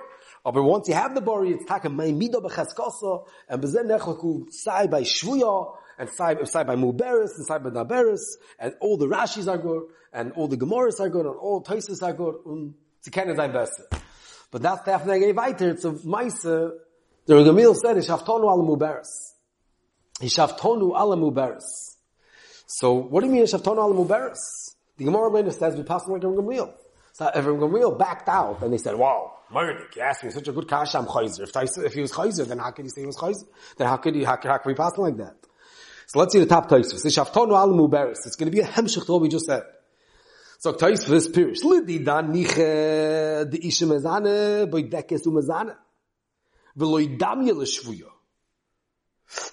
Aber 0.45 0.61
once 0.61 0.87
you 0.89 0.93
have 0.93 1.15
the 1.15 1.21
bori, 1.21 1.51
it's 1.51 1.65
taka 1.65 1.89
my 1.89 2.07
mido 2.07 2.41
becheskoso, 2.41 3.25
and 3.47 3.61
bezen 3.61 3.85
nechleku 3.85 4.51
sai 4.51 4.87
by 4.87 5.01
shvuya, 5.01 5.75
and 5.97 6.09
sai, 6.09 6.43
sai 6.43 6.63
by 6.63 6.75
muberis, 6.75 7.35
and 7.37 7.45
sai 7.45 7.57
by 7.59 7.69
naberis, 7.69 8.21
and 8.59 8.73
all 8.81 8.97
the 8.97 9.07
Rashis 9.07 9.47
are 9.47 9.57
good, 9.57 9.83
and 10.11 10.31
all 10.33 10.47
the 10.47 10.57
Gemaras 10.57 10.99
are 10.99 11.09
good, 11.09 11.25
and 11.25 11.35
all 11.35 11.63
Toises 11.63 12.01
are 12.03 12.13
good, 12.13 12.35
and 12.45 12.73
kennen 13.09 13.35
sein 13.35 13.51
besser. 13.51 13.87
But 14.51 14.61
that's 14.61 14.81
the 14.83 14.91
after 14.91 15.17
gave 15.17 15.35
weiter, 15.35 15.69
it's 15.69 15.85
a 15.85 15.93
Maise, 16.05 16.45
the 17.25 17.35
Regamil 17.35 17.73
said, 17.75 17.95
Ishaftonu 17.95 18.43
ala 18.43 18.63
muberes. 18.63 19.07
Ishaftonu 20.19 20.93
ala 20.93 21.15
muberes. 21.15 21.63
So, 22.67 22.93
what 22.93 23.21
do 23.21 23.27
you 23.27 23.33
mean 23.33 23.43
Ishaftonu 23.43 23.77
ala 23.77 23.93
muberes? 23.93 24.39
The 24.97 25.05
Gemara 25.05 25.29
later 25.29 25.51
says, 25.51 25.75
we 25.75 25.83
passed 25.83 26.09
like 26.09 26.23
a 26.23 26.25
Regamil. 26.25 26.73
So, 27.13 27.27
if 27.33 27.45
Regamil 27.45 27.97
backed 27.97 28.27
out, 28.27 28.61
and 28.63 28.73
they 28.73 28.77
said, 28.77 28.95
wow, 28.95 29.31
Murdik, 29.51 29.95
you 29.95 30.01
asked 30.01 30.23
me 30.23 30.31
such 30.31 30.47
a 30.47 30.51
good 30.51 30.67
kasha, 30.67 30.97
I'm 30.97 31.05
chayzer. 31.05 31.41
If, 31.41 31.85
if 31.85 31.93
he 31.93 32.01
was 32.01 32.11
chayzer, 32.11 32.47
then 32.47 32.57
how 32.57 32.71
could 32.71 32.85
he 32.85 32.89
say 32.89 33.01
he 33.01 33.07
was 33.07 33.17
chayzer? 33.17 33.45
Then 33.77 33.87
how 33.87 33.97
could 33.97 34.15
he, 34.15 34.23
how, 34.23 34.37
how 34.41 34.57
could 34.57 34.69
we 34.69 34.73
pass 34.73 34.97
like 34.97 35.17
that? 35.17 35.35
So 36.07 36.19
let's 36.19 36.33
see 36.33 36.39
the 36.39 36.45
top 36.45 36.69
Taisus. 36.69 37.05
Ishaftonu 37.05 37.51
ala 37.51 37.73
muberes. 37.73 38.25
It's 38.25 38.35
going 38.35 38.51
to 38.51 38.55
be 38.55 38.61
a 38.61 38.67
hemshich 38.67 39.05
to 39.05 39.11
what 39.11 39.21
we 39.21 39.29
just 39.29 39.45
said. 39.45 39.63
So 40.59 40.73
Tais 40.73 41.03
for 41.03 41.11
this 41.11 41.27
period. 41.27 41.57
Lidi 41.63 41.99
dan 41.99 42.31
niche 42.31 42.55
de 43.49 43.57
ishe 43.57 43.85
mezane 43.87 44.69
bei 44.69 44.83
dekes 44.83 45.25
u 45.25 45.31
mezane. 45.31 45.75
Velo 46.75 46.99
idam 46.99 47.45
ye 47.45 47.53
l'shvuyo. 47.53 48.09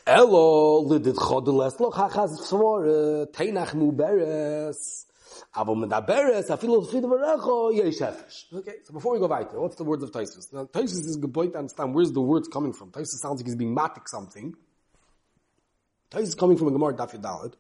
Elo 0.07 0.83
lidit 0.89 1.15
chodeles 1.17 1.79
lo 1.81 1.91
chachaz 1.91 2.39
svor 2.47 3.31
teinach 3.33 3.75
mu 3.75 3.93
Okay, 8.53 8.75
so 8.85 8.93
before 8.93 9.13
we 9.15 9.19
go 9.19 9.27
weiter, 9.27 9.61
what's 9.61 9.77
the 9.77 9.85
words 9.85 10.03
of 10.03 10.11
Taisus? 10.11 10.53
Now 10.53 10.65
Taisus 10.65 11.07
is 11.07 11.17
good 11.17 11.33
point 11.33 11.53
to 11.53 11.59
understand 11.59 11.95
where's 11.95 12.13
the 12.13 12.21
words 12.21 12.49
coming 12.49 12.73
from. 12.73 12.91
Taisus 12.91 13.21
sounds 13.21 13.41
like 13.41 13.47
he's 13.47 13.57
being 13.57 13.75
matic 13.75 14.07
something. 14.07 14.55
Taisus 16.11 16.23
is 16.23 16.35
coming 16.35 16.57
from 16.57 16.69
a 16.69 16.71
Gemara 16.73 16.95
Daf 16.95 17.15
Yudalad. 17.15 17.55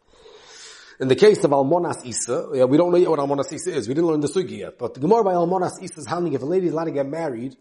In 1.00 1.08
the 1.08 1.16
case 1.16 1.42
of 1.44 1.50
Almonas 1.50 2.04
Isa, 2.04 2.50
yeah, 2.52 2.64
we 2.64 2.76
don't 2.76 2.90
know 2.90 2.98
yet 2.98 3.08
what 3.08 3.20
Almonas 3.20 3.50
Isa 3.52 3.74
is. 3.74 3.88
We 3.88 3.94
didn't 3.94 4.08
learn 4.08 4.20
the 4.20 4.28
sugi 4.28 4.58
yet. 4.58 4.78
But 4.78 4.94
the 4.94 5.00
Gemara 5.00 5.24
by 5.24 5.32
Almonas 5.34 5.82
Isa 5.82 6.00
is 6.00 6.06
handling 6.06 6.34
if 6.34 6.42
a 6.42 6.46
lady 6.46 6.66
is 6.66 6.72
allowed 6.72 6.84
to 6.84 6.90
get 6.90 7.06
married, 7.08 7.56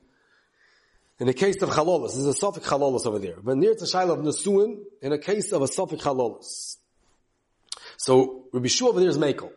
In 1.20 1.28
the 1.28 1.34
case 1.34 1.62
of 1.62 1.70
chalolos, 1.70 2.14
there's 2.14 2.26
a 2.26 2.34
suffix 2.34 2.68
chalolos 2.68 3.06
over 3.06 3.20
there. 3.20 3.36
But 3.44 3.58
near 3.58 3.76
to 3.76 3.84
Shaila 3.84 4.12
of 4.12 4.20
Nesuin, 4.20 4.80
in 5.02 5.12
a 5.12 5.18
case 5.18 5.52
of 5.52 5.62
a 5.62 5.68
suffix 5.68 6.04
chalolos. 6.04 6.78
So, 7.98 8.46
Rabbi 8.54 8.68
Shua 8.68 8.90
over 8.90 9.02
there 9.02 9.10
is 9.10 9.18
Mekel. 9.18 9.52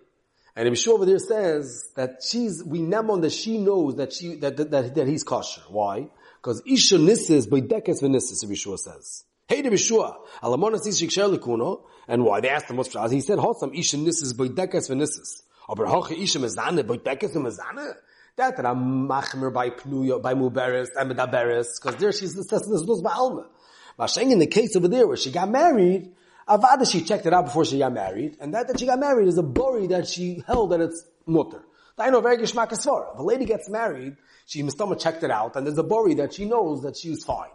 And 0.54 0.68
Rabbi 0.68 0.90
over 0.90 1.06
there 1.06 1.18
says 1.18 1.92
that 1.96 2.22
she's, 2.22 2.62
we 2.62 2.80
nemon 2.80 3.22
that 3.22 3.32
she 3.32 3.58
knows 3.58 3.96
that 3.96 4.12
she, 4.12 4.36
that, 4.36 4.56
that, 4.58 4.70
that, 4.70 4.94
that 4.94 5.08
he's 5.08 5.24
kosher. 5.24 5.62
Why? 5.68 6.08
Because 6.40 6.62
Isha 6.66 6.98
Nisses 6.98 7.46
by 7.46 7.60
Dekes 7.60 8.02
Venisses, 8.02 8.42
Rabbi 8.42 8.54
Shua 8.54 8.76
says. 8.76 9.24
Hey 9.48 9.62
Rabbi 9.62 9.76
Shua, 9.76 10.18
Alamonas 10.42 10.86
Ish 10.86 11.02
Yiksher 11.02 11.34
Likuno, 11.34 11.82
and 12.06 12.24
why? 12.24 12.40
They 12.40 12.50
asked 12.50 12.68
him 12.68 12.76
what's 12.76 12.92
He 13.10 13.20
said, 13.20 13.38
Hossam 13.38 13.78
Isha 13.78 13.96
Nisses 13.96 14.34
by 14.34 14.48
Dekes 14.48 14.90
Venisses. 14.90 15.42
Aber 15.68 15.86
Hoche 15.86 16.12
Isha 16.12 16.38
Mezane 16.38 16.86
by 16.86 16.96
Dekes 16.98 17.34
Mezane? 17.34 17.94
That 18.36 18.56
that 18.56 18.66
I'm 18.66 19.08
machmer 19.08 19.52
by 19.52 19.70
Pnuya, 19.70 20.20
by 20.20 20.34
Muberes, 20.34 20.88
and 20.96 21.10
Medaberes, 21.10 21.80
because 21.80 21.96
there 21.96 22.12
she's, 22.12 22.34
this, 22.34 22.46
this, 22.46 22.66
this 22.66 22.82
was 22.82 23.02
Ba'alma. 23.02 23.46
Masheng 23.98 24.32
in 24.32 24.38
the 24.38 24.46
case 24.46 24.74
over 24.74 24.88
there 24.88 25.06
where 25.06 25.16
she 25.16 25.30
got 25.30 25.50
married, 25.50 26.12
Avada 26.48 26.90
she 26.90 27.02
checked 27.02 27.26
it 27.26 27.32
out 27.32 27.46
before 27.46 27.64
she 27.64 27.78
got 27.78 27.92
married, 27.92 28.36
and 28.40 28.54
that 28.54 28.68
that 28.68 28.78
she 28.78 28.86
got 28.86 28.98
married 28.98 29.28
is 29.28 29.38
a 29.38 29.42
bori 29.42 29.86
that 29.88 30.06
she 30.06 30.42
held 30.46 30.70
that 30.72 30.80
it's 30.80 31.04
mutter. 31.26 31.62
I 31.98 32.10
know 32.10 32.20
very 32.20 32.38
geschmack 32.38 32.72
If 32.72 32.84
a 33.18 33.22
lady 33.22 33.44
gets 33.44 33.68
married, 33.68 34.16
she 34.46 34.62
mistama 34.62 35.00
checked 35.00 35.22
it 35.22 35.30
out, 35.30 35.54
and 35.56 35.66
there's 35.66 35.78
a 35.78 35.84
bori 35.84 36.14
that 36.14 36.34
she 36.34 36.46
knows 36.46 36.82
that 36.82 36.96
she's 36.96 37.24
fine. 37.24 37.50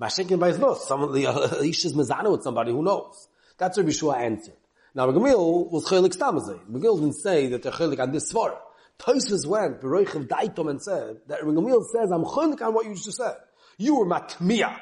Mashikin 0.00 0.38
by 0.38 0.52
no, 0.52 0.74
some 0.74 1.12
the 1.12 1.26
uh, 1.26 1.48
Isha's 1.62 1.94
mezana 1.94 2.30
with 2.32 2.42
somebody 2.42 2.72
who 2.72 2.82
knows. 2.82 3.28
That's 3.58 3.76
what 3.76 3.86
Bishua 3.86 4.16
answered. 4.16 4.54
Now 4.94 5.06
Gamil 5.08 5.70
was 5.70 5.84
chelik 5.84 6.16
stamazay. 6.16 6.66
Gamil 6.70 6.98
didn't 6.98 7.16
say 7.16 7.48
that 7.48 7.62
they're 7.62 7.72
chelik 7.72 8.00
on 8.00 8.10
this 8.10 8.32
svara. 8.32 8.56
Tosus 8.98 9.46
went, 9.46 9.80
Beroichiv 9.80 10.28
Daitom, 10.28 10.70
and 10.70 10.82
said, 10.82 11.18
that 11.26 11.42
Gamil 11.42 11.84
says, 11.84 12.10
I'm 12.10 12.24
chelik 12.24 12.62
on 12.62 12.72
what 12.72 12.86
you 12.86 12.94
just 12.94 13.18
said. 13.18 13.36
You 13.76 13.96
were 13.96 14.06
matmiya. 14.06 14.78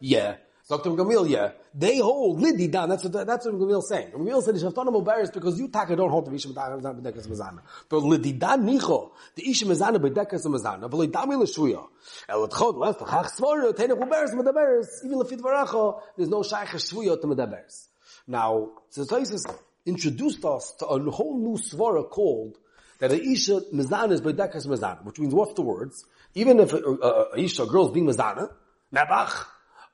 Yeah. 0.00 0.36
Dr. 0.66 0.90
Gamil, 0.90 1.28
yeah. 1.28 1.50
They 1.74 1.98
hold 1.98 2.40
Lidi 2.40 2.68
down. 2.68 2.88
That's 2.88 3.04
what, 3.04 3.26
that's 3.26 3.44
what 3.44 3.54
Gamil 3.54 3.82
saying. 3.82 4.12
Gamil 4.12 4.42
said, 4.42 4.54
Shaftanam 4.54 4.96
embarrassed 4.96 5.34
because 5.34 5.58
you 5.58 5.68
taka 5.68 5.94
don't 5.94 6.08
hold 6.08 6.24
the 6.24 6.34
Isha 6.34 6.48
Bedekas 6.48 7.28
Mazana. 7.28 7.60
But 7.90 7.98
Lidi 7.98 8.32
dan 8.32 8.64
nicho, 8.64 9.10
the 9.34 9.50
Isha 9.50 9.66
Mazana 9.66 9.96
Bedekas 9.96 10.46
Mazana, 10.46 10.90
but 10.90 10.92
Lidami 10.92 11.36
Leshuya. 11.36 11.86
El 12.30 12.48
Tchod, 12.48 12.78
left, 12.78 13.00
Chach 13.00 13.30
Svoro, 13.38 13.74
Tenech 13.74 14.00
Uberes, 14.00 14.32
Medaberes, 14.32 14.86
even 15.04 15.18
Lefit 15.18 15.40
Varacho, 15.40 16.00
there's 16.16 16.30
no 16.30 16.42
Shaykh 16.42 16.68
Shvuya 16.68 17.20
to 17.20 17.26
Medaberes. 17.26 17.88
Now, 18.26 18.70
so 18.88 19.04
Toises 19.04 19.44
introduced 19.84 20.42
us 20.46 20.72
to 20.78 20.86
a 20.86 21.10
whole 21.10 21.38
new 21.38 21.58
Svara 21.58 22.08
called 22.08 22.56
that 23.00 23.12
a 23.12 23.22
Isha 23.22 23.60
Mazana 23.74 24.12
is 24.12 24.22
Bedekas 24.22 24.66
Mazana, 24.66 25.04
which 25.04 25.18
means 25.18 25.34
what's 25.34 25.52
the 25.52 25.62
words? 25.62 26.06
Even 26.34 26.58
if 26.58 26.72
a, 26.72 26.78
a, 26.78 27.26
a 27.34 27.38
Isha, 27.38 27.64
a 27.64 27.66
girl 27.66 27.88
is 27.88 27.92
being 27.92 28.06
Mazana, 28.06 28.50
Nabach, 28.94 29.44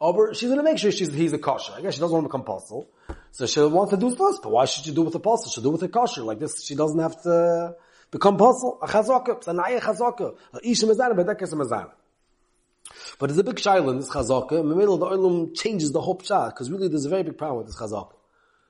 but 0.00 0.34
she's 0.36 0.48
going 0.48 0.58
to 0.58 0.64
make 0.64 0.78
sure 0.78 0.90
she's, 0.90 1.12
he's 1.12 1.32
a 1.34 1.38
kosher. 1.38 1.74
I 1.76 1.82
guess 1.82 1.94
she 1.94 2.00
doesn't 2.00 2.14
want 2.14 2.24
to 2.24 2.28
become 2.28 2.40
apostle. 2.40 2.88
So 3.32 3.46
she 3.46 3.60
wants 3.60 3.90
to 3.90 3.98
do 3.98 4.10
it 4.10 4.16
first, 4.16 4.42
but 4.42 4.50
why 4.50 4.64
should 4.64 4.84
she 4.84 4.94
do 4.94 5.02
it 5.02 5.06
with 5.06 5.14
apostle? 5.14 5.50
She'll 5.50 5.62
do 5.62 5.70
with 5.70 5.82
a 5.82 5.88
kosher. 5.88 6.22
Like 6.22 6.38
this, 6.38 6.64
she 6.64 6.74
doesn't 6.74 6.98
have 6.98 7.22
to 7.22 7.76
become 8.10 8.36
apostle. 8.36 8.78
A 8.82 8.86
chazaka, 8.86 9.42
sanaya 9.44 9.78
chazaka. 9.80 10.36
Isha 10.64 10.86
mezana, 10.86 11.12
bedekes 11.12 11.52
mezana. 11.52 11.92
But 13.18 13.28
there's 13.28 13.38
a 13.38 13.44
big 13.44 13.56
shaila 13.56 13.90
in 13.90 13.96
this 13.98 14.08
chazaka. 14.08 14.60
In 14.60 14.70
the 14.70 14.74
middle 14.74 14.94
of 14.94 15.00
the 15.00 15.06
oilum 15.06 15.54
changes 15.54 15.92
the 15.92 16.00
whole 16.00 16.16
pshat, 16.16 16.54
because 16.54 16.70
really 16.70 16.88
there's 16.88 17.04
a 17.04 17.10
very 17.10 17.22
big 17.22 17.36
problem 17.36 17.58
with 17.58 17.66
this 17.66 17.76
chazaka. 17.76 18.14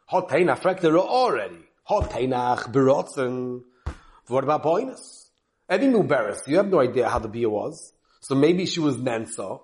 Hot 0.06 0.28
teina 0.28 0.58
frekter 0.58 0.98
already. 0.98 1.60
Hot 1.84 2.10
teinach 2.10 2.72
berotzen. 2.72 3.62
What 4.26 4.42
about 4.44 4.64
boinus? 4.64 5.28
Eddie 5.68 5.86
Muberis, 5.86 6.48
you 6.48 6.56
have 6.56 6.66
no 6.66 6.80
idea 6.80 7.08
how 7.08 7.20
the 7.20 7.28
beer 7.28 7.48
was. 7.48 7.92
So 8.20 8.34
maybe 8.34 8.66
she 8.66 8.80
was 8.80 8.96
Nansa. 8.96 9.60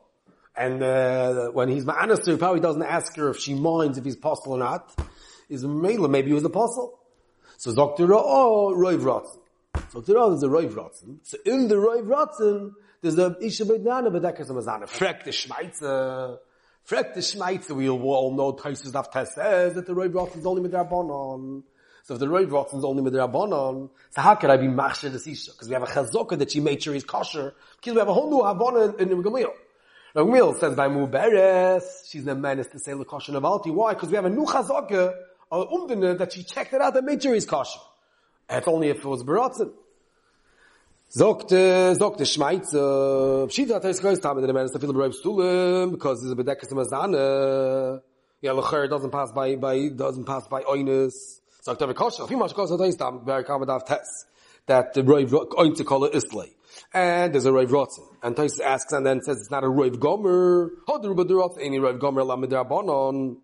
And 0.57 0.83
uh, 0.83 1.51
when 1.51 1.69
he's 1.69 1.85
ma'anas 1.85 2.25
he 2.25 2.37
probably 2.37 2.61
doesn't 2.61 2.83
ask 2.83 3.14
her 3.16 3.31
if 3.31 3.38
she 3.38 3.55
minds 3.55 3.99
if 3.99 4.05
he's 4.05 4.16
apostle 4.16 4.53
or 4.53 4.59
not. 4.59 4.95
Is 5.49 5.64
Mela, 5.64 6.09
maybe 6.09 6.29
he 6.29 6.35
was 6.35 6.45
apostle. 6.45 6.99
So 7.59 7.75
Dr. 7.75 8.12
Oh, 8.12 8.75
Roiv. 8.77 9.03
So 9.90 10.01
Dr. 10.01 10.19
Oh, 10.19 10.31
there's 10.31 10.42
a 10.42 10.49
Roiv 10.49 10.73
Ratzin. 10.75 11.19
So 11.23 11.38
in 11.45 11.69
the 11.69 11.77
Roiv 11.77 12.07
Ratzin, 12.07 12.73
there's 13.01 13.19
a 13.19 13.37
Isha 13.40 13.64
Beidnana, 13.64 14.09
Bedekas 14.09 14.51
Amazana. 14.51 14.87
Frek 14.87 15.25
the 15.25 15.31
Schmeitzer. 15.31 16.38
Frek 16.88 17.14
the 17.14 17.21
Schmeitzer, 17.21 17.73
we 17.73 17.88
all 17.88 18.35
know 18.35 18.53
Taisus 18.55 18.92
Naftes 18.92 19.29
says 19.29 19.75
that 19.75 19.87
the 19.87 19.92
Roiv 19.92 20.12
Ratzin 20.12 20.38
is 20.38 20.47
only 20.47 20.62
with 20.62 20.73
Rabbanon. 20.73 21.62
So 22.05 22.14
if 22.14 22.21
the 22.21 22.27
Roiv 22.27 22.49
Ratzin 22.49 22.79
is 22.79 22.85
only 22.85 23.03
with 23.03 23.14
Rabbanon, 23.14 23.90
so 24.11 24.21
how 24.21 24.35
could 24.35 24.51
I 24.51 24.57
be 24.57 24.66
Machsher 24.66 25.12
the 25.12 25.31
Isha? 25.31 25.53
Because 25.53 25.69
we 25.69 25.75
have 25.75 25.83
a 25.83 25.87
Chazokah 25.87 26.38
that 26.38 26.51
she 26.51 26.61
made 26.61 26.83
sure 26.83 26.95
he's 26.95 27.05
kosher. 27.05 27.55
Because 27.77 27.95
we 27.95 27.99
have 27.99 28.09
a 28.09 28.14
whole 28.14 28.31
new 28.31 28.42
Havana 28.42 28.97
in, 28.97 29.12
in 29.12 29.23
Gamil. 29.23 29.53
Gamil 30.16 30.59
says 30.59 30.74
by 30.74 30.88
Muberes, 30.88 31.83
she's 32.09 32.26
a 32.26 32.35
menace 32.35 32.68
to 32.68 32.79
say 32.79 32.92
Lakosha 32.92 33.33
Navalti. 33.33 33.70
Why? 33.70 33.92
Because 33.92 34.09
we 34.09 34.16
have 34.16 34.24
a 34.24 34.31
new 34.31 34.46
chazaka, 34.46 35.14
a 35.52 35.66
umdina, 35.66 36.16
that 36.16 36.33
she 36.33 36.42
checked 36.42 36.72
it 36.72 36.81
out 36.81 36.94
that 36.94 37.05
made 37.05 37.22
sure 37.22 37.35
he's 37.35 37.44
kosher. 37.44 37.79
It's 38.48 38.66
only 38.66 38.88
if 38.88 38.96
it 39.00 39.05
was 39.05 39.22
Baratzen. 39.22 39.72
Zogt, 41.14 41.50
zogt 41.50 42.20
Schmeitz, 42.20 42.72
Pshita 42.72 43.70
uh, 43.70 43.74
hat 43.74 43.85
es 43.85 44.00
geist 44.00 44.24
haben, 44.24 44.40
der 44.40 44.55
Mensch 44.55 44.72
da 44.72 44.79
viele 44.79 44.94
Breib 44.94 45.12
Stuhlem, 45.12 45.90
because 45.90 46.22
there's 46.22 46.33
a 46.33 46.35
bedeckes 46.35 46.72
Mazane. 46.72 48.00
Yeah, 48.40 48.52
Lachar 48.52 48.88
doesn't 48.88 49.11
pass 49.11 49.33
by, 49.33 49.57
by, 49.57 49.90
doesn't 49.90 50.24
pass 50.24 50.48
by 50.48 50.62
Oines. 50.62 51.42
Zogt 51.62 51.94
kosher, 51.94 52.24
auf 52.24 52.31
immer 52.31 52.48
kosher, 52.48 52.79
da 52.79 52.87
ist 52.87 52.98
da, 52.98 53.20
wer 53.22 53.44
kann 53.44 53.61
man 53.61 53.68
da 53.68 53.81
test. 53.81 54.26
That 54.64 54.94
the 54.94 55.02
Breib, 55.02 55.31
oin 55.59 55.74
to 55.74 55.85
call 55.85 56.07
it 56.07 56.14
Islay 56.14 56.56
and 56.97 57.35
there's 57.35 57.45
a 57.45 57.53
Rav 57.53 57.69
Rotzen. 57.69 58.07
And 58.23 58.35
Tosis 58.35 58.61
asks 58.61 58.93
and 58.93 59.05
then 59.05 59.21
says 59.21 59.39
it's 59.39 59.51
not 59.51 59.65
a 59.65 59.69
Rav 59.69 60.01
Gomer. 60.01 60.71
How 60.87 60.97
do 60.97 61.13
Rav 61.13 61.27
Rotzen 61.27 61.59
any 61.61 61.79
Rav 61.79 62.01
Gomer 62.01 62.25
lamed 62.25 62.51
Rabbanon? 62.51 63.37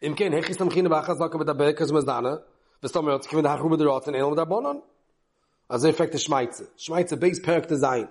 Im 0.00 0.14
ken 0.14 0.30
hechi 0.30 0.56
samchina 0.56 0.86
b'achazaka 0.86 1.32
b'daber 1.32 1.74
kaz 1.74 1.90
mazdana. 1.90 2.42
V'stom 2.82 3.04
yotz 3.06 3.26
kivin 3.26 3.44
hachru 3.44 3.68
b'der 3.76 4.06
and 4.06 4.16
el 4.16 4.36
Rabbanon. 4.36 4.80
As 5.68 5.82
a 5.82 5.88
effect 5.88 6.14
of 6.14 6.20
Schmeitze. 6.20 6.68
Schmeitze 6.78 7.18
base 7.18 7.40
perk 7.40 7.66
design. 7.66 8.08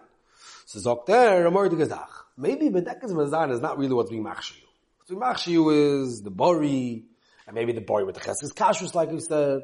So 0.65 0.80
sagt 0.80 1.10
er, 1.10 1.48
Amor 1.48 1.69
de 1.69 1.78
Gezach. 1.78 2.10
Maybe 2.38 2.69
Bedekas 2.69 3.12
Mazana 3.12 3.54
is 3.54 3.62
not 3.62 3.78
really 3.78 3.93
what's 3.93 4.10
being 4.10 4.26
machshiyu. 4.26 4.65
What's 4.98 5.10
being 5.10 5.21
machshiyu 5.21 6.02
is 6.02 6.21
the 6.21 6.32
Bori, 6.32 7.06
and 7.48 7.56
maybe 7.56 7.71
the 7.71 7.80
Bori 7.80 8.04
with 8.04 8.15
the 8.15 8.21
Chesed 8.21 8.54
Kashrus, 8.54 8.93
like 8.93 9.10
we 9.12 9.21
said. 9.21 9.62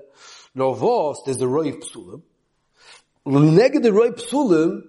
No 0.56 0.74
vos, 0.74 1.24
there's 1.26 1.38
the 1.38 1.46
Roiv 1.46 1.84
Psulim. 1.84 2.22
Neged 3.28 3.84
the 3.84 3.94
roy 3.94 4.10
psulim, 4.10 4.82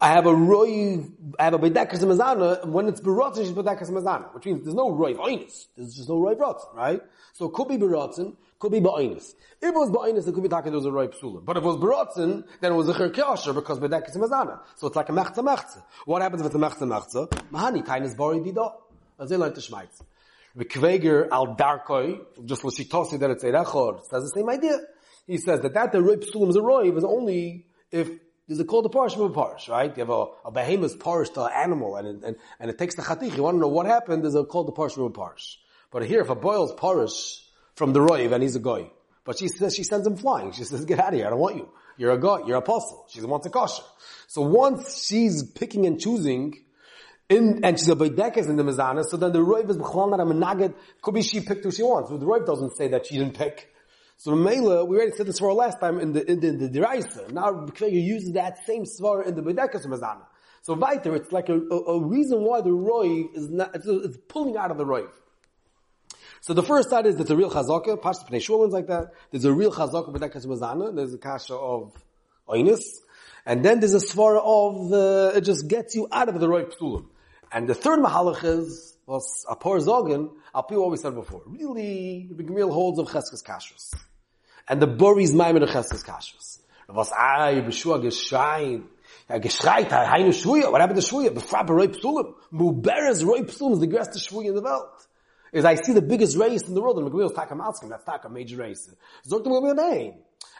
I 0.00 0.10
have 0.10 0.26
a 0.26 0.34
roy, 0.34 1.04
I 1.38 1.44
have 1.44 1.54
a 1.54 1.58
bedekas 1.58 1.98
mazana, 2.04 2.62
and 2.62 2.72
when 2.72 2.86
it's 2.86 3.00
berotzen, 3.00 3.38
she's 3.38 3.50
bedekas 3.50 3.90
mazana, 3.90 4.32
which 4.34 4.44
means 4.44 4.62
there's 4.62 4.74
no 4.74 4.92
roy 4.92 5.14
v'oinus. 5.14 5.66
There's 5.76 5.96
just 5.96 6.08
no 6.08 6.20
roy 6.20 6.34
rotzen, 6.34 6.72
right? 6.74 7.00
So 7.32 7.46
it 7.46 7.54
could 7.54 7.66
be 7.66 7.78
berotzen, 7.78 8.36
could 8.60 8.70
be 8.70 8.80
ba'oinus. 8.80 9.34
If 9.60 9.68
it 9.68 9.74
was 9.74 9.90
ba'oinus, 9.90 10.28
it 10.28 10.32
could 10.32 10.44
be 10.44 10.48
talking 10.48 10.70
there 10.70 10.78
was 10.78 10.86
a 10.86 10.92
roy 10.92 11.08
psulim. 11.08 11.44
But 11.44 11.56
if 11.56 11.64
it 11.64 11.66
was 11.66 11.76
berotzen, 11.76 12.44
then 12.60 12.72
it 12.72 12.76
was 12.76 12.88
a 12.88 12.94
cherkasher 12.94 13.52
because 13.52 13.80
bedekas 13.80 14.16
mazana. 14.16 14.60
So 14.76 14.86
it's 14.86 14.94
like 14.94 15.08
a 15.08 15.12
mechza 15.12 15.38
mechza. 15.38 15.82
What 16.04 16.22
happens 16.22 16.42
if 16.42 16.46
it's 16.46 16.54
a 16.54 16.58
mechza 16.58 16.86
mechza? 16.86 17.28
Mahani, 17.50 17.84
tainis 17.84 18.16
bori 18.16 18.38
dido. 18.38 18.74
As 19.18 19.28
they 19.28 19.36
learned 19.36 19.56
to 19.56 19.60
Schmeitz. 19.60 20.02
Bekweger 20.56 21.28
al 21.30 21.56
darkoi, 21.56 22.20
just 22.44 22.62
what 22.62 22.74
she 22.74 22.84
me 22.84 23.18
that 23.18 23.30
it's 23.30 23.44
erechor, 23.44 24.00
says 24.08 24.22
the 24.22 24.28
same 24.28 24.48
idea. 24.48 24.78
He 25.26 25.38
says 25.38 25.60
that 25.62 25.74
that 25.74 25.92
the 25.92 26.00
roy 26.00 26.16
psulim 26.16 26.50
is 26.50 26.56
a 26.56 26.62
roy 26.62 26.90
was 26.90 27.04
only 27.04 27.66
if 27.92 28.10
there's 28.48 28.58
a 28.58 28.64
called 28.64 28.86
a 28.86 28.88
parish 28.88 29.14
of 29.14 29.20
a 29.20 29.30
parish, 29.30 29.68
right? 29.68 29.96
You 29.96 30.00
have 30.00 30.10
a, 30.10 30.26
a 30.44 30.50
behemoth 30.50 30.98
parish 30.98 31.30
to 31.30 31.44
an 31.44 31.52
animal 31.54 31.96
and, 31.96 32.24
and, 32.24 32.36
and 32.58 32.70
it 32.70 32.78
takes 32.78 32.96
the 32.96 33.02
chatich. 33.02 33.36
You 33.36 33.44
want 33.44 33.56
to 33.56 33.60
know 33.60 33.68
what 33.68 33.86
happened, 33.86 34.24
there's 34.24 34.34
a 34.34 34.44
called 34.44 34.68
the 34.68 34.72
parish 34.72 34.96
of 34.96 35.04
a 35.04 35.10
parish. 35.10 35.58
But 35.90 36.04
here, 36.06 36.22
if 36.22 36.30
a 36.30 36.34
boils 36.34 36.74
parish 36.74 37.40
from 37.76 37.92
the 37.92 38.00
roiv 38.00 38.32
and 38.32 38.42
he's 38.42 38.56
a 38.56 38.60
guy, 38.60 38.90
but 39.24 39.38
she 39.38 39.48
says, 39.48 39.76
she 39.76 39.84
sends 39.84 40.06
him 40.06 40.16
flying. 40.16 40.52
She 40.52 40.64
says, 40.64 40.84
get 40.84 40.98
out 40.98 41.12
of 41.12 41.14
here, 41.14 41.26
I 41.26 41.30
don't 41.30 41.38
want 41.38 41.56
you. 41.56 41.68
You're 41.96 42.12
a 42.12 42.18
guy, 42.18 42.38
you're 42.46 42.56
an 42.56 42.62
apostle. 42.62 43.06
She 43.08 43.20
wants 43.20 43.46
a 43.46 43.50
kosher. 43.50 43.84
So 44.26 44.42
once 44.42 45.04
she's 45.04 45.44
picking 45.44 45.86
and 45.86 46.00
choosing, 46.00 46.64
in, 47.28 47.64
and 47.64 47.78
she's 47.78 47.88
a 47.88 47.94
Beidekes 47.94 48.48
in 48.48 48.56
the 48.56 48.64
Mizana, 48.64 49.04
so 49.04 49.16
then 49.16 49.32
the 49.32 49.38
Roiv 49.38 49.70
is 49.70 49.76
B'chol 49.78 50.10
not 50.10 50.20
a 50.20 50.24
Menaged, 50.24 50.74
could 51.00 51.14
be 51.14 51.22
she 51.22 51.40
picked 51.40 51.64
who 51.64 51.70
she 51.70 51.82
wants. 51.82 52.10
But 52.10 52.20
the 52.20 52.26
Roiv 52.26 52.46
doesn't 52.46 52.76
say 52.76 52.88
that 52.88 53.06
she 53.06 53.18
didn't 53.18 53.34
pick. 53.34 53.71
So 54.16 54.36
Mela, 54.36 54.84
we 54.84 54.96
already 54.96 55.16
said 55.16 55.26
this 55.26 55.38
for 55.38 55.52
last 55.52 55.80
time 55.80 55.98
in 55.98 56.12
the 56.12 56.30
in 56.30 56.40
the, 56.40 56.48
in 56.48 56.58
the 56.58 56.68
Deraisa. 56.68 57.32
Now 57.32 57.66
Kveger 57.66 58.02
uses 58.02 58.32
that 58.32 58.64
same 58.66 58.84
svar 58.84 59.26
in 59.26 59.34
the 59.34 59.42
Bedekas 59.42 59.84
Mazana. 59.86 60.26
So 60.62 60.74
weiter, 60.74 61.16
it's 61.16 61.32
like 61.32 61.48
a, 61.48 61.58
a, 61.58 61.76
a, 61.76 62.00
reason 62.00 62.42
why 62.42 62.60
the 62.60 62.70
Roy 62.70 63.24
is 63.34 63.50
not, 63.50 63.74
it's, 63.74 63.84
it's, 63.84 64.16
pulling 64.28 64.56
out 64.56 64.70
of 64.70 64.78
the 64.78 64.86
Roy. 64.86 65.02
So 66.40 66.54
the 66.54 66.62
first 66.62 66.88
side 66.88 67.04
is 67.06 67.16
that 67.16 67.26
the 67.26 67.36
real 67.36 67.50
Chazaka, 67.50 68.00
Pashto 68.00 68.28
Pnei 68.28 68.36
Shulins 68.36 68.70
like 68.70 68.86
that. 68.86 69.10
There's 69.32 69.44
a 69.44 69.52
real 69.52 69.72
Chazaka 69.72 70.14
Bedekas 70.14 70.46
Mazana. 70.46 70.94
There's 70.94 71.14
a 71.14 71.18
Kasha 71.18 71.54
of 71.54 71.92
Oinus. 72.48 72.84
And 73.44 73.64
then 73.64 73.80
there's 73.80 73.94
a 73.94 73.98
svara 73.98 74.40
of 74.40 74.88
the, 74.88 75.32
it 75.34 75.40
just 75.40 75.66
gets 75.66 75.96
you 75.96 76.06
out 76.12 76.28
of 76.28 76.38
the 76.38 76.48
Roy 76.48 76.62
Ptulim. 76.62 77.06
And 77.50 77.68
the 77.68 77.74
third 77.74 77.98
Mahalach 77.98 78.44
is, 78.44 78.96
was 79.04 79.44
a 79.50 79.56
poor 79.56 79.80
Zogan, 79.80 80.30
I'll 80.54 80.64
what 80.68 80.92
we 80.92 80.96
said 80.96 81.16
before. 81.16 81.42
Really, 81.46 82.28
the 82.30 82.44
Gemil 82.44 82.72
holds 82.72 83.00
of 83.00 83.08
Cheskes 83.08 83.42
Kashrus 83.44 83.92
and 84.68 84.80
the 84.80 84.86
Boris 84.86 85.32
Maimer 85.32 85.66
Chesed 85.66 86.04
Kashrus. 86.04 86.58
Was 86.88 87.10
ay 87.12 87.62
Beshua 87.64 87.98
geschrein 87.98 88.84
Er 89.30 89.40
geschreit, 89.40 89.90
heine 89.90 90.32
Shvuya, 90.32 90.70
what 90.70 90.80
happened 90.80 91.00
to 91.00 91.06
Shvuya? 91.06 91.30
Befrab 91.30 91.70
Roy 91.70 91.86
Psulim. 91.86 92.34
Muberes 92.52 93.24
Roy 93.24 93.40
Psulim 93.42 93.72
is 93.72 93.80
the 93.80 93.86
greatest 93.86 94.28
Shvuya 94.28 94.48
in 94.48 94.54
the 94.56 94.62
world. 94.62 94.88
Is 95.52 95.64
I 95.64 95.74
see 95.76 95.92
the 95.92 96.02
biggest 96.02 96.36
race 96.36 96.62
in 96.62 96.74
the 96.74 96.82
world, 96.82 96.98
and 96.98 97.10
McGill 97.10 97.26
is 97.26 97.32
Taka 97.32 97.54
Malskim, 97.54 97.90
that's 97.90 98.04
Taka, 98.04 98.28
major 98.28 98.56
race. 98.56 98.90
Zort 99.26 99.46
him 99.46 99.52
a 99.52 99.74
name. 99.74 100.14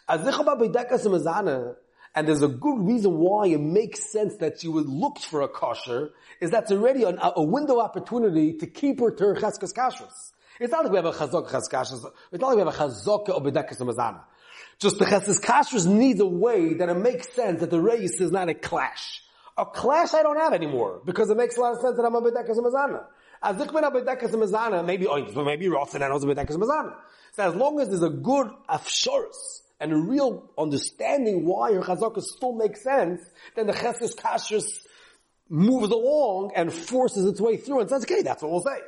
Azichaba 0.09 0.59
Beidekas 0.59 1.07
Mazana, 1.07 1.77
and 2.15 2.29
there's 2.29 2.43
a 2.43 2.49
good 2.49 2.79
reason 2.79 3.19
why 3.19 3.47
it 3.47 3.61
makes 3.61 4.11
sense 4.11 4.37
that 4.37 4.63
you 4.63 4.73
would 4.73 4.87
look 4.87 5.19
for 5.19 5.41
a 5.43 5.49
kosher, 5.49 6.11
is 6.41 6.51
that's 6.51 6.71
already 6.71 7.05
an, 7.05 7.19
a 7.21 7.43
window 7.43 7.81
opportunity 7.81 8.55
to 8.59 8.67
keep 8.67 9.01
her 9.01 9.11
to 9.11 9.25
her 9.25 9.35
cheskes 9.35 9.73
kashrus. 9.73 10.32
It's 10.61 10.73
not 10.73 10.85
like 10.85 10.93
we 10.93 10.97
have 10.97 11.07
a 11.07 11.13
chazok 11.13 11.49
cheskashrus, 11.49 12.05
it's 12.33 12.41
not 12.41 12.49
like 12.49 12.57
we 12.57 12.63
have 12.63 12.75
a 12.75 12.79
chazok 12.79 13.27
bedekas 13.27 13.79
mazana. 13.79 14.21
Just 14.79 14.99
the 14.99 15.05
cheskes 15.05 15.41
kashrus 15.41 15.87
needs 15.87 16.21
a 16.21 16.27
way 16.27 16.75
that 16.75 16.89
it 16.89 16.95
makes 16.95 17.33
sense 17.33 17.61
that 17.61 17.71
the 17.71 17.81
race 17.81 18.21
is 18.21 18.31
not 18.31 18.49
a 18.49 18.55
clash. 18.55 19.23
A 19.57 19.67
clash 19.67 20.15
I 20.15 20.23
don't 20.23 20.39
have 20.39 20.53
anymore, 20.53 21.01
because 21.05 21.31
it 21.31 21.37
makes 21.37 21.57
a 21.57 21.61
lot 21.61 21.73
of 21.73 21.81
sense 21.81 21.97
that 21.97 22.05
I'm 22.05 22.15
a 22.15 22.21
mazana. 22.23 23.05
As 23.45 23.61
ich 23.61 23.69
oh, 23.69 23.73
bin 23.73 23.85
a 23.85 23.91
bedekas 23.91 24.31
mazana, 24.31 24.85
maybe 24.85 25.07
oink, 25.07 25.35
maybe 25.45 25.67
rotzen 25.67 25.97
and 25.97 26.13
also 26.13 26.27
bedekas 26.27 26.57
mazana. 26.57 26.95
So 27.33 27.43
as 27.43 27.55
long 27.55 27.81
as 27.81 27.89
there's 27.89 28.03
a 28.03 28.11
good 28.11 28.51
afshorus, 28.69 29.63
and 29.83 29.93
a 29.93 29.97
real 29.97 30.49
understanding 30.57 31.45
why 31.45 31.73
her 31.73 31.81
chazaka 31.81 32.23
still 32.23 32.55
makes 32.55 32.85
sense, 32.85 33.21
then 33.57 33.67
the 33.67 33.73
cheskes 33.73 34.15
kashrus 34.15 34.65
moves 35.49 35.91
along 35.91 36.53
and 36.55 36.73
forces 36.73 37.27
its 37.27 37.41
way 37.41 37.57
through 37.57 37.81
and 37.81 37.91
says, 37.91 38.05
okay, 38.05 38.23
that's 38.23 38.43
what 38.43 38.53
we'll 38.53 38.63
say. 38.63 38.79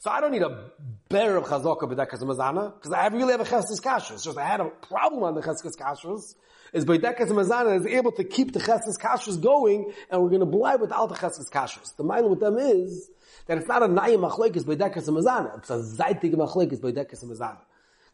So 0.00 0.10
I 0.10 0.20
don't 0.20 0.32
need 0.32 0.42
a 0.42 0.70
bear 1.08 1.36
of 1.36 1.44
chazaka 1.44 1.82
b'dekas 1.82 2.22
mazana, 2.22 2.74
because 2.74 2.92
I 2.92 3.06
really 3.08 3.32
have 3.32 3.40
a 3.40 3.44
cheskes 3.44 3.80
kashrus. 3.80 4.24
Just 4.24 4.38
I 4.38 4.44
had 4.44 4.60
a 4.60 4.66
problem 4.66 5.22
on 5.22 5.34
the 5.34 5.42
cheskes 5.42 5.76
kashrus, 5.76 6.34
is 6.72 6.84
b'dekas 6.84 7.28
mazana 7.28 7.78
is 7.78 7.86
able 7.86 8.12
to 8.12 8.24
keep 8.24 8.52
the 8.52 8.60
cheskes 8.60 8.98
kashrus 9.00 9.40
going, 9.40 9.92
and 10.10 10.22
we're 10.22 10.30
going 10.30 10.40
to 10.40 10.46
blind 10.46 10.80
with 10.80 10.92
all 10.92 11.06
the 11.06 11.14
cheskes 11.14 11.50
kashrus. 11.50 11.96
The 11.96 12.04
mind 12.04 12.28
with 12.28 12.40
them 12.40 12.56
is, 12.58 13.10
that 13.46 13.58
it's 13.58 13.68
not 13.68 13.82
a 13.82 13.88
nayim 13.88 14.28
machlekes 14.28 14.64
b'dekas 14.64 15.08
mazana, 15.08 15.58
it's 15.58 15.70
a 15.70 15.78
zaytig 15.78 16.34
machlekes 16.34 16.80
b'dekas 16.80 17.24
mazana. 17.24 17.60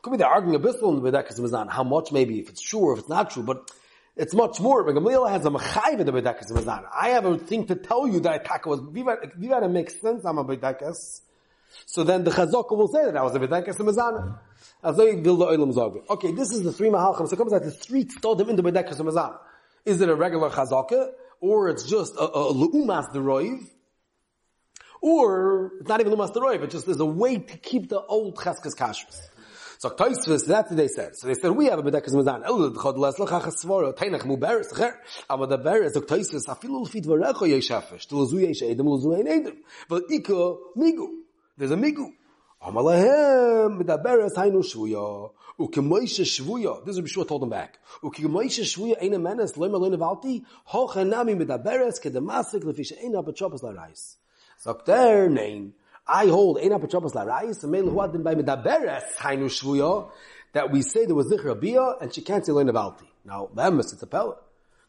Could 0.03 0.11
be 0.11 0.17
they're 0.17 0.27
arguing 0.27 0.57
a 0.57 0.59
bissel 0.59 0.97
in 0.97 1.01
the 1.01 1.13
Bedekas 1.13 1.39
Mizan. 1.39 1.71
How 1.71 1.85
much 1.85 2.11
maybe, 2.11 2.41
if 2.41 2.49
it's 2.49 2.61
true 2.61 2.93
if 2.93 2.99
it's 2.99 3.09
not 3.09 3.31
true, 3.31 3.45
but 3.45 3.71
it's 4.17 4.35
much 4.35 4.59
more. 4.59 4.83
But 4.83 4.97
has 5.31 5.47
a 5.47 5.51
machayv 5.51 6.01
in 6.01 6.07
the 6.07 6.13
Bedekas 6.13 6.51
Mizan. 6.51 6.85
I 6.93 7.11
have 7.11 7.25
a 7.25 7.39
thing 7.39 7.67
to 7.69 7.77
tell 7.77 8.09
you 8.09 8.19
that 8.19 8.33
I 8.33 8.39
Taka 8.39 8.69
was, 8.69 8.81
Viva 8.81 9.61
to 9.61 9.69
make 9.69 9.91
sense 9.91 10.25
I'm 10.25 10.39
a 10.39 10.45
Bedekas. 10.45 11.21
So 11.87 12.05
then 12.05 12.25
the 12.25 12.31
Chazaka 12.31 12.77
will 12.77 12.89
say 12.89 13.05
that 13.05 13.17
I 13.17 13.23
was 13.23 13.35
a 13.35 13.39
Bedekas 13.39 13.77
Mizan. 13.79 14.39
Okay, 16.11 16.33
this 16.33 16.53
is 16.53 16.63
the 16.63 16.73
three 16.73 16.89
Mahalchim. 16.89 17.29
So 17.29 17.35
it 17.35 17.37
comes 17.37 17.53
out 17.53 17.63
the 17.63 17.71
three 17.71 18.05
them 18.05 18.51
in 18.51 18.57
the 18.57 18.63
Bedekas 18.63 18.99
Mizan. 18.99 19.39
Is 19.85 20.01
it 20.01 20.09
a 20.09 20.15
regular 20.15 20.51
Chazaka? 20.51 21.11
Or 21.41 21.69
it's 21.69 21.85
just 21.85 22.15
a, 22.17 22.23
a, 22.23 22.51
a 22.51 22.55
Leumas 22.55 23.13
Deroiv? 23.13 23.69
Or 25.01 25.73
it's 25.81 25.89
not 25.89 26.01
even 26.01 26.13
Leumas 26.13 26.33
Deroiv, 26.33 26.63
it's 26.63 26.73
just 26.73 26.87
there's 26.87 27.01
a 27.01 27.05
way 27.05 27.39
to 27.39 27.57
keep 27.59 27.89
the 27.89 28.01
old 28.01 28.37
Cheskes 28.37 28.77
Kashrus. 28.79 29.19
So 29.83 29.91
Toysvis, 29.91 30.47
that's 30.47 30.71
what 30.71 30.77
they 30.77 30.87
said. 30.87 31.17
So 31.17 31.27
they 31.27 31.35
said, 31.35 31.51
we 31.51 31.67
have 31.67 31.81
a 31.81 31.83
bedekas 31.83 32.15
mizan. 32.15 32.45
El 32.45 32.71
chod 32.71 32.95
leslach 32.95 33.43
hachasvoro, 33.43 33.93
teinach 33.97 34.21
muberes, 34.21 34.73
cher. 34.77 35.01
Aber 35.29 35.49
der 35.49 35.59
beres, 35.59 35.97
ok 35.97 36.07
Toysvis, 36.07 36.47
afilu 36.47 36.87
lfit 36.87 37.05
varecho 37.05 37.49
yeshafesh, 37.49 38.07
tu 38.07 38.15
lozu 38.15 38.41
yesh 38.47 38.63
edem, 38.63 38.87
lozu 38.87 39.19
ein 39.19 39.27
edem. 39.27 39.57
Iko, 39.91 40.59
migu. 40.77 41.09
There's 41.57 41.71
a 41.71 41.77
migu. 41.77 42.13
Amalahem, 42.63 43.83
medaberes 43.83 44.35
hainu 44.37 44.63
shvuya. 44.63 45.31
Ukemoishe 45.59 46.25
shvuya. 46.25 46.85
This 46.85 46.97
is 46.97 47.03
Bishua 47.03 47.27
told 47.27 47.43
him 47.43 47.51
back. 47.51 47.79
Ukemoishe 48.03 48.63
shvuya 48.63 49.03
ein 49.03 49.11
amenes, 49.11 49.55
loimer 49.55 49.81
loine 49.81 49.99
valti, 49.99 50.45
hoch 50.65 50.95
hanami 50.95 51.37
medaberes, 51.37 52.01
kedemasik, 52.01 52.63
lefisha 52.63 53.03
ein 53.05 53.13
apachopas 53.13 53.63
la 53.63 53.71
reis. 53.71 54.17
Sagt 54.59 54.89
nein. 54.89 55.75
I 56.07 56.27
hold 56.27 56.59
Eina 56.59 56.81
Petropos 56.81 57.13
Larayis, 57.13 57.63
and 57.63 57.73
Meil 57.73 57.85
Huadin 57.85 58.25
by 58.25 58.35
Medaberes 58.35 59.15
Hainu 59.19 59.45
Shvuya, 59.45 60.11
that 60.53 60.71
we 60.73 60.83
say 60.83 61.07
there 61.07 61.15
was 61.15 61.29
Zichra 61.29 61.59
Bia, 61.59 61.97
and 62.01 62.13
she 62.13 62.23
can't 62.23 62.45
say 62.45 62.53
Loin 62.53 62.67
Avalti. 62.67 63.07
Now, 63.25 63.49
Bemis, 63.55 63.93
it's 63.93 64.03
a 64.03 64.07
pellet. 64.07 64.37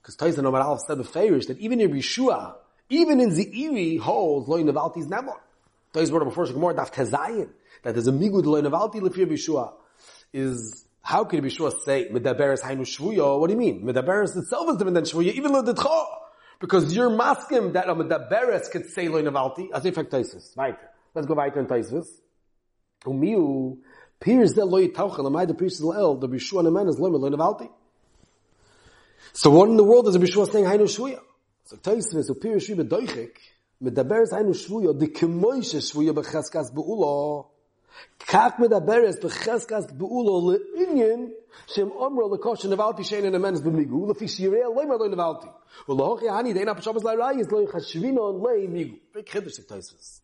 Because 0.01 0.17
Taisa 0.17 0.43
Nomar 0.43 0.63
Aleph 0.63 0.81
said 0.81 0.97
Beferish, 0.97 1.47
that 1.47 1.59
even 1.59 1.79
in 1.79 1.91
Yeshua, 1.91 2.55
even 2.89 3.19
in 3.19 3.29
Zeiri 3.29 3.99
holds 3.99 4.49
Loin 4.49 4.65
Avalti's 4.67 5.05
Nemor. 5.05 5.37
Taisa 5.93 6.11
wrote 6.11 6.25
before 6.25 6.45
Shemor 6.45 6.73
Daf 6.73 6.91
Tezayin, 6.93 7.49
that 7.83 7.93
there's 7.93 8.07
a 8.07 8.11
Migud 8.11 8.45
Loin 8.45 8.63
Avalti 8.63 8.95
Lefir 8.95 9.27
Yeshua, 9.27 9.73
is, 10.33 10.85
how 11.01 11.23
can 11.23 11.41
Yeshua 11.41 11.73
say 11.83 12.09
Medaberes 12.11 12.61
Hainu 12.61 12.81
Shvuya? 12.81 13.39
What 13.39 13.47
do 13.47 13.53
you 13.53 13.59
mean? 13.59 13.83
Medaberes 13.83 14.35
itself 14.35 14.69
is 14.69 14.77
different 14.77 14.95
than 14.95 15.03
Shvuya, 15.03 15.33
even 15.33 15.53
though 15.53 15.61
the 15.61 16.05
Because 16.59 16.95
you're 16.95 17.09
masking 17.09 17.73
that 17.73 17.87
a 17.87 17.95
Medaberes 17.95 18.71
could 18.71 18.87
say 18.89 19.07
Loin 19.07 19.25
Avalti, 19.25 19.67
as 19.73 19.85
if 19.85 19.95
Taisis. 19.95 20.57
Right. 20.57 20.77
Let's 21.13 21.27
go 21.27 21.35
weiter 21.35 21.59
in 21.59 21.67
Taisvis. 21.67 22.07
Umiu, 23.05 23.77
Pirs 24.19 24.53
del 24.53 24.67
loy 24.67 24.87
tauchel, 24.87 25.25
am 25.25 25.35
I 25.35 25.45
the 25.45 25.53
del 25.53 25.93
el, 25.93 26.15
the 26.15 26.27
Bishua 26.27 26.63
Neman 26.63 26.89
is 26.89 26.97
loy 26.97 27.09
nevalti. 27.09 27.69
So 29.33 29.49
what 29.51 29.69
in 29.69 29.77
the 29.77 29.83
world 29.83 30.07
is 30.07 30.15
a 30.15 30.19
Bishua 30.19 30.51
saying 30.51 30.65
Hainu 30.65 30.83
Shvuya? 30.83 31.19
So 31.65 31.77
Taisvis, 31.77 32.29
u 32.29 32.35
Pirs 32.35 32.67
Shvi 32.67 32.81
bedoichik, 32.81 33.35
מדברת 33.82 34.32
היינו 34.32 34.54
שבויה, 34.54 34.92
דכמוי 34.92 35.62
ששבויה 35.62 36.12
בחזקת 36.12 36.70
באולו, 36.74 37.44
כך 38.28 38.52
מדברת 38.58 39.24
בחזקת 39.24 39.92
באולו 39.92 40.50
לעניין 40.74 41.30
שהם 41.66 41.90
אומרו 41.90 42.34
לקושן 42.34 42.72
נבלתי 42.72 43.04
שאין 43.04 43.24
אין 43.24 43.34
אמנס 43.34 43.60
במיגו, 43.60 44.10
לפי 44.10 44.28
שיריה 44.28 44.66
לא 44.76 44.82
אמר 44.82 44.96
לא 44.96 45.08
נבלתי. 45.08 45.46
ולהוכי 45.88 46.30
אני 46.30 46.52
דין 46.52 46.68
הפשובס 46.68 47.04
להראי, 47.04 47.36
לא 47.52 47.62
יחשבינו 47.62 48.32
לא 48.44 48.50
מיגו. 48.68 48.96
בig 49.16 49.30
חידוש 49.30 49.52
של 49.52 49.62
תייסוס. 49.62 50.21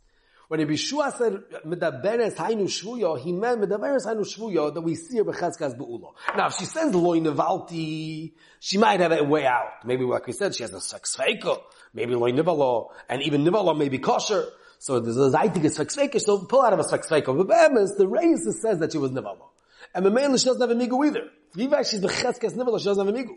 When 0.50 0.62
Yeshua 0.62 1.16
said 1.16 1.44
medaberes 1.64 2.34
hainu 2.34 2.64
shvuya, 2.64 3.20
he 3.20 3.32
meant 3.32 3.62
medaberes 3.62 4.08
hainu 4.08 4.22
shvuya 4.22 4.74
that 4.74 4.82
we 4.82 4.96
see 4.96 5.18
her 5.18 5.24
bechazkas 5.24 5.78
beula. 5.78 6.14
Now, 6.36 6.48
if 6.48 6.56
she 6.56 6.66
says 6.66 6.92
loy 6.96 7.20
nevalti, 7.20 8.34
she 8.60 8.80
might 8.80 9.00
have 9.00 9.12
a 9.12 9.24
way 9.24 9.46
out. 9.46 9.86
Maybe, 9.86 10.06
like 10.06 10.26
we 10.26 10.34
said, 10.34 10.56
she 10.56 10.64
has 10.64 10.74
a 10.74 10.82
sex 10.82 11.16
feika, 11.16 11.62
maybe 11.94 12.16
loy 12.16 12.32
nivala, 12.32 12.88
and 13.08 13.22
even 13.22 13.44
nivala 13.44 13.78
may 13.78 13.90
be 13.90 14.00
kosher. 14.00 14.44
So 14.80 15.00
there's 15.00 15.18
a 15.18 15.30
zaytik 15.30 15.70
sex 15.70 15.96
feika, 15.96 16.20
so 16.20 16.40
pull 16.46 16.64
out 16.64 16.74
of 16.74 16.80
a 16.80 16.84
feika. 16.84 17.26
But 17.38 17.48
be'emes, 17.48 17.96
the 17.96 18.08
Reis 18.08 18.44
says 18.60 18.80
that 18.80 18.92
she 18.92 18.98
was 18.98 19.12
nivala. 19.12 19.50
And 19.94 20.04
Memela, 20.04 20.40
she 20.40 20.46
doesn't 20.46 20.62
have 20.62 20.72
a 20.72 20.74
migu 20.74 21.06
either. 21.06 21.30
Viva, 21.54 21.84
she's 21.84 22.02
bechazkas 22.02 22.56
nivala, 22.56 22.80
she 22.80 22.86
doesn't 22.86 23.06
have 23.06 23.16
a 23.16 23.18
migu 23.20 23.36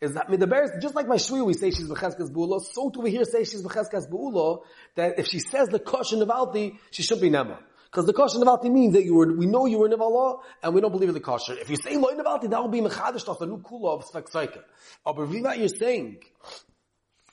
is 0.00 0.14
that 0.14 0.28
Midaberes, 0.28 0.80
just 0.80 0.94
like 0.94 1.06
my 1.06 1.16
Shvi 1.16 1.44
we 1.44 1.54
say 1.54 1.70
she's 1.70 1.88
Becheskas 1.88 2.30
Bu'ula, 2.30 2.60
so 2.60 2.90
do 2.90 3.00
we 3.00 3.10
here 3.10 3.24
say 3.24 3.44
she's 3.44 3.62
Becheskas 3.62 4.10
Bu'ula, 4.10 4.62
that 4.94 5.18
if 5.18 5.26
she 5.26 5.38
says 5.38 5.68
the 5.68 5.78
Kosh 5.78 6.12
and 6.12 6.22
Nevalti, 6.22 6.78
she 6.90 7.02
should 7.02 7.20
be 7.20 7.30
Nema. 7.30 7.58
Because 7.90 8.06
the 8.06 8.12
kosher 8.12 8.38
nevalti 8.38 8.70
means 8.70 8.92
that 8.92 9.04
you 9.04 9.16
were, 9.16 9.32
we 9.32 9.46
know 9.46 9.66
you 9.66 9.78
were 9.78 9.88
nevala, 9.88 10.42
and 10.62 10.74
we 10.74 10.80
don't 10.80 10.92
believe 10.92 11.08
in 11.08 11.14
the 11.14 11.20
kosher. 11.20 11.54
If 11.54 11.68
you 11.70 11.76
say 11.76 11.96
loy 11.96 12.12
nevalti, 12.12 12.48
that 12.48 12.62
will 12.62 12.68
be 12.68 12.80
mechadish 12.80 13.26
of 13.26 13.40
the 13.40 13.46
new 13.46 13.58
kula 13.58 13.98
of 13.98 14.08
svek 14.08 14.30
sveka. 14.30 14.62
Oh, 15.04 15.12
but 15.12 15.26
Viva, 15.26 15.56
you're 15.58 15.66
saying, 15.66 16.18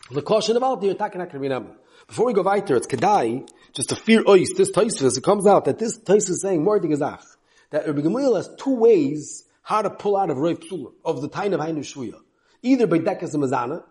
the 0.09 0.23
kosher 0.23 0.55
nevalti, 0.55 0.85
you're 0.85 0.93
attacking 0.93 1.21
to 1.21 1.37
nema. 1.37 1.75
Before 2.07 2.25
we 2.25 2.33
go 2.33 2.41
weiter, 2.41 2.75
it's 2.75 2.87
kedai, 2.87 3.47
just 3.73 3.89
to 3.89 3.95
fear 3.95 4.23
ois, 4.23 4.47
this 4.57 4.71
taisvis, 4.71 5.15
it 5.15 5.23
comes 5.23 5.45
out 5.45 5.65
that 5.65 5.77
this 5.77 5.99
taisvis 5.99 6.29
is 6.29 6.41
saying 6.41 6.63
more 6.63 6.79
gezach, 6.79 7.23
that 7.69 7.85
Rabbi 7.85 8.01
Gamliel 8.01 8.35
has 8.37 8.49
two 8.57 8.75
ways 8.75 9.43
how 9.61 9.83
to 9.83 9.91
pull 9.91 10.17
out 10.17 10.31
of 10.31 10.37
Rav 10.37 10.59
Psulah, 10.59 10.91
of 11.05 11.21
the 11.21 11.27
time 11.27 11.53
of 11.53 11.59
Hainu 11.59 11.79
Shvuya. 11.79 12.19
Either 12.61 12.87
by 12.87 12.99
Dekas 12.99 13.35
Mazana, 13.35 13.83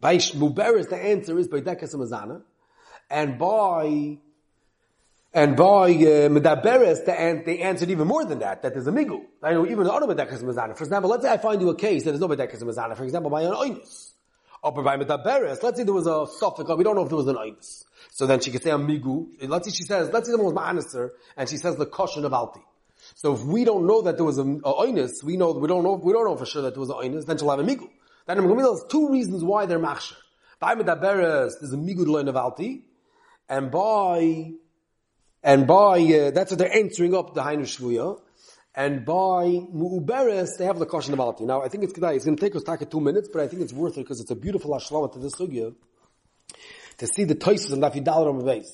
by 0.00 0.16
Muberis 0.16 0.88
the 0.88 0.96
answer 0.96 1.38
is 1.38 1.48
by 1.48 1.60
Dekas 1.60 1.94
Mazana, 1.94 2.42
and 3.10 3.38
by 3.38 4.18
and 5.34 5.56
by 5.56 5.64
uh, 5.64 6.28
Medaberes, 6.28 7.06
the, 7.06 7.42
they 7.46 7.60
answered 7.60 7.90
even 7.90 8.06
more 8.06 8.24
than 8.24 8.40
that, 8.40 8.62
that 8.62 8.74
there's 8.74 8.86
a 8.86 8.92
migu. 8.92 9.22
I 9.42 9.52
know 9.52 9.66
even 9.66 9.84
the 9.84 9.92
other 9.92 10.06
Medekas 10.06 10.42
Mazana. 10.42 10.76
For 10.76 10.84
example, 10.84 11.08
let's 11.10 11.22
say 11.22 11.30
I 11.30 11.38
find 11.38 11.60
you 11.60 11.70
a 11.70 11.74
case 11.74 12.04
that 12.04 12.10
there's 12.10 12.20
no 12.20 12.28
Medekas 12.28 12.62
Mazana, 12.62 12.96
for 12.96 13.04
example, 13.04 13.30
by 13.30 13.42
an 13.42 13.52
Oinus. 13.52 14.12
Or 14.62 14.72
by 14.72 14.96
Medaberes, 14.96 15.62
let's 15.62 15.78
say 15.78 15.84
there 15.84 15.94
was 15.94 16.06
a 16.06 16.26
suffix, 16.38 16.70
we 16.76 16.84
don't 16.84 16.94
know 16.94 17.02
if 17.02 17.08
there 17.08 17.16
was 17.16 17.28
an 17.28 17.36
Oinus. 17.36 17.84
So 18.10 18.26
then 18.26 18.40
she 18.40 18.50
could 18.50 18.62
say 18.62 18.70
a 18.70 18.78
migu. 18.78 19.26
Let's 19.48 19.68
say 19.68 19.74
she 19.74 19.84
says, 19.84 20.10
let's 20.12 20.26
say 20.26 20.32
someone 20.32 20.54
was 20.54 20.62
Ma'anister, 20.62 21.10
and 21.36 21.48
she 21.48 21.56
says 21.56 21.76
the 21.76 21.86
Koshin 21.86 22.24
of 22.24 22.32
Alti. 22.34 22.60
So 23.14 23.32
if 23.34 23.42
we 23.42 23.64
don't 23.64 23.86
know 23.86 24.02
that 24.02 24.16
there 24.16 24.24
was 24.24 24.38
an 24.38 24.60
Oinus, 24.60 25.24
we 25.24 25.36
know, 25.36 25.52
we 25.52 25.66
don't 25.66 25.82
know, 25.82 25.94
we 25.94 26.12
don't 26.12 26.26
know 26.26 26.36
for 26.36 26.46
sure 26.46 26.62
that 26.62 26.74
there 26.74 26.80
was 26.80 26.90
an 26.90 26.96
Oinus, 26.96 27.24
then 27.24 27.38
she'll 27.38 27.50
have 27.50 27.58
a 27.58 27.64
migu. 27.64 27.88
Then 28.26 28.38
in 28.38 28.58
has 28.58 28.84
two 28.88 29.10
reasons 29.10 29.42
why 29.42 29.66
they're 29.66 29.78
machsher. 29.78 30.16
By 30.60 30.74
Medaberes, 30.74 31.54
there's 31.60 31.72
a 31.72 31.76
migud 31.76 32.06
loin 32.06 32.28
of 32.28 32.36
alti, 32.36 32.84
and 33.48 33.70
by, 33.70 34.52
and 35.42 35.66
by, 35.66 35.98
uh, 36.00 36.30
that's 36.30 36.52
what 36.52 36.58
they're 36.58 36.76
answering 36.76 37.16
up 37.16 37.34
the 37.34 37.42
Hainu 37.42 37.62
Shvuya, 37.62 38.20
and 38.74 39.04
by 39.04 39.44
Mu'uberes, 39.44 40.56
they 40.58 40.64
have 40.64 40.78
the 40.78 40.86
caution 40.86 41.12
of 41.12 41.20
alti. 41.20 41.44
Now, 41.44 41.62
I 41.62 41.68
think 41.68 41.84
it's 41.84 41.92
it's 41.92 42.24
going 42.24 42.36
to 42.36 42.40
take 42.40 42.54
us 42.54 42.62
take 42.62 42.88
two 42.88 43.00
minutes, 43.00 43.28
but 43.32 43.42
I 43.42 43.48
think 43.48 43.62
it's 43.62 43.72
worth 43.72 43.98
it 43.98 44.02
because 44.02 44.20
it's 44.20 44.30
a 44.30 44.36
beautiful 44.36 44.70
ashlama 44.70 45.12
to 45.12 45.18
this 45.18 45.34
sugya, 45.34 45.74
to 46.98 47.06
see 47.06 47.24
the 47.24 47.34
toises 47.34 47.72
and 47.72 47.82
Dafidal 47.82 48.26
Ram 48.26 48.42
Beis. 48.42 48.68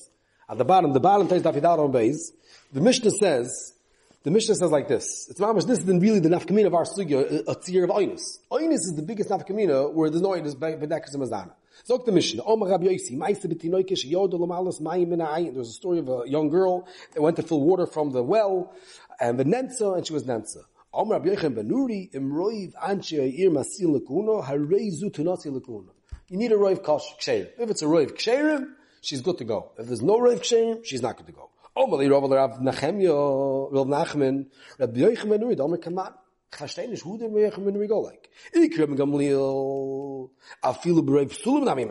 At 0.47 0.57
the 0.57 0.65
bottom, 0.65 0.93
the 0.93 0.99
bottom 0.99 1.27
tais 1.27 1.41
Dafidal 1.41 1.79
Ram 1.79 1.91
Beis, 1.91 2.31
the 2.71 2.81
Mishnah 2.81 3.11
says, 3.11 3.73
The 4.21 4.31
Mishnah 4.31 4.55
says 4.55 4.69
like 4.69 4.89
this. 4.89 5.29
It's 5.29 5.39
mamash, 5.39 5.65
this 5.65 5.79
is 5.79 5.85
really 5.85 6.19
the 6.19 6.27
nafkamina 6.27 6.67
of 6.67 6.73
our 6.73 6.83
sugya, 6.83 7.47
a 7.47 7.55
tzir 7.55 7.85
of 7.85 7.89
oinus. 7.89 8.39
Oinus 8.51 8.81
is 8.81 8.93
the 8.97 9.01
biggest 9.01 9.29
nafkamina 9.29 9.93
where 9.93 10.09
there's 10.09 10.21
no 10.21 10.31
oinus, 10.31 10.55
bedekas 10.55 11.13
and 11.13 11.23
mazana. 11.23 11.53
Zog 11.87 12.05
the 12.05 12.11
Mishnah, 12.11 12.43
Omar 12.43 12.67
Rabbi 12.67 12.87
Yossi, 12.87 13.17
Maisa 13.17 13.45
b'tinoikish 13.45 14.05
yodo 14.05 14.33
l'malas 14.33 14.81
mayim 14.81 15.07
min 15.07 15.19
There 15.19 15.53
was 15.53 15.69
a 15.69 15.71
story 15.71 15.99
of 15.99 16.09
a 16.09 16.23
young 16.27 16.49
girl 16.49 16.85
that 17.13 17.21
went 17.21 17.37
to 17.37 17.43
fill 17.43 17.61
water 17.61 17.85
from 17.85 18.11
the 18.11 18.21
well, 18.21 18.73
and 19.21 19.39
the 19.39 19.45
Nenza, 19.45 19.95
and 19.95 20.05
she 20.05 20.11
was 20.11 20.25
Nenza. 20.25 20.63
Omar 20.93 21.19
Rabbi 21.19 21.35
Yochem 21.35 21.55
Benuri, 21.55 22.11
Imroiv 22.11 22.73
Anche 22.85 23.13
Ir 23.13 23.51
Masil 23.51 23.97
Lekuno, 23.97 24.43
Hareizu 24.43 25.13
Tunasi 25.13 25.47
Lekuno. 25.47 25.91
You 26.27 26.37
need 26.37 26.51
a 26.51 26.55
Roiv 26.55 26.81
Ksherim. 26.81 27.47
If 27.57 27.69
it's 27.69 27.83
a 27.83 27.85
Roiv 27.85 28.17
Ksherim, 28.17 28.73
she's 28.99 29.21
good 29.21 29.37
to 29.37 29.45
go. 29.45 29.71
If 29.77 29.87
there's 29.87 30.01
no 30.01 30.17
Roiv 30.19 30.41
Ksherim, 30.41 30.83
she's 30.83 31.01
not 31.01 31.15
good 31.15 31.27
to 31.27 31.31
go. 31.31 31.49
Omali 31.77 32.09
Rav 32.09 32.23
Rav 32.29 32.59
Nachemya, 32.61 33.71
Rav 33.71 33.87
Nachman, 33.87 34.47
mir 34.79 35.09
ich 35.09 35.25
mir 37.57 37.87
go 37.87 38.01
like. 38.01 38.29
Ich 38.53 38.71
Gamliel, 38.71 40.29
a 40.63 40.73
feel 40.73 41.01
brave 41.01 41.37
nami. 41.45 41.87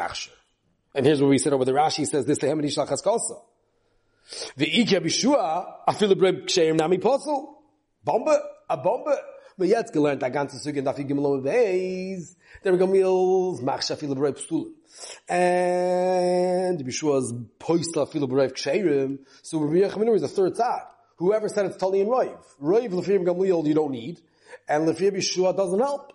And 0.94 1.06
here's 1.06 1.20
what 1.20 1.28
we 1.28 1.38
said 1.38 1.52
over 1.52 1.64
the 1.64 1.72
Rashi 1.72 2.06
says 2.06 2.26
this 2.26 2.38
to 2.38 2.46
him 2.46 2.58
and 2.58 2.68
Ishlach 2.68 2.88
Haskasa. 2.88 3.40
The 4.56 4.66
Ikya 4.66 5.00
Bishua, 5.00 5.64
a 5.86 5.92
feel 5.92 6.14
brave 6.14 6.46
ksheim 6.46 6.76
nami 6.76 6.98
posel. 6.98 7.54
Bombe, 8.04 8.36
a 8.68 8.76
Bombe. 8.76 9.16
Wir 9.56 9.68
jetzt 9.68 9.92
gelernt, 9.92 10.22
der 10.22 10.30
ganze 10.30 10.60
Züge, 10.60 10.82
darf 10.82 10.98
ich 10.98 11.06
gimelo 11.06 11.40
beis. 11.40 12.36
Der 12.64 12.76
Gamliel, 12.76 13.62
machsher 13.62 13.96
feel 13.96 14.14
brave 14.14 14.38
sulum. 14.38 14.77
And 15.28 16.80
Bishua's 16.84 17.32
poisla 17.58 18.10
feel 18.10 18.26
brave 18.26 18.54
ksheim. 18.54 19.18
So 19.42 19.58
Rabbi 19.60 19.86
Yechminu 19.86 20.14
is 20.14 20.22
the 20.22 20.28
third 20.28 20.56
side. 20.56 20.82
Whoever 21.16 21.48
said 21.48 21.66
it's 21.66 21.76
Tali 21.76 22.00
and 22.00 22.10
Roiv. 22.10 22.38
Roiv, 22.62 22.90
Lefim 22.90 23.24
Gamliel, 23.24 23.66
you 23.66 23.74
don't 23.74 23.90
need 23.92 24.20
and 24.68 24.86
Lefir 24.86 25.12
Bishua 25.12 25.56
doesn't 25.56 25.78
help. 25.78 26.12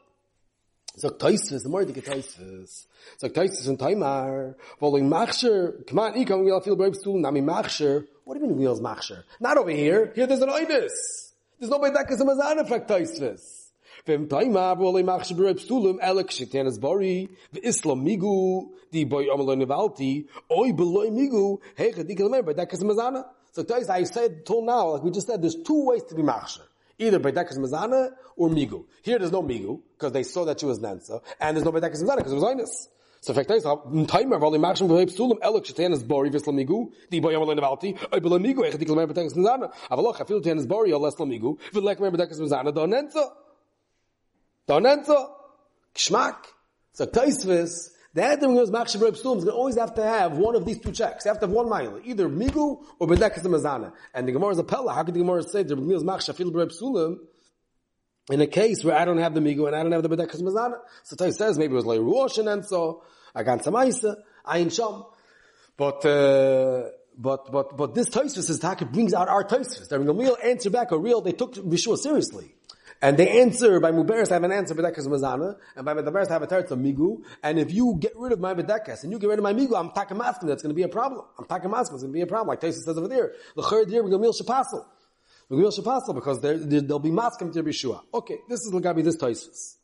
So 0.95 1.09
Taisvis, 1.09 1.63
the 1.63 1.69
more 1.69 1.83
they 1.83 1.93
get 1.93 2.05
Taisvis. 2.05 2.85
So 3.17 3.27
Taisvis 3.27 3.67
and 3.67 3.79
Taimar, 3.79 4.55
following 4.79 5.09
Machsher, 5.09 5.87
come 5.87 5.99
on, 5.99 6.13
Ikam, 6.13 6.43
we'll 6.43 6.61
feel 6.61 6.75
brave 6.75 6.95
stool, 6.95 7.17
Nami 7.17 7.41
Machsher. 7.41 8.05
What 8.25 8.35
do 8.35 8.41
you 8.41 8.47
mean 8.47 8.59
wheels 8.59 8.79
Machsher? 8.79 9.23
Not 9.39 9.57
over 9.57 9.71
here. 9.71 10.11
Here 10.15 10.27
there's 10.27 10.41
an 10.41 10.49
Oidis. 10.49 10.91
There's 11.59 11.71
no 11.71 11.79
Bedekas 11.79 12.19
and 12.19 12.29
Mazana 12.29 12.67
for 12.67 12.79
Taisvis. 12.79 13.62
Vem 14.05 14.27
Taimar, 14.27 14.75
following 14.77 15.05
Machsher 15.05 15.37
brave 15.37 15.55
stoolim, 15.55 15.97
Elek 16.01 16.27
Shiktanas 16.27 16.79
Bari, 16.79 17.29
the 17.53 17.65
Islam 17.65 18.05
Migu, 18.05 18.67
the 18.91 19.05
boy 19.05 19.25
Amaloi 19.25 19.63
Nevalti, 19.63 20.27
Oi 20.51 20.73
Beloy 20.73 21.07
Migu, 21.07 21.59
Hecha 21.77 22.03
Dikalamer, 22.03 22.43
Bedekas 22.43 22.81
and 22.81 22.89
Mazana. 22.91 23.25
So 23.53 23.63
Taisvis, 23.63 23.89
I 23.89 24.03
said 24.03 24.45
till 24.45 24.63
now, 24.65 24.89
like 24.89 25.03
we 25.03 25.11
just 25.11 25.27
said, 25.27 25.41
there's 25.41 25.55
two 25.55 25.85
ways 25.85 26.03
to 26.03 26.15
be 26.15 26.21
Machsher 26.21 26.63
either 26.99 27.19
Baidekas 27.19 27.57
Mazana 27.57 28.11
or 28.35 28.49
Migu. 28.49 28.85
Here 29.03 29.19
there's 29.19 29.31
no 29.31 29.41
Migu, 29.41 29.81
because 29.97 30.11
they 30.11 30.23
saw 30.23 30.45
that 30.45 30.59
she 30.59 30.65
was 30.65 30.79
Nansa, 30.79 31.21
and 31.39 31.55
there's 31.55 31.65
no 31.65 31.71
Baidekas 31.71 32.03
Mazana, 32.03 32.17
because 32.17 32.33
it 32.33 32.35
was 32.35 32.43
Inus. 32.43 32.87
So 33.21 33.33
fact 33.33 33.49
is, 33.51 33.63
timer 33.63 34.37
vali 34.37 34.59
machshim 34.59 34.89
v'hei 34.89 35.05
psulim 35.05 35.39
elok 35.39 35.63
shetan 35.65 35.93
is 35.93 36.03
bori 36.03 36.29
v'es 36.29 36.43
lamigu 36.43 36.91
di 37.09 37.21
boy 37.21 37.33
amalei 37.33 37.57
nevalti 37.57 37.97
oy 38.11 38.19
belamigu 38.19 38.65
ech 38.67 38.73
dikol 38.77 38.97
mer 38.97 39.07
betekas 39.07 39.33
mizana 39.33 39.71
avaloch 39.89 40.19
afil 40.19 40.43
ten 40.43 40.57
is 40.57 40.65
bori 40.65 40.91
or 40.91 40.99
lamigu 40.99 41.57
v'lek 41.71 42.01
mer 42.01 42.11
betekas 42.11 42.41
mizana 42.41 42.73
don 42.73 42.91
nenza 42.91 43.13
don 43.13 43.42
nenza 44.67 45.29
kishmak 45.95 46.37
so 46.93 47.05
taisvis 47.05 47.89
the 48.13 48.23
Adam 48.23 48.53
goes 48.53 48.69
Machshav 48.69 49.01
Reb 49.01 49.15
is 49.15 49.21
going 49.21 49.43
to 49.43 49.51
always 49.51 49.77
have 49.77 49.95
to 49.95 50.03
have 50.03 50.37
one 50.37 50.55
of 50.55 50.65
these 50.65 50.79
two 50.79 50.91
checks. 50.91 51.23
They 51.23 51.31
have 51.31 51.39
to 51.39 51.47
have 51.47 51.51
one 51.51 51.67
mile, 51.67 51.99
either 52.03 52.29
Migu 52.29 52.83
or 52.99 53.07
Bedekas 53.07 53.41
Mazana. 53.41 53.91
And 54.13 54.27
the 54.27 54.31
Gemara 54.31 54.51
is 54.51 54.59
a 54.59 54.63
Pella. 54.63 54.93
How 54.93 55.03
could 55.03 55.15
the 55.15 55.19
Gemara 55.19 55.41
say 55.41 55.63
the 55.63 55.75
Gemara 55.75 55.97
is 55.97 56.03
Machshav 56.03 56.37
Reb 56.53 57.17
in 58.29 58.39
a 58.39 58.47
case 58.47 58.83
where 58.83 58.95
I 58.95 59.03
don't 59.05 59.17
have 59.17 59.33
the 59.33 59.41
Migu 59.41 59.65
and 59.65 59.75
I 59.75 59.81
don't 59.81 59.91
have 59.91 60.03
the 60.03 60.09
Bedekas 60.09 60.43
Mazana? 60.43 60.77
So 61.03 61.15
Tay 61.15 61.31
says 61.31 61.57
maybe 61.57 61.73
it 61.73 61.75
was 61.75 61.87
like 61.87 61.99
Ruoshin 61.99 62.51
and 62.51 62.63
so 62.63 63.03
I 63.33 63.41
got 63.41 63.63
some 63.63 63.73
Aisa, 63.73 64.17
Ayin 64.45 64.71
Sham. 64.71 65.05
But, 65.75 66.05
uh, 66.05 66.89
but, 67.17 67.51
but, 67.51 67.75
but 67.75 67.95
this 67.95 68.09
Taisvis 68.09 68.47
is 68.47 68.59
Taka 68.59 68.85
brings 68.85 69.15
out 69.15 69.27
our 69.27 69.43
Taisvis. 69.43 69.89
The 69.89 69.97
Gamil 69.97 70.35
answer 70.43 70.69
back 70.69 70.91
a 70.91 70.99
real, 70.99 71.21
they 71.21 71.31
took 71.31 71.55
Vishua 71.55 71.97
seriously. 71.97 72.53
And 73.03 73.17
they 73.17 73.41
answer 73.41 73.81
by 73.81 73.91
Muberes 73.91 74.31
I 74.31 74.35
have 74.35 74.45
an 74.45 74.53
answer 74.53 74.73
Bedekas 74.73 75.07
Mazana, 75.09 75.57
and 75.75 75.83
by 75.83 75.93
Medaberes 75.93 76.29
have 76.29 76.41
a 76.41 76.47
Teretz 76.47 76.69
Migu, 76.69 77.21
and 77.43 77.59
if 77.59 77.73
you 77.73 77.97
get 77.99 78.13
rid 78.15 78.31
of 78.31 78.39
my 78.39 78.53
Bedekas, 78.53 79.03
and 79.03 79.11
you 79.11 79.19
get 79.19 79.27
rid 79.27 79.39
of 79.39 79.43
my 79.43 79.53
Migu, 79.53 79.77
I'm 79.77 79.89
Takamaskim, 79.89 80.47
that's 80.47 80.63
gonna 80.63 80.73
be 80.73 80.83
a 80.83 80.87
problem. 80.87 81.25
I'm 81.37 81.43
Takamaskim, 81.43 81.95
it's 81.95 82.03
gonna 82.03 82.13
be 82.13 82.21
a 82.21 82.27
problem, 82.27 82.47
like 82.47 82.61
Taisa 82.61 82.81
says 82.81 82.97
over 82.97 83.09
there. 83.09 83.33
The 83.57 83.63
third 83.63 83.89
year, 83.89 84.01
we're 84.01 84.09
gonna 84.09 84.29
Shapasel. 84.29 84.85
We're 85.49 85.57
gonna 85.57 85.71
Shapasel, 85.71 86.15
because 86.15 86.39
there, 86.39 86.57
there'll 86.57 86.99
be 86.99 87.09
Maskim 87.09 87.51
to 87.51 87.61
Yeshua. 87.61 88.03
Okay, 88.13 88.37
this 88.47 88.61
is 88.61 88.71
the 88.71 88.79
Gabi 88.79 89.03
this 89.03 89.17
Taisvis. 89.17 89.75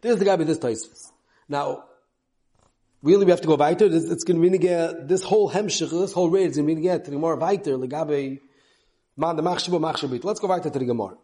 This 0.00 0.12
is 0.12 0.18
the 0.20 0.24
Gabi 0.24 0.46
this 0.46 0.60
Taisvis. 0.60 1.10
Now, 1.48 1.82
really 3.02 3.24
we 3.24 3.32
have 3.32 3.40
to 3.40 3.48
go 3.48 3.56
weiter, 3.56 3.86
it's, 3.86 4.04
it's 4.04 4.22
gonna 4.22 4.38
be 4.38 4.56
get, 4.56 5.08
this 5.08 5.24
whole 5.24 5.50
Hemshich, 5.50 5.90
this 5.90 6.12
whole 6.12 6.30
raid 6.30 6.50
is 6.50 6.58
gonna 6.58 6.72
be 6.72 6.80
get 6.80 7.06
to 7.06 7.10
the 7.10 7.18
more 7.18 7.34
weiter, 7.34 7.76
the 7.76 7.88
Gabi, 7.88 8.38
man, 9.16 9.34
the 9.34 9.42
Machshabu, 9.42 9.80
Machshabit. 9.80 10.22
Let's 10.22 10.38
go 10.38 10.46
weiter 10.46 10.70
to 10.70 10.78
the 10.78 10.84
Gemara. 10.84 11.16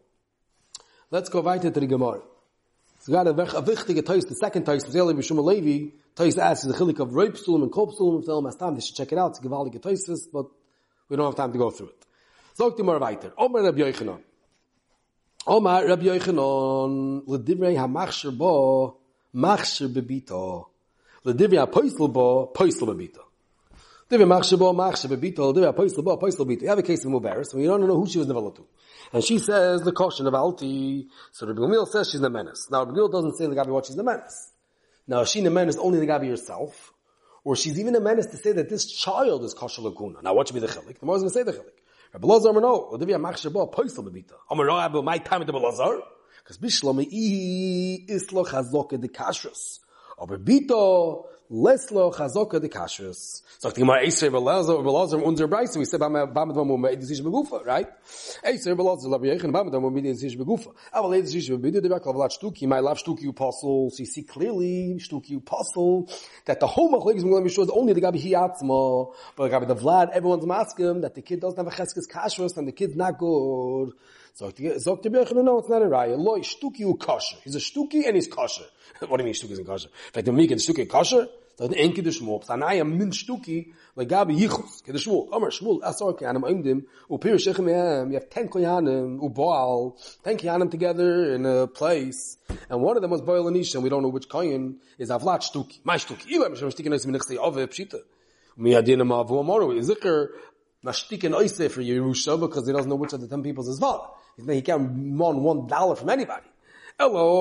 Let's 1.14 1.28
go 1.28 1.42
weiter 1.42 1.70
to 1.70 1.78
the 1.78 1.86
Gemara. 1.86 2.22
It's 2.96 3.06
got 3.06 3.28
a, 3.28 3.30
a 3.30 3.62
wichtige 3.62 4.04
Teus, 4.04 4.24
the 4.24 4.34
second 4.34 4.64
Teus, 4.64 4.84
was 4.84 4.96
Eli 4.96 5.12
Bishum 5.12 5.40
Levi, 5.44 5.92
Teus 6.16 6.36
asks 6.38 6.66
the 6.66 6.74
chilik 6.74 6.98
of 6.98 7.10
Reip 7.10 7.40
Stulum 7.40 7.62
and 7.62 7.70
Kop 7.70 7.96
Stulum, 7.96 8.18
if 8.18 8.26
them 8.26 8.44
has 8.46 8.56
time, 8.56 8.74
they 8.74 8.80
should 8.80 8.96
check 8.96 9.12
it 9.12 9.18
out, 9.18 9.30
it's 9.30 9.38
a 9.38 9.42
gewaltige 9.42 9.80
Teus, 9.80 10.26
but 10.32 10.46
we 11.08 11.16
don't 11.16 11.26
have 11.26 11.36
time 11.36 11.52
to 11.52 11.58
go 11.58 11.70
through 11.70 11.90
it. 11.90 12.06
Zog 12.56 12.76
die 12.76 12.82
more 12.82 12.98
weiter. 12.98 13.32
Omar 13.38 13.62
Rabbi 13.62 13.82
Yochanan. 13.82 14.22
Omar 15.46 15.86
Rabbi 15.86 16.02
Yochanan, 16.02 17.24
ledivrei 17.26 17.76
ha-machsher 17.76 18.36
bo, 18.36 18.98
machsher 19.36 19.86
bebito. 19.86 20.66
Ledivrei 21.24 21.58
ha-poisel 21.58 22.12
bo, 22.12 22.50
poisel 22.52 22.88
bebito. 22.88 23.20
Divrei 24.10 24.26
machsher 24.26 24.58
bo, 24.58 24.72
machsher 24.72 25.06
bebito, 25.06 25.54
divrei 25.54 25.66
ha-poisel 25.66 26.02
bo, 26.02 26.16
poisel 26.16 26.44
bebito. 26.44 26.62
You 26.62 26.70
have 26.70 26.78
a 26.80 26.82
case 26.82 27.04
of 27.04 27.12
Mubaris, 27.12 27.52
and 27.52 27.62
you 27.62 27.68
don't 27.68 27.86
know 27.86 28.00
who 28.00 28.08
she 28.08 28.18
was 28.18 28.26
neveled 28.26 28.56
to. 28.56 28.66
And 29.14 29.22
she 29.22 29.38
says 29.38 29.82
the 29.82 29.92
caution 29.92 30.26
of 30.26 30.34
Alti. 30.34 31.06
So 31.30 31.46
Rabbi 31.46 31.60
Gamil 31.60 31.86
says 31.86 32.10
she's 32.10 32.20
the 32.20 32.28
menace. 32.28 32.68
Now 32.68 32.80
Rabbi 32.80 32.98
Gamil 32.98 33.12
doesn't 33.12 33.36
say 33.36 33.46
the 33.46 33.54
Gabi 33.54 33.68
what 33.68 33.86
she's 33.86 33.94
the 33.94 34.02
menace. 34.02 34.50
Now 35.06 35.20
is 35.20 35.28
she 35.30 35.40
the 35.40 35.50
menace 35.50 35.76
only 35.76 36.00
the 36.00 36.06
Gabi 36.06 36.28
herself? 36.28 36.92
Or 37.44 37.54
she's 37.54 37.78
even 37.78 37.94
a 37.94 38.00
menace 38.00 38.26
to 38.26 38.36
say 38.36 38.50
that 38.50 38.68
this 38.68 38.90
child 38.90 39.44
is 39.44 39.54
kosher 39.54 39.82
laguna. 39.82 40.20
Now 40.20 40.34
what 40.34 40.48
should 40.48 40.54
be 40.54 40.60
the 40.60 40.66
chilik? 40.66 40.98
The 40.98 41.06
more 41.06 41.14
is 41.14 41.22
going 41.22 41.30
to 41.30 41.38
say 41.38 41.44
the 41.44 41.52
chilik. 41.52 41.78
Rabbi 42.12 42.26
Lazar 42.26 42.52
no. 42.54 42.90
Odivya 42.92 43.20
machsher 43.20 43.52
bo 43.52 43.68
poisel 43.68 44.02
bebita. 44.02 44.34
Amar 44.50 44.66
no 44.66 44.80
abu 44.80 45.00
my 45.00 45.18
time 45.18 45.42
at 45.42 45.46
the 45.46 45.52
Lazar. 45.52 46.00
Because 46.38 46.58
bishlami 46.58 47.06
islo 48.10 48.44
chazok 48.44 49.00
de 49.00 49.06
kashrus. 49.06 49.78
Aber 50.16 50.38
bito 50.38 51.26
leslo 51.50 52.10
chazoka 52.10 52.60
de 52.60 52.68
kashrus. 52.68 53.42
Sagt 53.58 53.76
die 53.76 53.80
Gemara, 53.80 53.98
Eiser 53.98 54.30
Belazar, 54.30 54.82
Belazar, 54.82 55.22
unser 55.22 55.48
Breise, 55.48 55.78
we 55.78 55.84
said, 55.84 56.00
Bamad 56.00 56.32
Vamu 56.32 56.78
Me'edis 56.78 57.10
Ish 57.10 57.20
Begufa, 57.20 57.64
right? 57.64 57.88
Eiser 58.42 58.74
Belazar, 58.74 59.08
Labi 59.08 59.32
Yechen, 59.32 59.52
Bamad 59.52 59.72
Vamu 59.72 59.90
Me'edis 59.90 60.22
Ish 60.22 60.36
Begufa. 60.36 60.72
Aber 60.92 61.08
Leidis 61.08 61.34
Ish 61.34 61.50
Begufa, 61.50 61.82
the 61.82 61.88
Rak 61.88 62.04
Lavlat 62.04 62.32
Shtuki, 62.38 62.66
my 62.66 62.80
love 62.80 62.98
Shtuki 62.98 63.28
Apostle, 63.28 63.90
so 63.90 63.98
you 63.98 64.06
see 64.06 64.22
clearly, 64.22 64.98
Shtuki 64.98 65.36
Apostle, 65.36 66.08
that 66.44 66.60
the 66.60 66.66
whole 66.66 66.92
Machlek 66.92 67.16
is 67.16 67.24
going 67.24 67.46
to 67.46 67.66
be 67.66 67.72
only 67.72 67.92
the 67.92 68.00
Gabi 68.00 68.22
Hiatzma, 68.22 69.14
but 69.36 69.50
Gabi 69.50 69.66
the 69.66 69.76
Vlad, 69.76 70.10
everyone's 70.10 70.44
asking 70.50 71.00
that 71.02 71.14
the 71.14 71.22
kid 71.22 71.40
doesn't 71.40 71.58
have 71.58 71.66
a 71.66 71.70
Cheskes 71.70 72.08
Kashrus, 72.10 72.56
and 72.56 72.68
the 72.68 72.72
kid's 72.72 72.96
not 72.96 73.18
good. 73.18 73.92
Sagt 74.34 74.56
the 74.56 75.10
Birchen, 75.10 75.44
no, 75.44 75.58
it's 75.58 75.68
not 75.68 75.82
a 75.82 75.86
raya. 75.86 76.18
Loi, 76.18 76.40
Shtuki 76.40 76.80
u 76.80 76.94
kosher. 76.94 77.36
He's 77.44 77.54
a 77.54 77.60
Shtuki 77.60 78.04
and 78.04 78.16
he's 78.16 78.26
kosher. 78.26 78.64
what 79.06 79.18
do 79.18 79.22
you 79.22 79.26
mean 79.26 79.34
Shtuki 79.34 79.52
is 79.52 79.60
kosher? 79.60 79.88
In 79.88 80.12
fact, 80.12 80.26
the 80.26 80.32
Meek 80.32 80.50
and 80.50 80.60
Shtuki 80.60 80.88
kosher? 80.88 81.28
da 81.56 81.66
ein 81.66 81.72
enke 81.72 82.02
de 82.02 82.10
sanay 82.10 82.80
am 82.80 82.98
min 82.98 83.10
stuki 83.10 83.72
le 83.96 84.04
gab 84.04 84.28
yichus 84.28 84.82
ke 84.82 84.92
de 84.92 84.98
schmol 84.98 85.28
amar 85.32 85.50
schmol 85.50 85.80
asor 85.82 86.14
ke 86.18 86.22
anam 86.22 86.44
im 86.44 86.62
dem 86.62 86.86
u 87.08 87.18
pir 87.18 87.36
shekh 87.36 87.60
me 87.60 87.72
am 87.72 88.10
yef 88.10 88.28
ten 88.28 88.48
koyan 88.48 88.88
u 89.22 89.28
baal 89.28 89.96
ten 90.24 90.36
koyan 90.36 90.68
together 90.70 91.34
in 91.34 91.46
a 91.46 91.66
place 91.68 92.36
and 92.68 92.80
one 92.80 92.96
of 92.96 93.02
them 93.02 93.10
was 93.10 93.20
boil 93.20 93.46
and 93.46 93.82
we 93.82 93.88
don't 93.88 94.02
know 94.02 94.08
which 94.08 94.28
koyan 94.28 94.76
is 94.98 95.10
avlat 95.10 95.42
stuki 95.42 95.78
my 95.84 95.96
stuki 95.96 96.26
you 96.26 96.44
am 96.44 96.54
shtik 96.54 96.86
nes 96.86 97.06
min 97.06 97.20
khsi 97.20 97.38
ave 97.38 97.66
pshita 97.68 98.00
mi 98.56 98.74
adin 98.74 99.06
ma 99.06 99.22
vu 99.22 99.36
amaro 99.36 99.70
zikr 99.80 100.30
mashtik 100.84 101.24
en 101.24 101.34
oise 101.34 101.70
for 101.70 101.82
Yerusha 101.82 102.38
because 102.38 102.66
he 102.66 102.72
doesn't 102.72 102.88
know 102.88 102.96
which 102.96 103.12
of 103.12 103.20
the 103.20 103.28
ten 103.28 103.42
peoples 103.42 103.68
is 103.68 103.78
He 104.36 104.62
can't 104.62 104.94
mon 104.94 105.42
one 105.42 105.66
dollar 105.66 105.96
from 105.96 106.10
anybody. 106.10 106.46
You 106.98 107.06
have 107.06 107.16
to 107.26 107.32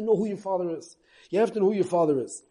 know 0.00 0.16
who 0.16 0.26
your 0.26 0.36
father 0.36 0.76
is. 0.76 0.96
You 1.30 1.38
have 1.38 1.52
to 1.52 1.60
know 1.60 1.66
who 1.66 1.72
your 1.72 1.84
father 1.84 2.20
is. 2.20 2.42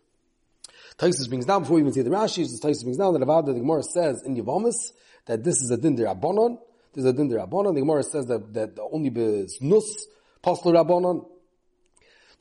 Taisus 0.97 1.27
brings 1.27 1.45
down, 1.45 1.61
before 1.61 1.75
we 1.75 1.81
even 1.81 1.93
see 1.93 2.01
the 2.01 2.09
Rashi, 2.09 2.43
Taisus 2.59 2.83
brings 2.83 2.97
down 2.97 3.13
that 3.13 3.19
the 3.19 3.53
Gemara 3.53 3.83
says 3.83 4.21
in 4.23 4.35
Yavamis, 4.35 4.91
that 5.25 5.43
this 5.43 5.61
is 5.61 5.71
a 5.71 5.77
din 5.77 5.95
der 5.95 6.05
Abonon, 6.05 6.59
There's 6.93 7.05
a 7.05 7.13
din 7.13 7.29
the 7.29 7.35
Rabbanon. 7.37 7.73
The 7.73 7.81
Gemara 7.81 8.03
says 8.03 8.25
that, 8.27 8.53
that 8.53 8.77
only 8.91 9.09
nus 9.09 10.07
posel 10.43 10.73
Rabbanon. 10.73 11.25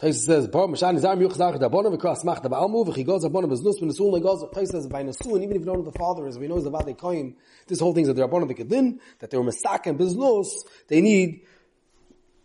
Tais 0.00 0.24
says, 0.24 0.48
Bar 0.48 0.66
Mashan 0.66 0.96
is 0.96 1.04
Arm 1.04 1.20
Yuchzach 1.20 1.60
Rabbanon 1.60 1.96
v'kras 1.96 2.24
mach 2.24 2.42
daba 2.42 2.62
almu 2.62 2.86
v'chigoz 2.86 3.22
Rabbanon 3.22 3.50
b'znus 3.50 3.80
v'nesul 3.80 4.18
negoz. 4.18 4.52
Tais 4.52 4.70
says, 4.70 4.86
by 4.86 5.04
nesul, 5.04 5.42
even 5.42 5.56
if 5.56 5.60
you 5.60 5.66
don't 5.66 5.84
know 5.84 5.90
the 5.90 5.98
father 5.98 6.26
is, 6.26 6.38
we 6.38 6.48
know 6.48 6.58
the 6.58 6.70
Vade 6.70 6.96
Koim, 6.96 7.34
this 7.66 7.80
whole 7.80 7.92
thing 7.92 8.02
is 8.02 8.08
that 8.08 8.14
the 8.14 8.26
Rabbanon 8.26 8.48
the 8.48 8.54
Kedin, 8.54 8.98
that 9.18 9.30
they 9.30 9.36
were 9.36 9.44
Masak 9.44 9.86
and 9.86 9.98
b'znus, 9.98 10.48
they 10.88 11.00
need 11.00 11.42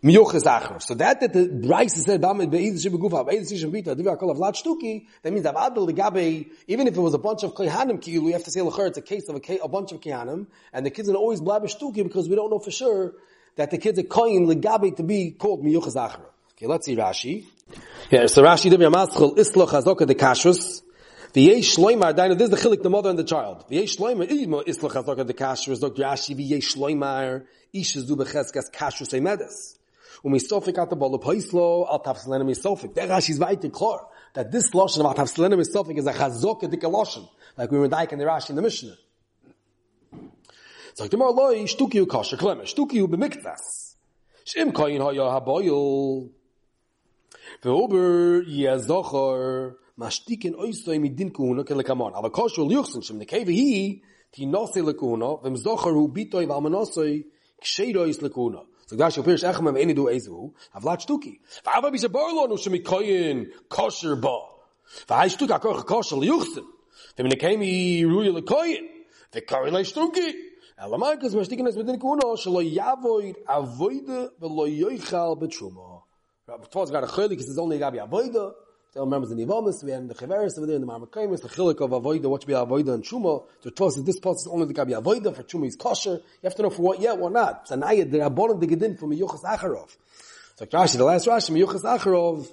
Miyuchas 0.05 0.43
Achar. 0.43 0.79
So 0.83 0.93
that 0.93 1.19
that 1.19 1.33
the 1.33 1.47
Bryce 1.47 2.05
said, 2.05 2.21
Bamid 2.21 2.51
be'ez 2.51 2.85
shib 2.85 2.91
gufa, 2.91 3.27
be'ez 3.27 3.51
shib 3.51 3.71
bita, 3.71 3.97
diva 3.97 4.15
kol 4.15 4.29
of 4.29 4.37
shtuki, 4.37 5.07
that 5.23 5.33
means 5.33 5.41
that 5.43 5.55
Abdul 5.55 5.87
Gabe, 5.87 6.51
even 6.67 6.85
if 6.85 6.95
it 6.95 6.99
was 6.99 7.15
a 7.15 7.17
bunch 7.17 7.41
of 7.41 7.55
Kehanim 7.55 7.99
kilu, 7.99 8.27
you 8.27 8.33
have 8.33 8.43
to 8.43 8.51
say 8.51 8.59
Lachar, 8.59 8.89
it's 8.89 8.99
a 8.99 9.01
case 9.01 9.27
of 9.29 9.37
a, 9.37 9.57
a 9.63 9.67
bunch 9.67 9.93
of 9.93 10.01
Kehanim, 10.01 10.45
and 10.71 10.85
the 10.85 10.91
kids 10.91 11.09
are 11.09 11.15
always 11.15 11.41
blab 11.41 11.63
shtuki 11.63 12.03
because 12.03 12.29
we 12.29 12.35
don't 12.35 12.51
know 12.51 12.59
for 12.59 12.69
sure 12.69 13.13
that 13.55 13.71
the 13.71 13.79
kids 13.79 13.97
are 13.97 14.03
koyin 14.03 14.45
legabe 14.45 14.95
to 14.95 15.01
be 15.01 15.31
called 15.31 15.63
Miyuchas 15.63 15.95
Achar. 15.95 16.21
Okay, 16.51 16.67
let's 16.67 16.85
see 16.85 16.95
Rashi. 16.95 17.45
Yeah, 18.11 18.27
so 18.27 18.43
Rashi 18.43 18.69
divi 18.69 18.85
amaschel 18.85 19.35
islo 19.35 19.67
chazokah 19.67 20.05
de 20.05 20.13
kashrus, 20.13 20.83
V'yesh 21.33 21.75
shloimar, 21.75 22.13
dainu, 22.13 22.37
this 22.37 22.49
is 22.51 22.61
the 22.61 22.69
chilik, 22.69 22.83
the 22.83 22.91
mother 22.91 23.09
and 23.09 23.17
the 23.17 23.23
child. 23.23 23.65
V'yesh 23.71 23.97
shloimar, 23.97 24.29
imo 24.29 24.61
islo 24.61 24.91
chazokah 24.91 25.25
de 25.25 25.33
kashrus, 25.33 25.81
Dr. 25.81 26.03
Rashi, 26.03 26.35
v'yesh 26.37 26.75
shloimar, 26.75 27.45
ish 27.73 27.93
zu 27.93 28.15
becheskas 28.15 28.71
kashrus 28.71 29.11
emedes 30.23 30.51
umisofik 30.51 30.77
at 30.77 30.89
the 30.89 30.95
bol 30.95 31.17
poislo 31.19 31.85
al 31.89 31.99
tafselena 31.99 32.43
misofik. 32.43 32.93
Der 32.93 33.07
Rashi 33.07 33.31
is 33.31 33.39
weiter 33.39 33.69
klar 33.69 34.07
that 34.33 34.51
this 34.51 34.73
lotion 34.73 35.05
of 35.05 35.15
tafselena 35.15 35.55
misofik 35.55 35.97
is 35.97 36.07
a 36.07 36.13
chazok 36.13 36.69
dik 36.69 36.83
lotion, 36.83 37.27
like 37.57 37.71
we 37.71 37.79
were 37.79 37.87
dying 37.87 38.09
in 38.11 38.19
the 38.19 38.25
Rashi 38.25 38.51
in 38.51 38.55
the 38.55 38.61
Mishnah. 38.61 38.97
Sagt 40.95 41.13
immer 41.13 41.31
loy 41.31 41.65
shtuki 41.65 41.95
u 41.95 42.05
kosher 42.05 42.37
klem, 42.37 42.61
shtuki 42.61 43.01
u 43.01 43.07
b'miktas. 43.07 43.95
Shim 44.45 44.71
koyin 44.71 45.01
haya 45.01 45.29
haboyul. 45.29 46.29
Ve'ober 47.61 48.45
yezochor 48.47 49.75
mashtikin 49.99 50.55
oisoy 50.55 50.99
midin 50.99 51.31
kuhuna 51.33 51.65
kelekamon. 51.65 52.13
Aber 52.15 52.29
kosher 52.29 52.61
liuchsen 52.61 53.01
shim 53.03 53.19
nekei 53.19 53.43
vehi 53.45 54.01
ti 54.31 54.45
nose 54.45 54.77
lekuna, 54.77 55.41
v'm 55.43 55.57
zochor 55.57 55.93
hu 55.93 56.07
bitoy 56.07 56.47
v'almanosoy 56.47 57.25
ksheirois 57.61 58.21
lekuna. 58.21 58.63
so 58.85 58.95
gash 58.95 59.17
pirish 59.17 59.43
ach 59.43 59.61
mem 59.61 59.75
eni 59.75 59.95
du 59.95 60.07
ezu 60.07 60.53
hav 60.73 60.83
lat 60.83 60.99
shtuki. 61.01 61.39
Va 61.65 61.77
aber 61.77 61.91
bis 61.91 62.03
a 62.03 62.09
borlo 62.09 62.47
nu 62.47 62.55
shmi 62.55 62.83
koyn 62.83 63.51
kosher 63.69 64.15
ba 64.15 64.37
va 65.07 65.15
hay 65.21 65.29
shtuk 65.29 65.51
a 65.51 65.59
kosher 65.59 65.85
kosher 65.85 66.17
yuchsen 66.17 66.65
wenn 67.17 67.27
ne 67.27 67.35
kemi 67.35 68.03
ruye 68.03 68.31
le 68.31 68.41
koyn 68.41 68.83
ve 69.33 69.41
koyn 69.41 69.73
le 69.73 69.83
shtuki. 69.83 70.55
Ela 70.77 70.97
Markus 70.97 71.33
kes 71.33 71.45
stiken 71.47 71.67
es 71.67 71.77
mit 71.77 71.87
den 71.87 71.97
Kuno, 71.97 72.35
shlo 72.35 72.59
yavoy 72.59 73.33
avoyde 73.47 74.31
velo 74.41 74.65
yoy 74.65 74.97
khal 74.97 75.37
betshuma. 75.39 76.03
Rab 76.47 76.69
tvas 76.69 76.91
gar 76.91 77.07
khalik 77.07 77.39
es 77.39 77.47
zol 77.55 77.69
ne 77.69 77.77
gab 77.77 77.95
yavoyde, 77.95 78.51
Still 78.95 79.03
remembers 79.03 79.29
the 79.29 79.35
Nivamis, 79.35 79.83
we 79.83 79.91
have 79.91 80.07
the 80.07 80.13
Cheveris 80.13 80.57
over 80.57 80.67
there 80.67 80.77
in 80.77 80.81
the 80.81 80.87
Marmakaimis, 80.87 81.41
the 81.41 81.49
Chilik 81.49 81.81
of 81.81 81.91
Avoida, 81.91 82.29
what 82.29 82.41
should 82.41 82.47
be 82.47 82.53
Avoida 82.53 82.93
and 82.93 83.03
Truma. 83.03 83.43
The 83.61 83.71
Torah 83.71 83.91
says 83.91 84.05
this 84.05 84.21
part 84.21 84.37
is 84.37 84.47
only 84.49 84.67
the 84.67 84.73
Gabi 84.73 84.91
Avoida, 84.97 85.35
for 85.35 85.43
Truma 85.43 85.67
is 85.67 85.75
kosher. 85.75 86.11
You 86.11 86.21
have 86.45 86.55
to 86.55 86.61
know 86.61 86.69
for 86.69 86.81
what 86.81 87.01
yet, 87.01 87.17
what 87.17 87.33
not. 87.33 87.67
So 87.67 87.75
now 87.75 87.89
the 87.89 88.05
Rabbonim 88.05 88.61
the 88.61 88.67
Gedin 88.67 88.97
from 88.97 89.11
Miyuchas 89.11 89.43
Acharov. 89.43 89.93
So 90.55 90.65
Rashi, 90.67 90.95
the 90.95 91.03
last 91.03 91.27
Rashi, 91.27 91.51
Miyuchas 91.51 91.81
Acharov, 91.81 92.47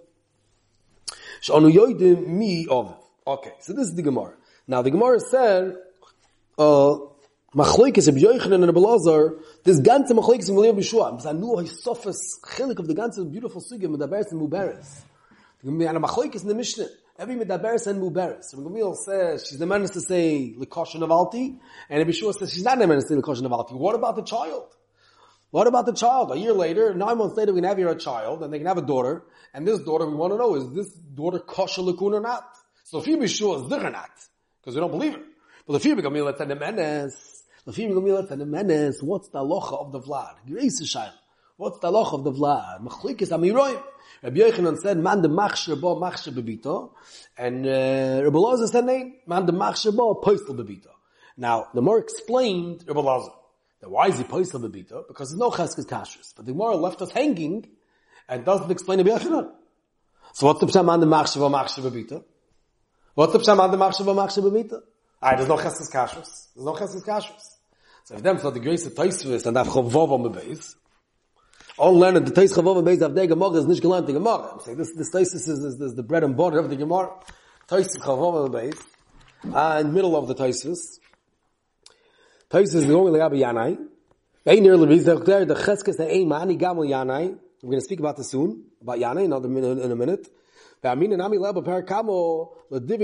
Sh'onu 1.43 1.73
Yoidim 1.73 2.27
mi 2.27 2.67
of. 2.69 2.93
Okay, 3.25 3.53
so 3.61 3.73
this 3.73 3.87
is 3.87 3.95
the 3.95 4.03
Gemara. 4.03 4.35
Now 4.67 4.83
the 4.83 4.91
Gemara 4.91 5.21
said, 5.21 5.77
uh, 6.59 6.97
Machloikis 7.55 8.09
of 8.09 8.17
Yochanan 8.17 8.65
and 8.65 8.73
Abelazar, 8.73 9.39
this 9.63 9.81
ganze 9.81 10.11
Machloikis 10.11 10.49
of 10.49 10.57
Maliyah 10.57 10.77
B'Shua, 10.77 11.13
because 11.13 11.27
I 11.27 11.35
knew 11.35 11.57
his 11.59 11.81
sophist 11.85 12.43
chilik 12.45 12.81
of 12.81 12.89
the 12.89 12.97
ganze 12.97 13.31
beautiful 13.31 13.63
sugya, 13.63 13.85
Medaberes 13.85 14.33
and 14.33 14.41
Muberes. 14.41 15.03
In 15.65 15.79
the 15.79 16.55
Mishnah. 16.57 16.87
Every 17.19 17.37
medaberes 17.37 17.87
and 17.87 18.03
muberes. 18.03 18.45
So 18.45 18.59
Gamil 18.59 18.97
says 18.97 19.47
she's 19.47 19.59
the 19.59 19.67
menace 19.67 19.91
to 19.91 20.01
say 20.01 20.55
likosha 20.59 20.97
navalti, 20.97 21.59
and 21.91 22.09
Abishua 22.09 22.35
says 22.35 22.53
she's 22.53 22.65
not 22.65 22.79
the 22.79 22.87
menace 22.87 23.05
to 23.05 23.15
say 23.15 23.21
likosha 23.21 23.43
navalti. 23.43 23.73
What 23.73 23.95
about 23.95 24.17
the 24.17 24.23
child? 24.23 24.75
What 25.51 25.67
about 25.67 25.85
the 25.85 25.93
child? 25.93 26.33
A 26.33 26.39
year 26.39 26.55
later, 26.55 26.95
nine 26.95 27.19
months 27.19 27.37
later, 27.37 27.53
we 27.53 27.61
can 27.61 27.69
have 27.69 27.77
here 27.77 27.91
a 27.91 27.99
child, 27.99 28.43
and 28.43 28.53
they 28.53 28.59
can 28.59 28.67
have 28.67 28.79
a 28.79 28.83
daughter, 28.83 29.23
and 29.53 29.69
this 29.69 29.81
daughter, 29.81 30.07
we 30.07 30.15
want 30.15 30.33
to 30.33 30.39
know, 30.39 30.55
is 30.55 30.73
this 30.73 30.89
daughter 30.95 31.39
kosher 31.39 31.83
likun 31.83 32.15
or 32.15 32.21
not? 32.21 32.49
So 32.85 33.03
if 33.05 33.31
sure 33.31 33.63
it's 33.63 33.71
or 33.73 33.91
not, 33.91 34.11
because 34.61 34.75
we 34.75 34.81
don't 34.81 34.91
believe 34.91 35.13
her. 35.13 35.23
But 35.67 35.75
if 35.75 35.85
you 35.85 35.95
be 35.95 36.03
Gamil, 36.03 36.31
it's 36.31 36.41
a 36.41 36.47
menace. 36.47 37.45
If 37.67 37.79
you 37.79 37.89
be 37.89 37.95
Gamil, 37.95 38.23
it's 38.23 38.33
a 38.33 38.37
menace. 38.37 39.03
What's 39.03 39.29
the 39.29 39.41
locha 39.41 39.79
of 39.79 39.93
the 39.93 40.01
vlad? 40.01 40.35
Grace 40.49 40.81
Shaila. 40.83 41.13
What's 41.63 41.79
the 41.79 41.93
locha 41.93 42.15
of 42.15 42.25
the 42.25 42.33
vlad? 42.33 42.83
Machlikis 42.83 43.29
amiroim. 43.29 43.81
Rabbi 44.21 44.41
Yochanan 44.41 44.77
said, 44.79 44.99
man 44.99 45.23
de 45.23 45.29
machsher 45.29 45.81
bo 45.81 45.95
machsher 45.95 46.35
bebito. 46.35 46.91
And 47.39 47.65
uh, 47.65 48.25
Rabbi 48.25 48.37
Lazar 48.37 48.67
said, 48.67 48.85
name, 48.85 49.15
man 49.29 49.47
de 49.47 49.53
machsher 49.53 49.97
bo 49.97 50.21
poistel 50.21 50.57
bebito. 50.57 50.89
Now, 51.37 51.69
the 51.73 51.81
more 51.81 52.01
explained 52.01 52.83
Rabbi 52.89 52.99
Lazar. 52.99 53.31
That 53.81 53.91
why 53.91 54.09
is 54.09 54.19
he 54.19 54.25
poistel 54.25 54.61
bebito? 54.61 55.07
Because 55.07 55.31
there's 55.31 55.39
no 55.39 55.51
cheskes 55.51 55.87
kashrus. 55.87 56.35
But 56.35 56.47
the 56.47 56.53
more 56.53 56.75
left 56.75 57.01
us 57.01 57.13
hanging 57.13 57.69
and 58.29 58.45
doesn't 58.45 58.73
explain 58.73 58.99
Rabbi 58.99 59.11
Yochanan. 59.11 59.53
So 60.33 60.49
what's 60.49 60.59
the 60.59 60.67
pshat 60.67 60.85
man 60.85 60.99
de 60.99 61.07
machsher 61.07 61.37
bo 61.37 61.49
machsher 61.49 61.89
bebito? 61.89 62.25
What's 63.15 63.35
the 63.35 63.39
pshat 63.39 63.57
man 63.57 63.71
de 63.71 63.77
machsher 63.77 64.05
bo 64.05 64.17
machsher 64.17 64.43
bebito? 64.43 64.81
Ah, 65.23 65.37
there's 65.37 65.49
no 65.49 65.59
cheskes 65.59 65.93
kashrus. 65.93 66.49
There's 66.57 66.67
no 66.67 66.73
cheskes 66.73 67.07
kashrus. 67.07 67.45
So 68.03 68.17
if 68.17 68.23
them 68.25 68.39
thought 68.39 68.55
the 68.55 68.61
grace 68.61 68.85
of 68.85 68.95
Taisvis 68.95 69.47
and 69.47 69.57
chavov 69.57 70.11
on 70.11 70.25
the 70.25 70.29
base, 70.29 70.75
all 71.79 71.99
learned 71.99 72.27
the 72.27 72.33
Tais 72.33 72.53
based 72.85 73.03
of 73.03 73.15
the 73.15 73.27
Gemara 73.27 73.51
is 73.51 73.81
gelernt 73.81 74.07
the 74.07 74.13
Gemara. 74.13 74.53
I'm 74.53 74.61
saying 74.61 74.79
this 74.79 74.93
this 74.95 75.15
is, 75.15 75.49
is, 75.49 75.81
is 75.81 75.95
the 75.95 76.03
bread 76.03 76.25
and 76.25 76.37
butter 76.37 76.59
of 76.59 76.69
the 76.69 76.77
Gemara. 76.77 77.11
Tais 77.69 77.97
Chavav 77.97 78.53
base. 78.53 78.75
Uh, 79.45 79.79
in 79.81 79.89
the 79.89 79.93
middle 79.93 80.17
of 80.17 80.29
the 80.29 80.35
Taisis. 80.35 81.01
Taisis 82.49 82.75
is 82.75 82.87
going 82.87 83.13
like 83.13 83.33
Yanai. 83.33 83.77
Ein 84.47 84.63
near 84.63 84.77
Leviz 84.77 85.05
there 85.25 85.45
the 85.45 85.55
Cheskes 85.55 85.97
the 85.97 86.09
Ein 86.09 86.29
Mani 86.29 86.57
Gamel 86.57 86.85
Yanai. 86.85 87.37
We're 87.63 87.71
going 87.71 87.79
to 87.79 87.85
speak 87.85 87.99
about 87.99 88.17
this 88.17 88.31
soon 88.31 88.65
about 88.81 88.99
Yanai 88.99 89.29
minute 89.49 89.79
in 89.79 89.91
a 89.91 89.97
minute. 89.97 90.29
Ve'amin 90.83 91.17
nami 91.17 91.39
leba 91.39 91.65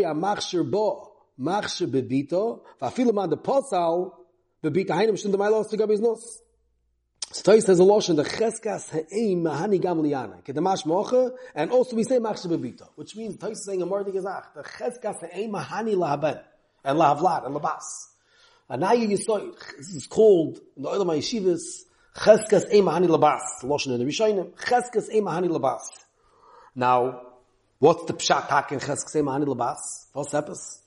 amachshir 0.05 0.71
bo 0.71 1.13
machshir 1.41 1.87
bebito 1.87 2.61
to 5.71 5.77
nos. 6.01 6.43
So 7.31 7.43
Toy 7.43 7.61
says 7.61 7.79
a 7.79 7.85
lotion 7.85 8.17
the 8.17 8.25
cheskas 8.25 8.91
he'im 9.11 9.45
mahani 9.45 9.79
gam 9.79 9.99
liyana. 9.99 10.43
Kedamash 10.43 10.87
mocha, 10.87 11.33
and 11.55 11.71
also 11.71 11.95
we 11.95 12.03
say 12.05 12.19
machshe 12.19 12.47
bebita, 12.47 12.89
which 12.95 13.17
means 13.17 13.37
Toy 13.37 13.49
is 13.49 13.67
saying 13.67 13.83
a 13.83 13.87
more 13.87 14.03
gezach, 14.03 14.55
the 14.55 14.63
cheskas 14.63 15.31
he'im 15.31 15.53
mahani 15.53 15.95
lahaben, 15.95 16.43
and 16.85 16.99
lahavlat, 16.99 17.45
and 17.45 17.55
labas. 17.55 18.07
You 19.09 19.17
saw 19.19 19.41
this 19.77 19.89
is 19.91 20.07
called, 20.07 20.59
in 20.75 20.83
the 20.83 21.05
my 21.05 21.19
yeshivas, 21.19 21.85
cheskas 22.17 22.71
he'im 22.71 22.87
mahani 22.87 23.09
labas, 23.09 23.63
lotion 23.63 23.93
in 23.93 23.99
the 23.99 24.07
Rishayim, 24.07 24.55
cheskas 24.55 25.11
he'im 25.11 25.25
mahani 25.25 25.49
labas. 25.51 25.83
Now, 26.75 27.27
what's 27.79 28.07
the 28.07 28.15
pshat 28.15 28.49
hak 28.49 28.73
in 28.73 28.81
cheskas 28.81 29.13
he'im 29.13 29.27
mahani 29.27 29.45
labas? 29.45 30.07
What's 30.15 30.33
epis? 30.33 30.79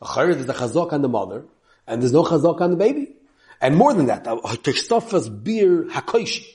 The 0.00 0.06
chayr, 0.06 0.34
there's 0.34 0.46
a 0.46 0.52
chazok 0.52 0.92
on 0.92 1.00
the 1.00 1.08
mother, 1.08 1.46
and 1.86 2.02
there's 2.02 2.12
no 2.12 2.22
chazok 2.22 2.60
on 2.60 2.72
the 2.72 2.76
baby. 2.76 3.15
And 3.60 3.76
more 3.76 3.94
than 3.94 4.06
that, 4.06 4.24
Tosafas 4.24 5.42
beer 5.42 5.84
hakoishi. 5.84 6.46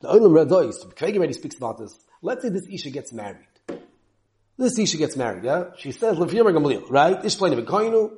The 0.00 0.08
Olam 0.08 0.46
Radois, 0.46 0.94
Craig 0.96 1.16
already 1.16 1.32
speaks 1.32 1.56
about 1.56 1.78
this. 1.78 1.98
Let's 2.22 2.42
say 2.42 2.48
this 2.50 2.66
Isha 2.68 2.90
gets 2.90 3.12
married. 3.12 3.46
This 4.56 4.78
Isha 4.78 4.96
gets 4.96 5.16
married, 5.16 5.44
yeah? 5.44 5.70
She 5.76 5.92
says, 5.92 6.16
Lefiyam 6.16 6.46
Gamliel, 6.52 6.90
right? 6.90 7.20
Ishplain 7.22 7.64
Koinu. 7.64 8.12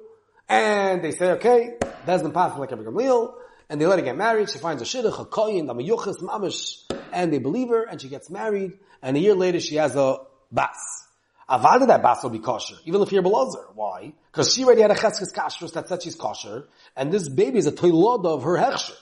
And 0.49 1.03
they 1.03 1.13
say, 1.13 1.33
okay, 1.33 1.77
that's 2.07 2.23
path 2.31 2.59
like 2.59 2.71
Gamliel. 2.71 3.35
And 3.69 3.81
they 3.81 3.87
let 3.87 3.99
her 3.99 4.05
get 4.05 4.17
married. 4.17 4.51
She 4.51 4.59
finds 4.59 4.83
a 4.83 4.85
shidduch, 4.85 5.21
a 5.21 5.25
koyin, 5.25 5.71
a 5.71 5.75
miyuchas, 5.75 6.19
mamish. 6.19 6.83
And 7.13 7.33
they 7.33 7.39
believe 7.39 7.69
her, 7.69 7.85
and 7.85 8.01
she 8.01 8.09
gets 8.09 8.29
married. 8.29 8.73
And 9.01 9.17
a 9.17 9.21
year 9.21 9.35
later, 9.35 9.61
she 9.61 9.77
has 9.77 9.95
a 9.95 10.19
bas. 10.51 11.07
Avada 11.51 11.89
that 11.89 12.01
bas 12.01 12.23
will 12.23 12.31
be 12.31 12.39
kosher, 12.39 12.77
even 12.85 13.03
if 13.03 13.11
you're 13.11 13.25
Belazar. 13.25 13.75
Why? 13.75 14.13
Because 14.31 14.55
she 14.55 14.65
already 14.65 14.83
had 14.83 14.93
a 14.93 14.95
cheskes 14.95 15.35
kashrus 15.35 15.73
that 15.73 15.89
said 15.89 16.01
she's 16.01 16.15
kosher, 16.15 16.69
and 16.97 17.11
this 17.13 17.29
baby 17.29 17.59
is 17.59 17.67
a 17.67 17.73
toilod 17.73 18.25
of 18.25 18.45
her 18.45 18.57
hechsher. 18.57 18.95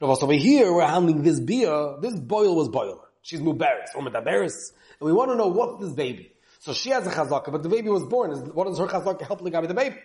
Now, 0.00 0.08
over 0.08 0.34
here, 0.34 0.70
we're 0.72 0.86
handling 0.86 1.22
this 1.22 1.40
beer, 1.40 1.96
this 2.00 2.14
boil 2.14 2.54
was 2.54 2.68
boiler. 2.68 2.98
She's 3.22 3.40
muberis, 3.40 3.94
or 3.94 4.06
and 4.06 5.06
we 5.06 5.12
want 5.12 5.30
to 5.30 5.36
know 5.36 5.48
what's 5.48 5.82
this 5.82 5.92
baby. 5.94 6.30
So 6.60 6.74
she 6.74 6.90
has 6.90 7.06
a 7.06 7.10
chazaka, 7.10 7.50
but 7.50 7.62
the 7.62 7.68
baby 7.68 7.88
was 7.88 8.04
born. 8.04 8.32
What 8.52 8.66
does 8.66 8.78
her 8.78 8.86
chazaka 8.86 9.22
help 9.22 9.42
the 9.42 9.50
guy 9.50 9.60
with 9.60 9.68
the 9.68 9.74
baby? 9.74 9.96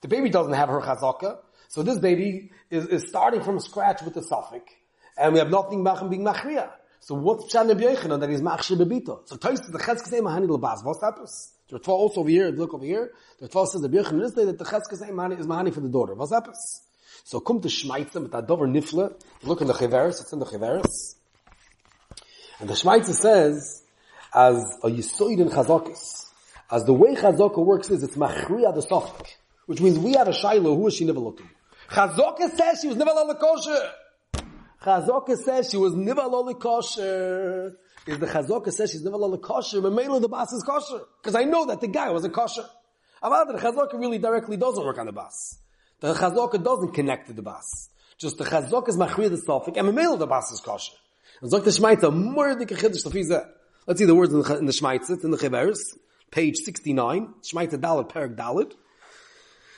The 0.00 0.08
baby 0.08 0.30
doesn't 0.30 0.54
have 0.54 0.70
her 0.70 0.80
chazaka, 0.80 1.38
so 1.68 1.82
this 1.82 1.98
baby 1.98 2.50
is, 2.70 2.86
is 2.86 3.08
starting 3.08 3.42
from 3.42 3.60
scratch 3.60 4.02
with 4.02 4.14
the 4.14 4.22
suffix, 4.22 4.72
and 5.18 5.34
we 5.34 5.38
have 5.38 5.50
nothing 5.50 5.80
about 5.80 6.08
being 6.08 6.24
machriya. 6.24 6.70
So 7.00 7.14
what's 7.14 7.52
Pshat 7.52 7.68
Rabbi 7.68 7.82
Yochanan 7.82 8.20
that 8.20 8.30
he's 8.30 8.42
machshir 8.42 8.78
bebito? 8.78 9.26
So 9.28 9.36
Toys 9.36 9.60
the 9.60 9.78
Chetzke 9.78 10.06
say 10.06 10.20
mahani 10.20 10.48
lebas. 10.48 10.84
What's 10.84 11.02
happens? 11.02 11.52
The 11.68 11.78
Tva 11.78 11.88
also 11.88 12.20
over 12.20 12.30
here, 12.30 12.48
look 12.50 12.74
over 12.74 12.84
here. 12.84 13.12
The 13.40 13.48
Tva 13.48 13.66
says 13.66 13.80
the 13.80 13.88
Yochanan 13.88 14.24
is 14.24 14.34
that 14.34 14.58
the 14.58 14.64
Chetzke 14.64 14.96
say 14.96 15.10
mahani 15.10 15.38
is 15.38 15.46
mahani 15.46 15.72
for 15.72 15.80
the 15.80 15.88
daughter. 15.88 16.14
What's 16.14 16.32
happens? 16.32 16.82
So 17.24 17.40
come 17.40 17.60
to 17.60 17.68
Shmaitza 17.68 18.22
with 18.22 18.32
that 18.32 18.46
dover 18.46 18.68
nifla. 18.68 19.12
Look 19.42 19.60
in 19.60 19.66
the 19.66 19.72
Chiveris, 19.74 20.20
it's 20.20 20.32
in 20.32 20.38
the 20.38 20.46
Chiveris. 20.46 21.16
And 22.60 22.68
the 22.68 22.74
Shmaitza 22.74 23.14
says, 23.14 23.82
as 24.32 24.78
a 24.82 24.88
Yisoid 24.88 25.40
in 25.40 25.48
Chazakis, 25.48 26.30
as 26.70 26.84
the 26.84 26.92
way 26.92 27.14
Chazaka 27.14 27.64
works 27.64 27.90
is, 27.90 28.02
it's 28.02 28.16
Machriya 28.16 28.74
the 28.74 28.80
Sofik, 28.80 29.34
which 29.66 29.80
means 29.80 29.98
we 29.98 30.12
have 30.12 30.28
a 30.28 30.32
Shiloh, 30.32 30.76
who 30.76 30.86
is 30.86 30.94
she 30.94 31.04
never 31.04 31.20
looked 31.20 31.42
Chazaka 31.88 32.50
says 32.56 32.80
she 32.80 32.88
was 32.88 32.96
never 32.96 33.12
kosher. 33.34 33.90
Chazaka 34.86 35.36
says 35.36 35.70
she 35.70 35.76
was 35.76 35.94
never 35.94 36.22
kosher. 36.54 37.76
Is 38.06 38.18
the 38.20 38.26
Chazaka 38.26 38.72
says 38.72 38.92
she's 38.92 39.02
never 39.02 39.36
kosher, 39.38 39.80
but 39.80 39.92
mainly 39.92 40.20
the 40.20 40.28
boss 40.28 40.52
is 40.52 40.62
kosher. 40.62 41.00
Because 41.20 41.34
I 41.34 41.42
know 41.42 41.66
that 41.66 41.80
the 41.80 41.88
guy 41.88 42.10
wasn't 42.10 42.34
kosher. 42.34 42.64
However, 43.20 43.54
the 43.54 43.58
Chazaka 43.58 43.94
really 43.94 44.18
directly 44.18 44.56
doesn't 44.56 44.84
work 44.84 44.98
on 44.98 45.06
the 45.06 45.12
bus. 45.12 45.58
The 45.98 46.14
Chazaka 46.14 46.62
doesn't 46.62 46.92
connect 46.92 47.26
to 47.26 47.32
the 47.32 47.42
bus. 47.42 47.88
Just 48.16 48.38
the 48.38 48.44
Chazaka 48.44 48.88
is 48.90 48.96
machrir 48.96 49.28
the 49.28 49.42
Sofik, 49.44 49.76
and 49.76 49.88
Mamela 49.88 50.18
the 50.18 50.26
bus 50.28 50.52
is 50.52 50.60
kosher. 50.60 50.92
And 51.42 51.50
Zok 51.50 51.64
the 51.64 51.70
Shmaitza, 51.70 52.66
Kechiddish 52.66 53.04
Tafizah. 53.04 53.48
Let's 53.88 53.98
see 53.98 54.06
the 54.06 54.14
words 54.14 54.32
in 54.32 54.42
the, 54.42 54.56
in 54.58 54.66
the 54.66 55.20
in 55.22 55.30
the 55.32 55.36
Chiveris, 55.36 55.98
page 56.30 56.56
69, 56.58 57.34
Shmaitza 57.42 57.74
Dalit, 57.74 58.08
Perak 58.08 58.36
Dalit. 58.36 58.72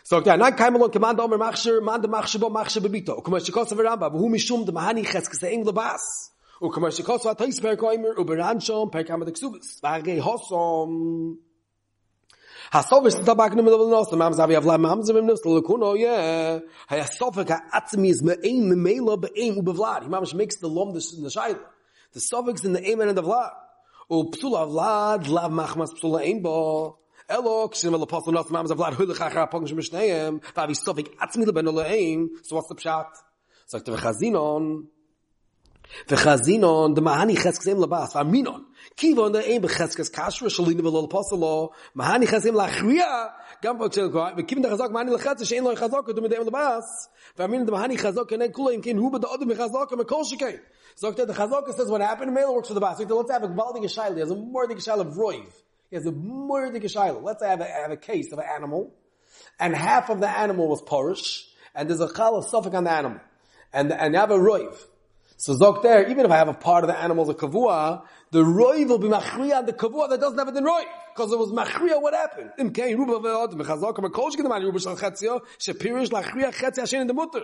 So 0.08 0.16
okay, 0.16 0.38
nan 0.38 0.56
kein 0.56 0.72
mal 0.72 0.88
command 0.88 1.20
omer 1.20 1.36
machsher, 1.36 1.82
man 1.82 2.00
de 2.00 2.08
machsher 2.08 2.40
bo 2.40 2.48
machsher 2.48 2.80
bebito. 2.80 3.22
Kumar 3.22 3.40
shikos 3.40 3.72
av 3.72 3.78
ramba, 3.78 4.10
wo 4.10 4.26
mishum 4.30 4.64
de 4.64 4.72
mahani 4.72 5.04
cheskes 5.04 5.42
eng 5.42 5.64
le 5.64 5.72
bas. 5.74 6.00
U 6.62 6.70
kumar 6.70 6.88
shikos 6.88 7.26
va 7.26 7.34
tais 7.34 7.60
per 7.60 7.76
koimer 7.76 8.16
u 8.16 8.24
beran 8.24 8.58
shom 8.58 8.90
per 8.90 9.04
kam 9.04 9.20
de 9.20 9.32
ksubes. 9.32 9.82
Vage 9.82 10.18
hosom. 10.18 11.36
Hasovish 12.72 13.22
da 13.22 13.34
bak 13.34 13.52
nume 13.52 13.66
level 13.66 13.90
nos, 13.90 14.10
mam 14.12 14.32
zavi 14.32 14.56
avla 14.56 14.78
mam 14.80 15.02
zavim 15.02 15.26
nos 15.26 15.44
le 15.44 15.60
kuno 15.60 15.92
ye. 15.92 16.62
Hay 16.88 17.00
sofika 17.00 17.60
atzmi 17.70 18.08
is 18.08 18.22
me 18.22 18.32
ein 18.42 18.66
me 18.66 18.76
mela 18.76 19.18
be 19.18 19.28
ein 19.36 19.58
u 19.58 19.62
bevlad. 19.62 20.08
Mam 20.08 20.24
makes 20.36 20.56
the 20.56 20.68
lom 20.68 20.94
the 20.94 21.00
shaila. 21.00 21.60
The 22.14 22.20
suffix 22.20 22.64
in 22.64 22.72
the 22.72 22.82
amen 22.90 23.08
and 23.08 23.18
the 23.18 23.22
vlad. 23.22 23.50
U 24.10 24.30
psula 24.30 24.66
vlad, 24.72 25.28
lav 25.28 25.50
machmas 25.50 25.92
psula 25.92 26.22
ein. 26.24 26.40
Elo, 27.30 27.68
kshim 27.68 27.94
el 27.94 28.02
apostle 28.02 28.32
nos 28.32 28.46
hulich 28.46 29.20
achar. 29.20 29.50
Vavi 29.50 30.74
atzmi. 31.20 32.28
So 32.42 32.56
what's 32.56 32.68
the 32.68 32.74
pshat? 32.74 33.06
Sagt 33.66 33.86
der 33.86 33.96
Chazinon. 33.96 34.88
Kiva 36.06 36.38
on 39.22 39.32
the 39.32 39.42
aim 39.46 39.62
b'cheskes 39.62 40.10
kashra, 40.12 40.48
shalina 40.48 40.80
v'lo 40.80 41.08
l'posolo, 41.08 41.70
mahani 41.96 42.26
chesem 42.26 42.54
lachriya, 42.54 43.32
gam 43.62 43.78
v'chel 43.78 44.10
kwa, 44.10 44.34
v'kivin 44.36 44.62
da 44.62 44.68
chazok 44.68 44.90
mahani 44.90 45.16
l'chetze, 45.16 45.46
she'en 45.46 45.64
lo 45.64 45.74
chazok, 45.74 46.14
du 46.14 46.20
medem 46.20 46.46
labas, 46.46 46.84
v'aminon 47.38 47.64
the 47.64 47.72
mahani 47.72 47.98
chazok, 47.98 48.28
kenen 48.28 48.52
kula 48.52 48.74
im 48.74 48.82
ken 48.82 48.98
huba 48.98 49.18
da 49.18 49.28
odem 49.28 49.50
chazok, 49.56 49.90
mekol 49.92 50.24
shekei. 50.30 50.60
So 50.94 51.10
the 51.10 51.26
chazok 51.26 51.74
says 51.74 51.88
what 51.88 52.02
happened, 52.02 52.34
Mela 52.34 52.52
works 52.52 52.68
for 52.68 52.74
the 52.74 52.80
bas. 52.80 52.98
Let's 52.98 53.30
have 53.30 53.44
a 53.44 53.48
shayla, 53.48 54.14
he 54.14 54.20
has 54.20 54.30
a 54.30 54.34
mordig 54.34 54.76
shayla 54.76 55.00
of 55.00 55.14
roiv. 55.14 55.50
He 55.90 55.96
has 55.96 56.06
a 56.06 56.12
mordig 56.12 56.82
shayla. 56.82 57.22
Let's 57.22 57.42
have 57.42 57.60
a, 57.60 57.64
have 57.64 57.90
a 57.90 57.96
case 57.96 58.32
of 58.32 58.38
an 58.38 58.44
animal, 58.54 58.94
and 59.58 59.74
half 59.74 60.10
of 60.10 60.20
the 60.20 60.28
animal 60.28 60.68
was 60.68 60.82
porish, 60.82 61.44
and 61.74 61.88
there's 61.88 62.00
a 62.00 62.12
chal 62.12 62.36
of 62.36 62.46
suffix 62.46 62.74
on 62.74 62.84
the 62.84 62.92
animal. 62.92 63.20
And, 63.72 63.92
and 63.92 64.14
you 64.14 64.20
have 64.20 64.30
a 64.30 64.38
roiv. 64.38 64.76
So 65.36 65.54
zok 65.54 65.82
there, 65.82 66.10
even 66.10 66.24
if 66.24 66.32
I 66.32 66.36
have 66.36 66.48
a 66.48 66.54
part 66.54 66.82
of 66.82 66.88
the 66.88 66.98
animal, 66.98 67.30
a 67.30 67.34
kavua, 67.34 68.02
the 68.32 68.42
roiv 68.42 68.88
will 68.88 68.98
be 68.98 69.08
machriya 69.08 69.64
the 69.64 69.72
kavua 69.72 70.10
that 70.10 70.20
doesn't 70.20 70.38
have 70.38 70.48
it 70.48 70.56
in 70.56 70.64
roi. 70.64 70.82
Because 71.14 71.32
it 71.32 71.38
was 71.38 71.52
machriya, 71.52 72.02
what 72.02 72.12
happened? 72.12 72.50
Im 72.58 72.72
kei 72.72 72.94
ruba 72.94 73.20
ve'od, 73.20 73.52
mechazok, 73.52 73.98
in. 77.34 77.42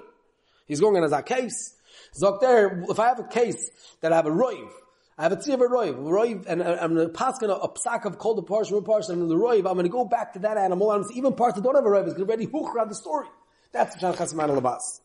He's 0.67 0.81
going 0.81 0.97
on 0.97 1.05
as 1.05 1.13
a 1.13 1.23
case. 1.23 1.75
Zok 2.21 2.41
there, 2.41 2.83
if 2.89 2.99
I 2.99 3.07
have 3.07 3.21
a 3.21 3.25
case 3.25 3.71
that 4.01 4.13
I 4.13 4.17
have 4.17 4.27
a 4.27 4.31
roiv, 4.31 4.71
I 5.17 5.23
have 5.23 5.33
a 5.33 5.37
tzir 5.37 5.57
roiv, 5.57 5.97
roiv, 5.97 6.47
and 6.47 6.61
I'm 6.63 6.95
going 6.95 7.07
to 7.07 7.13
pass 7.13 7.41
a, 7.41 7.47
psak 7.47 8.05
of 8.05 8.19
called 8.19 8.39
the 8.39 8.43
parsha, 8.43 8.73
one 8.73 8.83
parsha, 8.83 9.11
and 9.11 9.31
the 9.31 9.37
roiv, 9.37 9.59
I'm 9.59 9.75
going 9.75 9.85
to 9.85 9.89
go 9.89 10.05
back 10.05 10.33
to 10.33 10.41
that 10.41 10.57
animal, 10.57 10.91
and 10.91 11.05
even 11.15 11.35
parts 11.35 11.55
that 11.55 11.63
don't 11.63 11.77
have 11.77 11.85
a 11.85 11.89
roiv, 11.89 12.09
is 12.09 12.15
already 12.15 12.51
around 12.53 12.91
the 12.91 12.97
story. 12.97 13.29
That's 13.75 13.95
the 13.95 14.01
Shan 14.01 14.15
Chasim 14.15 14.39
Labas. 14.39 15.01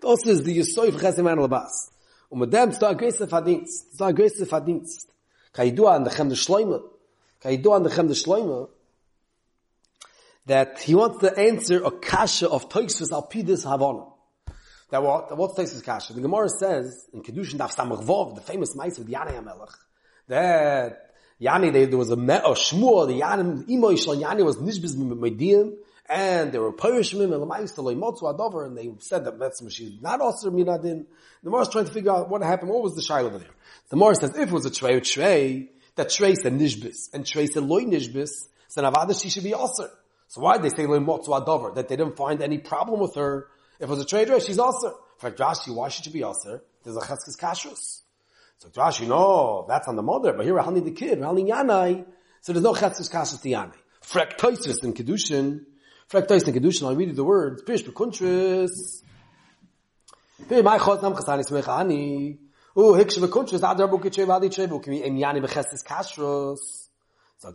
Das 0.00 0.26
ist 0.26 0.46
die 0.46 0.58
Yesoi 0.58 0.90
Chesem 0.90 1.26
An 1.26 1.38
Labas. 1.38 1.90
Und 2.30 2.40
mit 2.40 2.52
dem 2.52 2.70
da 2.78 2.94
größer 2.94 3.28
Verdienst. 3.28 4.00
Ein 4.00 4.14
größer 4.14 4.46
Verdienst. 4.46 5.08
Kai 5.52 5.70
du 5.70 5.86
an 5.86 6.04
der 6.04 6.14
Chem 6.14 6.30
der 6.30 6.36
Schleume. 6.36 6.82
Kai 7.40 7.58
du 7.58 7.72
an 7.72 7.84
der 7.84 7.92
Chem 7.92 8.08
der 8.08 8.14
Schleume. 8.14 8.68
That 10.46 10.78
he 10.80 10.94
wants 10.94 11.18
to 11.18 11.38
answer 11.38 11.84
a 11.84 11.90
kasha 11.90 12.46
of 12.46 12.70
Toysus 12.70 13.12
Alpidus 13.12 13.64
Havana. 13.64 14.11
That 14.92 15.02
what? 15.02 15.34
What's 15.38 15.58
Toysus 15.58 15.82
kasha? 15.82 16.12
The 16.12 16.20
Gemara 16.20 16.50
says, 16.50 17.08
in 17.14 17.22
Kedushin 17.22 17.54
Daf 17.54 17.74
Samach 17.74 18.04
Vov, 18.04 18.34
the 18.34 18.42
famous 18.42 18.76
mice 18.76 18.98
of 18.98 19.06
Yanei 19.06 19.42
HaMelech, 19.42 19.74
that 20.28 21.14
Yani, 21.40 21.72
there 21.72 21.96
was 21.96 22.10
a, 22.10 22.16
me- 22.16 22.34
a 22.34 22.50
shmur, 22.50 23.08
the 23.08 23.20
Yani, 23.20 23.70
Imo 23.70 23.88
Yishal 23.88 24.20
Yani 24.22 24.44
was 24.44 24.58
nishbiz 24.58 24.94
mediyim, 24.94 25.76
and 26.10 26.52
they 26.52 26.58
were 26.58 26.74
Perishmim 26.74 27.32
and 27.32 27.42
Lamais 27.42 27.74
to 27.74 27.80
Motzu 27.80 28.24
Adover, 28.24 28.66
and 28.66 28.76
they 28.76 28.92
said 28.98 29.24
that 29.24 29.38
that's 29.38 29.62
she's 29.72 29.98
not 30.02 30.20
Osir 30.20 30.52
Minadin. 30.52 31.06
The 31.42 31.48
Morris 31.48 31.68
trying 31.68 31.86
to 31.86 31.90
figure 31.90 32.12
out 32.12 32.28
what 32.28 32.42
happened, 32.42 32.70
what 32.70 32.82
was 32.82 32.94
the 32.94 33.00
Shail 33.00 33.24
over 33.24 33.38
there. 33.38 33.48
The 33.88 33.96
Morris 33.96 34.18
says, 34.18 34.36
if 34.36 34.50
it 34.50 34.52
was 34.52 34.66
a 34.66 34.70
Trey 34.70 34.96
or 34.96 35.00
Trey, 35.00 35.70
that 35.96 36.10
Trey 36.10 36.34
said 36.34 36.52
Nishbis, 36.52 37.14
and 37.14 37.26
Trey 37.26 37.46
said 37.46 37.62
Loy 37.62 37.84
Nishbis, 37.84 38.28
so 38.68 38.82
Navada 38.82 39.18
she 39.18 39.30
should 39.30 39.44
be 39.44 39.52
Osir. 39.52 39.88
So 40.28 40.42
why 40.42 40.58
did 40.58 40.64
they 40.64 40.76
say 40.76 40.84
Loy 40.84 40.98
Motzu 40.98 41.28
Adover? 41.28 41.76
That 41.76 41.88
they 41.88 41.96
didn't 41.96 42.18
find 42.18 42.42
any 42.42 42.58
problem 42.58 43.00
with 43.00 43.14
her. 43.14 43.48
If 43.82 43.88
it 43.88 43.90
was 43.90 44.00
a 44.00 44.06
Trey 44.06 44.24
Trey, 44.24 44.38
she's 44.38 44.58
Osir. 44.58 44.94
For 45.18 45.32
Rashi, 45.32 45.74
why 45.74 45.88
should 45.88 46.04
she 46.04 46.12
be 46.12 46.20
Osir? 46.20 46.60
There's 46.84 46.96
a 46.96 47.00
Cheskes 47.00 47.36
Kashrus. 47.36 48.02
So 48.58 48.68
Rashi, 48.68 49.08
no, 49.08 49.66
that's 49.68 49.88
on 49.88 49.96
the 49.96 50.02
mother, 50.02 50.32
but 50.34 50.46
here 50.46 50.54
Rahani 50.54 50.84
the 50.84 50.92
kid, 50.92 51.18
Rahani 51.18 51.48
Yanai, 51.48 52.04
so 52.42 52.52
there's 52.52 52.62
no 52.62 52.74
Cheskes 52.74 53.10
Kashrus 53.10 53.42
to 53.42 53.48
Yanai. 53.48 53.74
Frek 54.04 54.38
Toisus 54.38 54.84
in 54.84 54.94
Kedushin, 54.94 55.62
Frag 56.06 56.28
Toys 56.28 56.46
in 56.46 56.54
Kedushin, 56.54 56.86
I'll 56.86 56.94
read 56.94 57.08
you 57.08 57.14
the 57.14 57.24
words. 57.24 57.62
Pish 57.62 57.82
bekuntris. 57.82 59.02
Pish 60.48 60.62
my 60.62 60.78
chot 60.78 61.02
nam 61.02 61.14
chasani 61.14 61.42
smecha 61.42 61.80
ani. 61.80 62.38
U 62.76 62.92
hiksh 62.92 63.18
bekuntris, 63.18 63.68
adar 63.68 63.88
buki 63.88 64.12
trev 64.12 64.30
adi 64.30 64.48
trev, 64.48 64.70
ukimi 64.70 65.04
em 65.04 65.16
yani 65.16 65.40
bechestes 65.44 65.82
kashrus. 65.82 66.88
So 67.38 67.50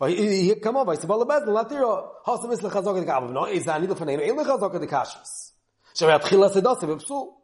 weil 0.00 0.14
äh, 0.14 0.42
hier 0.42 0.60
kann 0.60 0.74
man 0.74 0.86
weiß 0.86 1.04
aber 1.04 1.26
besser 1.26 1.52
lat 1.52 1.70
ihr 1.70 2.10
hast 2.24 2.42
du 2.42 2.48
bisschen 2.48 2.70
gesagt 2.70 2.84
gehabt 2.84 3.10
aber 3.10 3.28
noch 3.28 3.46
ist 3.46 3.68
da 3.68 3.78
nicht 3.78 3.96
von 3.96 4.08
einer 4.08 4.22
ähnliche 4.22 4.52
gesagt 4.54 4.82
die 4.82 4.86
kaschis 4.86 5.54
so 5.92 6.06
wird 6.06 6.24
khila 6.24 6.48
se 6.48 6.62
das 6.62 6.80
wir 6.80 6.98
so 6.98 7.36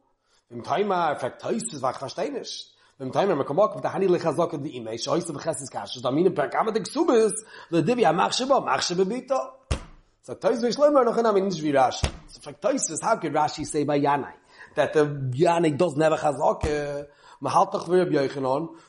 im 0.48 0.62
time 0.62 0.94
effect 1.12 1.44
heißt 1.44 1.74
es 1.74 1.82
war 1.82 1.92
versteinisch 1.92 2.72
im 2.98 3.12
time 3.12 3.36
man 3.36 3.44
kommt 3.44 3.60
auf 3.60 3.80
der 3.82 3.92
handle 3.92 4.18
gesagt 4.18 4.64
die 4.64 4.74
e-mail 4.76 4.98
so 4.98 5.14
ist 5.14 5.28
der 5.28 5.36
habe, 5.36 5.66
kaschis 5.70 6.00
da 6.02 6.10
mine 6.10 6.30
per 6.30 6.48
kam 6.48 6.72
der 6.72 6.82
subes 6.86 7.44
wir 7.68 7.82
devi 7.82 8.06
am 8.06 8.16
machshba 8.16 8.58
machshba 8.60 9.04
bito 9.04 9.38
so 10.22 10.34
tais 10.34 10.62
wir 10.62 10.72
schlimmer 10.72 11.04
noch 11.04 11.18
in 11.18 11.26
am 11.26 11.34
nicht 11.34 11.62
wie 11.62 11.76
rasch 11.76 12.00
so 12.26 12.38
effect 12.38 12.64
heißt 12.64 12.90
es 12.90 13.02
how 13.02 13.20
could 13.20 13.34
rashi 13.34 13.66
say 13.66 13.84
by 13.84 13.98
yanai 13.98 14.32
that 14.74 14.94
the 14.94 15.02
yanai 15.34 15.76
does 15.76 15.94
never 15.94 16.16
gesagt 16.16 16.64
äh, 16.64 17.06
man 17.40 17.52
hat 17.52 17.74
doch 17.74 17.86
wir 17.90 18.06
bei 18.10 18.20
euch 18.24 18.32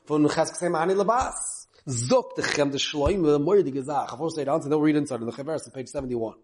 von 0.05 0.23
gesagt 0.23 0.55
sein 0.55 0.71
meine 0.71 0.93
labas 0.93 1.56
Zok 1.87 2.35
de 2.35 2.41
khem 2.41 2.69
de 2.69 2.77
shloim 2.77 3.23
de 3.23 3.39
moye 3.39 3.63
de 3.63 3.71
gezach. 3.71 4.11
After 4.11 4.29
say 4.29 4.43
down 4.43 4.61
to 4.61 4.69
the 4.69 4.79
read 4.79 4.95
inside 4.95 5.21
the 5.21 5.43
verse 5.43 5.69
page 5.69 5.87
71. 5.87 6.35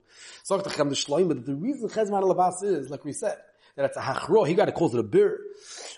Zok 0.49 0.63
de 0.63 0.69
khem 0.69 0.89
de 0.89 0.95
shloim 0.95 1.27
but 1.27 1.45
the 1.45 1.55
reason 1.55 1.89
khas 1.89 2.09
man 2.09 2.21
le 2.23 2.49
is 2.63 2.89
like 2.89 3.03
we 3.03 3.13
said 3.13 3.37
that 3.75 3.85
it's 3.85 3.97
a 3.97 4.01
hachro, 4.01 4.47
he 4.47 4.53
got 4.53 4.65
to 4.65 4.71
call 4.71 4.93
it 4.93 4.99
a 4.99 5.03
bir. 5.03 5.39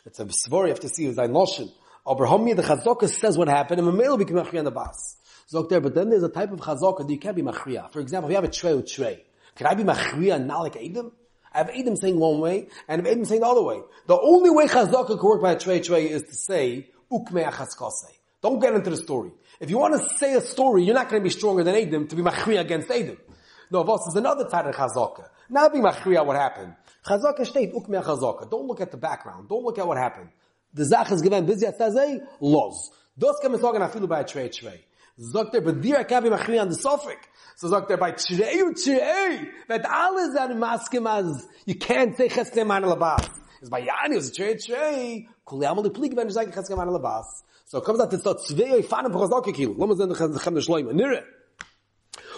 It's 0.06 0.20
a 0.20 0.26
svar, 0.26 0.64
you 0.64 0.70
have 0.70 0.80
to 0.82 0.90
see, 0.90 1.08
Loshen. 1.08 1.72
Aber 2.06 2.26
Homi, 2.26 2.56
the 2.56 2.62
Chazokah 2.62 3.10
says 3.10 3.38
what 3.38 3.48
happened, 3.48 3.82
and 3.82 3.90
Mamela 3.90 4.18
became 4.18 4.38
Machriya 4.38 4.60
in 4.60 4.66
the 4.66 4.72
bas. 4.72 5.18
Zok 5.52 5.70
there, 5.70 5.82
but 5.82 5.96
then 5.96 6.10
there's 6.10 6.24
a 6.24 6.30
type 6.30 6.52
of 6.52 6.60
Chazokah 6.60 7.08
that 7.08 7.10
you 7.10 7.20
can't 7.20 7.36
be 7.36 7.42
Machriya. 7.42 7.92
For 7.92 8.00
example, 8.00 8.30
if 8.30 8.32
you 8.32 8.36
have 8.36 8.44
a 8.44 8.52
Trey 8.52 8.74
with 8.76 8.92
Trey, 8.92 9.26
can 9.56 9.68
I 9.68 9.74
be 9.74 9.84
Machriya 9.84 10.44
not 10.44 10.62
like 10.62 10.78
Edom? 10.78 11.12
I 11.54 11.60
have 11.60 11.72
Edom 11.74 11.96
saying 11.96 12.20
one 12.20 12.40
way, 12.40 12.68
and 12.88 13.02
I 13.02 13.04
have 13.04 13.12
Edom 13.12 13.26
saying 13.26 13.42
the 13.42 13.48
other 13.48 13.64
way. 13.64 13.82
The 14.08 14.20
only 14.20 14.50
way 14.50 14.68
Chazokah 14.68 15.20
can 15.20 15.28
work 15.28 15.42
by 15.42 15.54
a 15.54 15.60
Trey 15.60 15.80
Trey 15.82 16.10
is 16.10 16.24
to 16.24 16.34
say, 16.34 16.90
Ukme 17.12 17.44
Achaskose. 17.50 18.12
Don't 18.46 18.60
get 18.60 18.76
into 18.76 18.92
the 18.92 18.98
story. 18.98 19.32
If 19.60 19.72
you 19.72 19.80
want 19.80 20.00
to 20.00 20.08
say 20.20 20.36
a 20.36 20.42
story, 20.42 20.84
you're 20.84 20.94
not 20.94 21.10
going 21.10 21.20
to 21.20 21.24
be 21.24 21.32
stronger 21.32 21.64
than 21.64 21.74
Adam 21.74 22.08
to 22.08 22.16
be 22.16 22.22
Machriya 22.22 22.60
against 22.60 22.92
Edom. 22.92 23.18
No, 23.72 23.82
Vos 23.82 24.06
is 24.10 24.16
another 24.16 24.48
type 24.48 24.68
of 24.68 24.76
Chazokah. 24.76 25.30
Not 25.50 25.74
be 25.74 25.80
Machriya 25.80 26.24
what 26.24 26.36
happened. 26.36 26.76
Chazaka 27.08 27.44
state, 27.48 27.74
ukme 27.74 28.04
chazaka. 28.04 28.48
Don't 28.52 28.68
look 28.68 28.82
at 28.82 28.92
the 28.92 28.98
background. 28.98 29.50
Don't 29.50 29.64
look 29.64 29.80
at 29.80 29.88
what 29.88 29.98
happened. 29.98 30.30
The 30.76 30.86
zach 30.86 31.12
is 31.12 31.24
given 31.24 31.48
busy 31.48 31.66
at 31.66 31.80
tazei, 31.80 32.20
laws. 32.40 32.92
Those 33.18 33.34
come 33.42 33.58
talking 33.60 33.82
afilu 33.82 34.08
by 34.08 34.20
a 34.20 34.24
trey 34.24 34.50
trey. 34.50 34.86
But 35.34 35.52
there 35.52 36.04
can't 36.04 36.24
be 36.24 36.30
machri 36.30 36.62
on 36.62 36.70
the 36.70 36.76
suffix. 36.76 37.26
So 37.56 37.72
zok 37.72 37.88
there 37.88 37.98
by 37.98 38.12
trey 38.12 38.58
u 38.58 38.76
trey. 38.76 39.50
But 39.68 39.90
all 39.90 40.20
is 40.20 40.36
an 40.36 40.60
maskim 40.60 41.10
as, 41.10 41.48
you 41.66 41.74
can't 41.74 42.16
say 42.16 42.30
cheskem 42.30 42.70
an 42.78 42.84
labas. 42.84 43.28
It's 43.65 43.69
by 43.69 43.83
yani, 43.83 44.13
it 44.13 44.17
was 44.17 44.29
a 44.31 44.33
trey 44.33 44.57
trey. 44.57 45.29
Kuli 45.47 45.67
amal 45.67 45.89
plik 45.91 46.15
ben 46.17 46.29
zayk 46.29 46.53
cheskem 46.55 46.81
an 46.81 46.89
labas. 46.89 47.25
So 47.67 47.79
it 47.79 47.85
comes 47.85 48.01
out 48.01 48.11
to 48.11 48.19
start 48.19 48.39
tzvei 48.39 48.85
fanem 48.85 49.13
chazaka 49.13 49.55
kilu. 49.55 49.77
Lama 49.79 49.97
zen 49.97 50.09
the 50.09 50.15
chem 50.15 50.55
the 50.55 50.61
shloim. 50.61 50.93
Nire. 50.93 51.25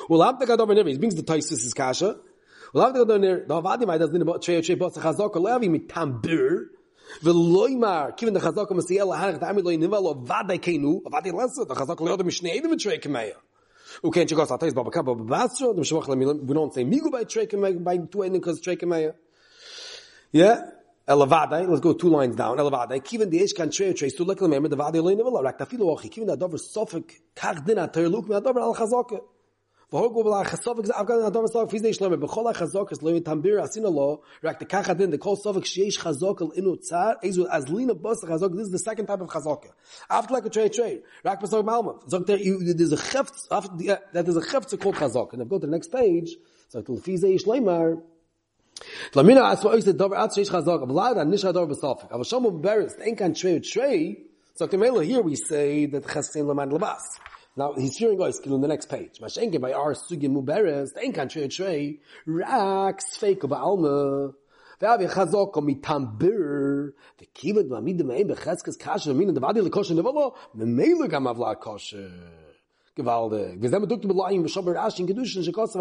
Well, 0.08 0.22
am 0.22 0.38
tekad 0.38 0.58
over 0.58 0.74
nire. 0.74 0.86
He 0.88 0.98
brings 0.98 1.14
the 1.14 1.22
taisis 1.22 1.64
is 1.64 1.74
kasha. 1.74 2.16
Well, 2.72 2.86
I'm 2.86 2.92
going 2.94 3.22
to 3.22 3.44
the 3.46 3.54
Avadi 3.54 3.86
might 3.86 3.98
doesn't 3.98 4.20
about 4.20 4.42
Trey 4.42 4.60
Trey 4.62 4.76
Boss 4.76 4.96
Chazaka 4.96 5.36
Levi 5.36 5.68
mit 5.68 5.88
Tambir. 5.88 6.68
ולוימר, 7.22 8.04
כיוון 8.16 8.34
דחזוק 8.34 8.70
המסיע 8.70 9.04
להלך 9.04 9.38
דעמי 9.38 9.62
לא 9.62 9.72
יניבה 9.72 10.00
לו 10.00 10.14
ודאי 10.24 10.58
כינו, 10.62 11.02
ודאי 11.06 11.32
לסו, 11.44 11.64
דחזוק 11.64 12.00
לא 12.00 12.10
יודע 12.10 12.24
משני 12.24 12.58
עדים 12.58 12.70
ותרי 12.70 12.98
כמיה. 13.00 13.36
הוא 14.00 14.12
כן 14.12 14.28
שגוס 14.28 14.50
על 14.50 14.56
תייס 14.56 14.74
בבקה 14.74 15.02
בבאסרו, 15.02 15.72
דם 15.72 15.84
שבוח 15.84 16.08
למילים, 16.08 16.36
we 16.48 16.52
don't 16.52 16.74
say 16.74 16.84
מיגו 16.84 17.08
by 17.08 17.24
תרי 17.24 17.46
כמיה, 17.46 17.70
by 17.70 18.14
two 18.14 18.18
ending 18.18 18.44
because 18.44 18.64
תרי 18.64 18.76
כמיה. 18.76 19.10
Yeah? 20.36 20.40
Elavadai, 21.07 21.69
let's 21.69 21.79
go 21.79 21.93
two 21.93 22.09
lines 22.09 22.35
down. 22.35 22.57
Elavadai, 22.57 23.01
kiven 23.01 23.29
the 23.29 23.39
ishkan 23.39 23.73
trey 23.73 23.93
trey 23.93 24.09
to 24.09 24.25
look 24.25 24.41
remember 24.41 24.67
the 24.67 24.75
vadi 24.75 24.99
loin 24.99 25.17
of 25.17 25.27
Allah. 25.27 25.53
Tafilu 25.53 25.97
ochi 25.97 26.11
kiven 26.11 26.27
adover 26.35 26.59
sofik 26.59 27.09
kach 27.33 27.65
din 27.65 27.77
at 27.77 27.95
look 27.95 28.27
me 28.27 28.35
adover 28.35 28.59
al 28.59 28.75
khazak. 28.75 29.21
Vahog 29.89 30.13
go 30.13 30.23
bla 30.23 30.43
khasofik 30.43 30.85
ze 30.85 30.91
afgan 30.91 31.31
adover 31.31 31.47
sofik 31.47 31.71
fiz 31.71 31.81
nishlam 31.81 32.19
be 32.19 32.27
khol 32.27 32.53
khazak 32.53 32.91
es 32.91 33.01
loin 33.01 33.23
tambir 33.23 33.57
asin 33.57 33.85
alo. 33.85 34.21
Rak 34.43 34.59
the 34.59 34.65
kach 34.65 34.97
din 34.97 35.09
the 35.09 35.17
kol 35.17 35.37
sofik 35.37 35.63
sheish 35.63 35.97
khazak 35.97 36.41
al 36.41 36.51
inu 36.51 36.77
tsar 36.77 37.15
izu 37.23 37.47
azlina 37.49 37.93
bus 37.93 38.21
khazak 38.25 38.51
this 38.51 38.65
is 38.65 38.71
the 38.73 38.79
second 38.79 39.05
type 39.05 39.21
of 39.21 39.29
khazak. 39.29 39.63
After 40.09 40.33
like 40.33 40.45
a 40.45 40.49
trey 40.49 40.67
trey. 40.67 40.99
Rak 41.23 41.41
besog 41.41 41.63
malma. 41.63 42.03
Zok 42.09 42.25
there 42.25 42.37
there's 42.37 42.91
a 42.91 42.97
kheft 42.97 43.47
after 43.49 43.97
that 44.11 44.27
is 44.27 44.35
a 44.35 44.41
kheft 44.41 44.77
called 44.81 44.95
khazak. 44.95 45.31
And 45.31 45.41
I've 45.41 45.49
to 45.49 45.59
the 45.59 45.67
next 45.67 45.89
page. 45.89 46.35
So 46.67 46.81
to 46.81 46.97
fiz 46.97 47.23
ishlamar. 47.23 48.01
לימר 49.16 49.28
למינה 49.28 49.50
עשו 49.50 49.72
איזה 49.72 49.92
דבר 49.92 50.16
עד 50.16 50.32
שיש 50.32 50.50
חזוק 50.50 50.82
אבל 50.82 50.94
לא 50.94 51.24
נשאר 51.24 51.50
דבר 51.50 51.64
בסופק 51.64 52.12
אבל 52.12 52.24
שם 52.24 52.42
הוא 52.42 52.52
בברס 52.52 52.94
אין 53.00 53.16
כאן 53.16 53.32
trade 53.34 53.64
trade 53.64 54.32
so 54.58 54.64
here 54.64 55.22
we 55.22 55.36
say 55.36 55.86
that 55.92 56.06
חסין 56.06 56.46
למען 56.46 56.72
לבס 56.72 57.18
Now 57.54 57.74
he's 57.74 57.98
hearing 57.98 58.16
guys 58.16 58.40
in 58.46 58.62
the 58.62 58.66
next 58.66 58.86
page. 58.88 59.20
Mashenke 59.20 59.60
by 59.60 59.74
our 59.74 59.92
sugim 59.92 60.32
muberes, 60.36 60.94
the 60.94 61.00
enkan 61.06 61.28
trei 61.28 61.48
trei, 61.48 61.98
rak 62.26 62.98
sfeiko 63.12 63.46
ba'alma, 63.46 64.32
ואבי 64.80 65.08
חזוק 65.08 65.58
מתמבר, 65.58 66.26
וכיבד 67.22 67.68
מעמיד 67.68 68.02
דמאים 68.02 68.28
בחזקס 68.28 68.76
קשר, 68.76 69.12
מין 69.12 69.34
דבדי 69.34 69.60
לכושר 69.60 69.94
נבלו, 69.94 70.32
ממילא 70.54 71.06
גם 71.06 71.26
עבלה 71.26 71.54
כושר. 71.54 72.08
gewaltig. 72.96 73.62
Wir 73.62 73.70
sind 73.70 73.88
mit 73.88 74.16
Laim 74.16 74.42
mit 74.42 74.50
Shabbir 74.50 74.76
Ash 74.76 75.00
in 75.00 75.06
Kedushin 75.06 75.42
shekos 75.42 75.74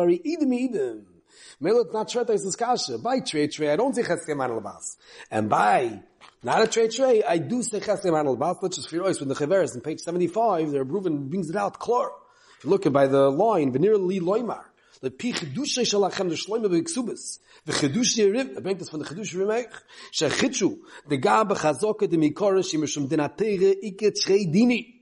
Millet 1.60 1.92
not 1.92 2.08
shvet 2.08 2.30
is 2.30 2.56
kasha. 2.56 2.98
By 2.98 3.20
trade 3.20 3.52
trade, 3.52 3.70
I 3.70 3.76
don't 3.76 3.94
say 3.94 4.02
cheskem 4.02 4.36
man 4.36 4.50
lebas. 4.50 4.96
And 5.30 5.48
by 5.48 6.02
not 6.42 6.62
a 6.62 6.66
trade 6.66 6.90
trade, 6.92 7.24
I 7.26 7.38
do 7.38 7.62
say 7.62 7.80
cheskem 7.80 8.18
an 8.18 8.26
lebas, 8.26 8.62
which 8.62 8.78
is 8.78 8.86
firois 8.86 9.18
with 9.20 9.28
the 9.28 9.34
chaveres. 9.34 9.74
in 9.74 9.80
page 9.80 10.00
75, 10.00 10.70
they're 10.70 10.84
brings 10.84 11.50
it 11.50 11.56
out 11.56 11.78
clear. 11.78 12.08
If 12.58 12.64
you 12.64 12.70
look 12.70 12.86
at 12.86 12.92
by 12.92 13.06
the 13.06 13.30
line, 13.30 13.72
venir 13.72 13.96
li 13.96 14.20
loimar. 14.20 14.64
The 15.02 15.10
pi 15.10 15.32
chedusha 15.32 15.82
shalachem 15.84 16.30
the 16.30 16.36
shloime 16.36 16.66
b'ksubis. 16.66 17.38
The 17.66 17.72
chedushi 17.72 18.32
rim, 18.32 18.54
I 18.56 18.60
bring 18.60 18.78
this 18.78 18.88
from 18.88 19.00
the 19.00 19.04
chedushi 19.04 19.36
rimech. 19.36 19.70
Shechitshu, 20.12 20.78
the 21.06 21.18
gab 21.18 21.50
chazoka 21.50 22.08
de 22.08 22.16
mikorish 22.16 22.74
imishum 22.74 23.06
denatere 23.06 23.74
iket 23.84 24.16
shrei 24.24 24.50
dini. 24.50 24.94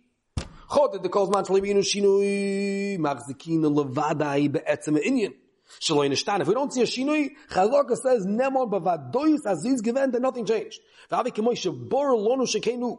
Chod, 0.69 1.01
the 1.01 1.09
calls 1.09 1.31
man 1.31 1.45
shloime 1.45 1.69
yinu 1.69 1.79
shinui, 1.85 2.99
machzikin 2.99 3.63
levadai 3.63 4.51
be'etzem 4.51 4.99
inyan. 4.99 5.35
Shaloi 5.81 6.11
nishtan. 6.11 6.41
If 6.41 6.49
we 6.49 6.55
don't 6.55 6.73
see 6.73 6.83
a 6.83 6.85
shinui, 6.85 7.31
Chazaka 7.51 7.97
says, 7.97 8.27
Nemor 8.27 8.71
bavadoyis 8.71 9.47
aziz 9.47 9.81
given, 9.81 10.11
then 10.11 10.23
nothing 10.23 10.47
changed. 10.47 10.81
V'avi 11.11 11.27
kemoi 11.27 11.55
shebor 11.55 12.15
lonu 12.17 12.47
shekenu. 12.47 12.99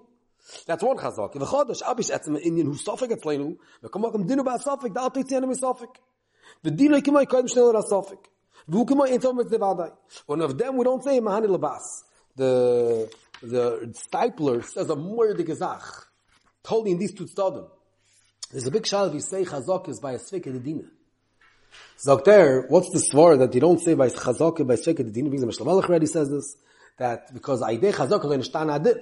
That's 0.66 0.84
one 0.84 0.98
chazak. 0.98 1.34
The 1.34 1.46
chodesh 1.46 1.82
abish 1.82 2.12
etzim 2.12 2.38
inyan 2.44 2.66
hu 2.66 2.74
sofik 2.74 3.12
etzleinu, 3.12 3.58
v'komakom 3.84 4.28
dinu 4.28 4.44
ba 4.44 4.58
sofik, 4.60 4.94
da'al 4.94 5.14
teitzianim 5.14 5.54
sofik. 5.56 5.96
V'dinu 6.64 7.02
kemoi 7.02 7.26
koyim 7.26 7.48
shnei 7.48 7.74
lor 7.74 7.82
sofik. 7.84 8.20
V'hu 8.70 8.86
kemoi 8.86 9.10
intom 9.10 9.38
mitzvah 9.38 9.76
adai. 9.76 9.92
One 10.26 10.42
of 10.42 10.58
them 10.58 10.78
we 10.78 10.84
don't 10.84 11.04
say 11.04 11.20
mahani 11.20 11.48
labas. 11.48 12.04
The, 12.36 13.12
the 13.42 13.94
stipler 13.94 14.64
says 14.64 14.90
a 14.90 14.96
murdi 14.96 15.46
gezach. 15.46 16.06
Totally 16.64 16.92
in 16.92 17.00
these 17.00 17.14
two 17.14 17.26
stadim. 17.26 17.68
There's 18.52 18.68
a 18.68 18.72
big 18.72 18.86
shal 18.86 19.18
say 19.20 19.44
chazak 19.44 19.90
is 19.90 20.00
by 20.00 20.14
a 20.14 20.20
svik 20.20 20.48
edina. 20.48 20.84
There, 22.26 22.62
what's 22.68 22.90
the 22.92 23.00
svar 23.00 23.38
that 23.40 23.54
you 23.54 23.62
don't 23.62 23.80
say 23.80 23.94
by 23.94 24.10
chazok 24.10 24.66
by 24.68 24.76
sveke 24.76 25.00
dedina? 25.00 25.32
Because 25.32 25.46
Meshlam 25.46 25.68
Malach 25.68 25.90
already 25.90 26.06
says 26.06 26.30
this, 26.30 26.56
that 26.98 27.34
because 27.34 27.62
aidei 27.62 27.94
chazok 27.94 28.24
lo 28.24 28.38
nishtan 28.38 28.74
adin. 28.74 29.02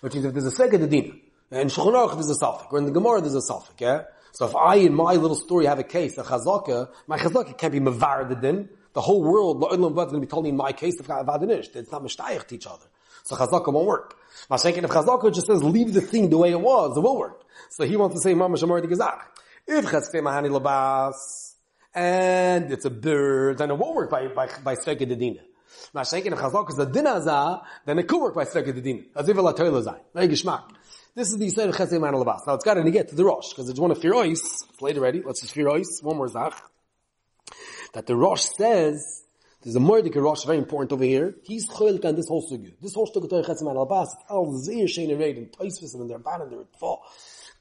Which 0.00 0.14
means 0.14 0.26
if 0.26 0.32
there's 0.32 0.46
a 0.46 0.50
sveke 0.50 0.74
dedina, 0.74 1.18
and 1.50 1.70
Shulchan 1.70 2.14
there's 2.14 2.30
a 2.30 2.34
suffix, 2.34 2.68
or 2.70 2.78
in 2.78 2.86
the 2.86 2.92
Gemara 2.92 3.20
there's 3.20 3.34
a 3.34 3.42
suffix, 3.42 3.74
yeah? 3.80 4.04
So 4.32 4.46
if 4.46 4.56
I, 4.56 4.76
in 4.76 4.94
my 4.94 5.14
little 5.14 5.36
story, 5.36 5.66
have 5.66 5.78
a 5.78 5.84
case, 5.84 6.18
a 6.18 6.24
chazaka, 6.24 6.88
my 7.06 7.18
chazaka 7.18 7.56
can't 7.56 7.72
be 7.72 7.78
mavar 7.78 8.28
the 8.28 8.34
din. 8.34 8.68
The 8.92 9.00
whole 9.00 9.22
world, 9.22 9.60
the 9.60 9.66
Olam 9.66 9.90
is 9.90 9.94
going 9.94 10.14
to 10.14 10.20
be 10.20 10.26
told 10.26 10.46
in 10.46 10.56
my 10.56 10.72
case, 10.72 10.98
if 10.98 11.06
Avadinish. 11.06 11.74
It's 11.74 11.92
not 11.92 12.02
mishtayach 12.02 12.48
to 12.48 12.54
each 12.56 12.66
other. 12.66 12.86
So 13.22 13.36
chazaka 13.36 13.72
won't 13.72 13.86
work. 13.86 14.16
My 14.50 14.56
Mashenkin, 14.56 14.84
if 14.84 14.90
chazaka 14.90 15.32
just 15.32 15.46
says 15.46 15.62
leave 15.62 15.94
the 15.94 16.00
thing 16.00 16.30
the 16.30 16.38
way 16.38 16.50
it 16.50 16.60
was, 16.60 16.96
it 16.96 17.00
will 17.00 17.16
work. 17.16 17.42
So 17.70 17.84
he 17.84 17.96
wants 17.96 18.16
to 18.16 18.20
say 18.20 18.34
mama 18.34 18.56
shamar 18.56 18.82
gezach. 18.82 19.20
If 19.66 19.86
chazke 19.86 20.16
mahani 20.16 20.50
labas, 20.50 21.53
and 21.94 22.72
it's 22.72 22.84
a 22.84 22.90
bird, 22.90 23.58
then 23.58 23.70
it 23.70 23.78
won't 23.78 23.94
work 23.94 24.10
by, 24.10 24.26
by, 24.28 24.48
by 24.62 24.74
sveke 24.74 25.00
dedina. 25.00 25.40
Mashenkin, 25.94 26.32
if 26.32 26.38
chazaka 26.38 26.70
is 26.70 26.78
a 26.78 26.86
dinazah, 26.86 27.62
then 27.86 27.98
it 27.98 28.08
could 28.08 28.20
work 28.20 28.34
by 28.34 28.44
sveke 28.44 28.72
dedina. 28.72 29.04
As 29.14 29.28
if 29.28 29.36
a 29.36 29.40
latoyla 29.40 29.84
zayin. 29.84 30.00
Very 30.12 30.28
geschmack. 30.28 30.64
This 31.14 31.28
is 31.28 31.38
the 31.38 31.46
Yisrael 31.46 31.72
Chesed 31.72 32.00
Man 32.00 32.14
Labas. 32.14 32.44
Now 32.44 32.54
it's 32.54 32.64
got 32.64 32.74
to 32.74 32.90
get 32.90 33.08
to 33.10 33.14
the 33.14 33.24
Rosh, 33.24 33.50
because 33.50 33.68
it's 33.68 33.78
one 33.78 33.92
of 33.92 33.98
Firois. 33.98 34.32
It's 34.32 34.82
late 34.82 34.96
already. 34.96 35.22
Let's 35.22 35.42
just 35.42 35.54
Firois. 35.54 36.02
One 36.02 36.16
more 36.16 36.26
Zach. 36.26 36.60
That 37.92 38.06
the 38.06 38.16
Rosh 38.16 38.42
says 38.42 39.22
there's 39.62 39.76
a 39.76 39.80
Mordecai 39.80 40.18
Rosh, 40.18 40.44
very 40.44 40.58
important 40.58 40.92
over 40.92 41.04
here. 41.04 41.36
He's 41.44 41.68
choylik 41.68 42.04
on 42.04 42.16
this 42.16 42.26
whole 42.26 42.46
sugya. 42.46 42.72
This 42.82 42.94
whole 42.94 43.06
sugya 43.06 43.30
Torah 43.30 43.44
Chetzim 43.44 43.70
al 43.70 43.82
Abbas, 43.82 44.12
it's 44.12 44.24
all 44.28 44.58
zir 44.58 44.86
shein 44.86 45.10
and 45.10 45.20
raid, 45.20 45.36
and 45.38 45.52
Toisvis, 45.52 45.94
and 45.94 46.10
their 46.10 46.18
ban, 46.18 46.42
and 46.42 46.50
their 46.50 46.64
fall. 46.80 47.04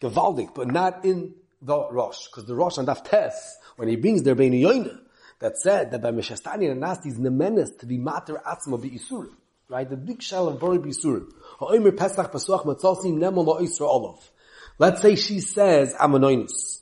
Gevaldik, 0.01 0.55
but 0.55 0.67
not 0.67 1.05
in 1.05 1.35
the 1.61 1.89
Rosh. 1.91 2.25
Because 2.25 2.45
the 2.45 2.55
Rosh 2.55 2.79
on 2.79 2.87
Daf 2.87 3.05
Tes, 3.05 3.55
when 3.75 3.87
he 3.87 3.95
brings 3.95 4.23
their 4.23 4.35
Bein 4.35 4.53
Yoina, 4.53 4.99
that 5.39 5.57
said 5.57 5.91
that 5.91 6.01
by 6.01 6.11
Meshastani 6.11 6.71
and 6.71 6.81
Nasti 6.81 7.07
is 7.07 7.19
nemenes 7.19 7.77
to 7.79 7.85
be 7.85 7.97
mater 7.97 8.41
atzma 8.45 8.81
be 8.81 8.91
Isurim. 8.91 9.33
Right? 9.67 9.89
The 9.89 9.97
big 9.97 10.21
shell 10.21 10.47
of 10.47 10.59
Bori 10.59 10.77
Bisurim. 10.77 11.31
Ha'omer 11.59 11.91
Pesach 11.91 12.31
Matzosi 12.31 13.13
Nemo. 13.13 14.19
Let's 14.77 15.01
say 15.01 15.15
she 15.15 15.39
says 15.39 15.95
Amonoinus. 15.95 16.81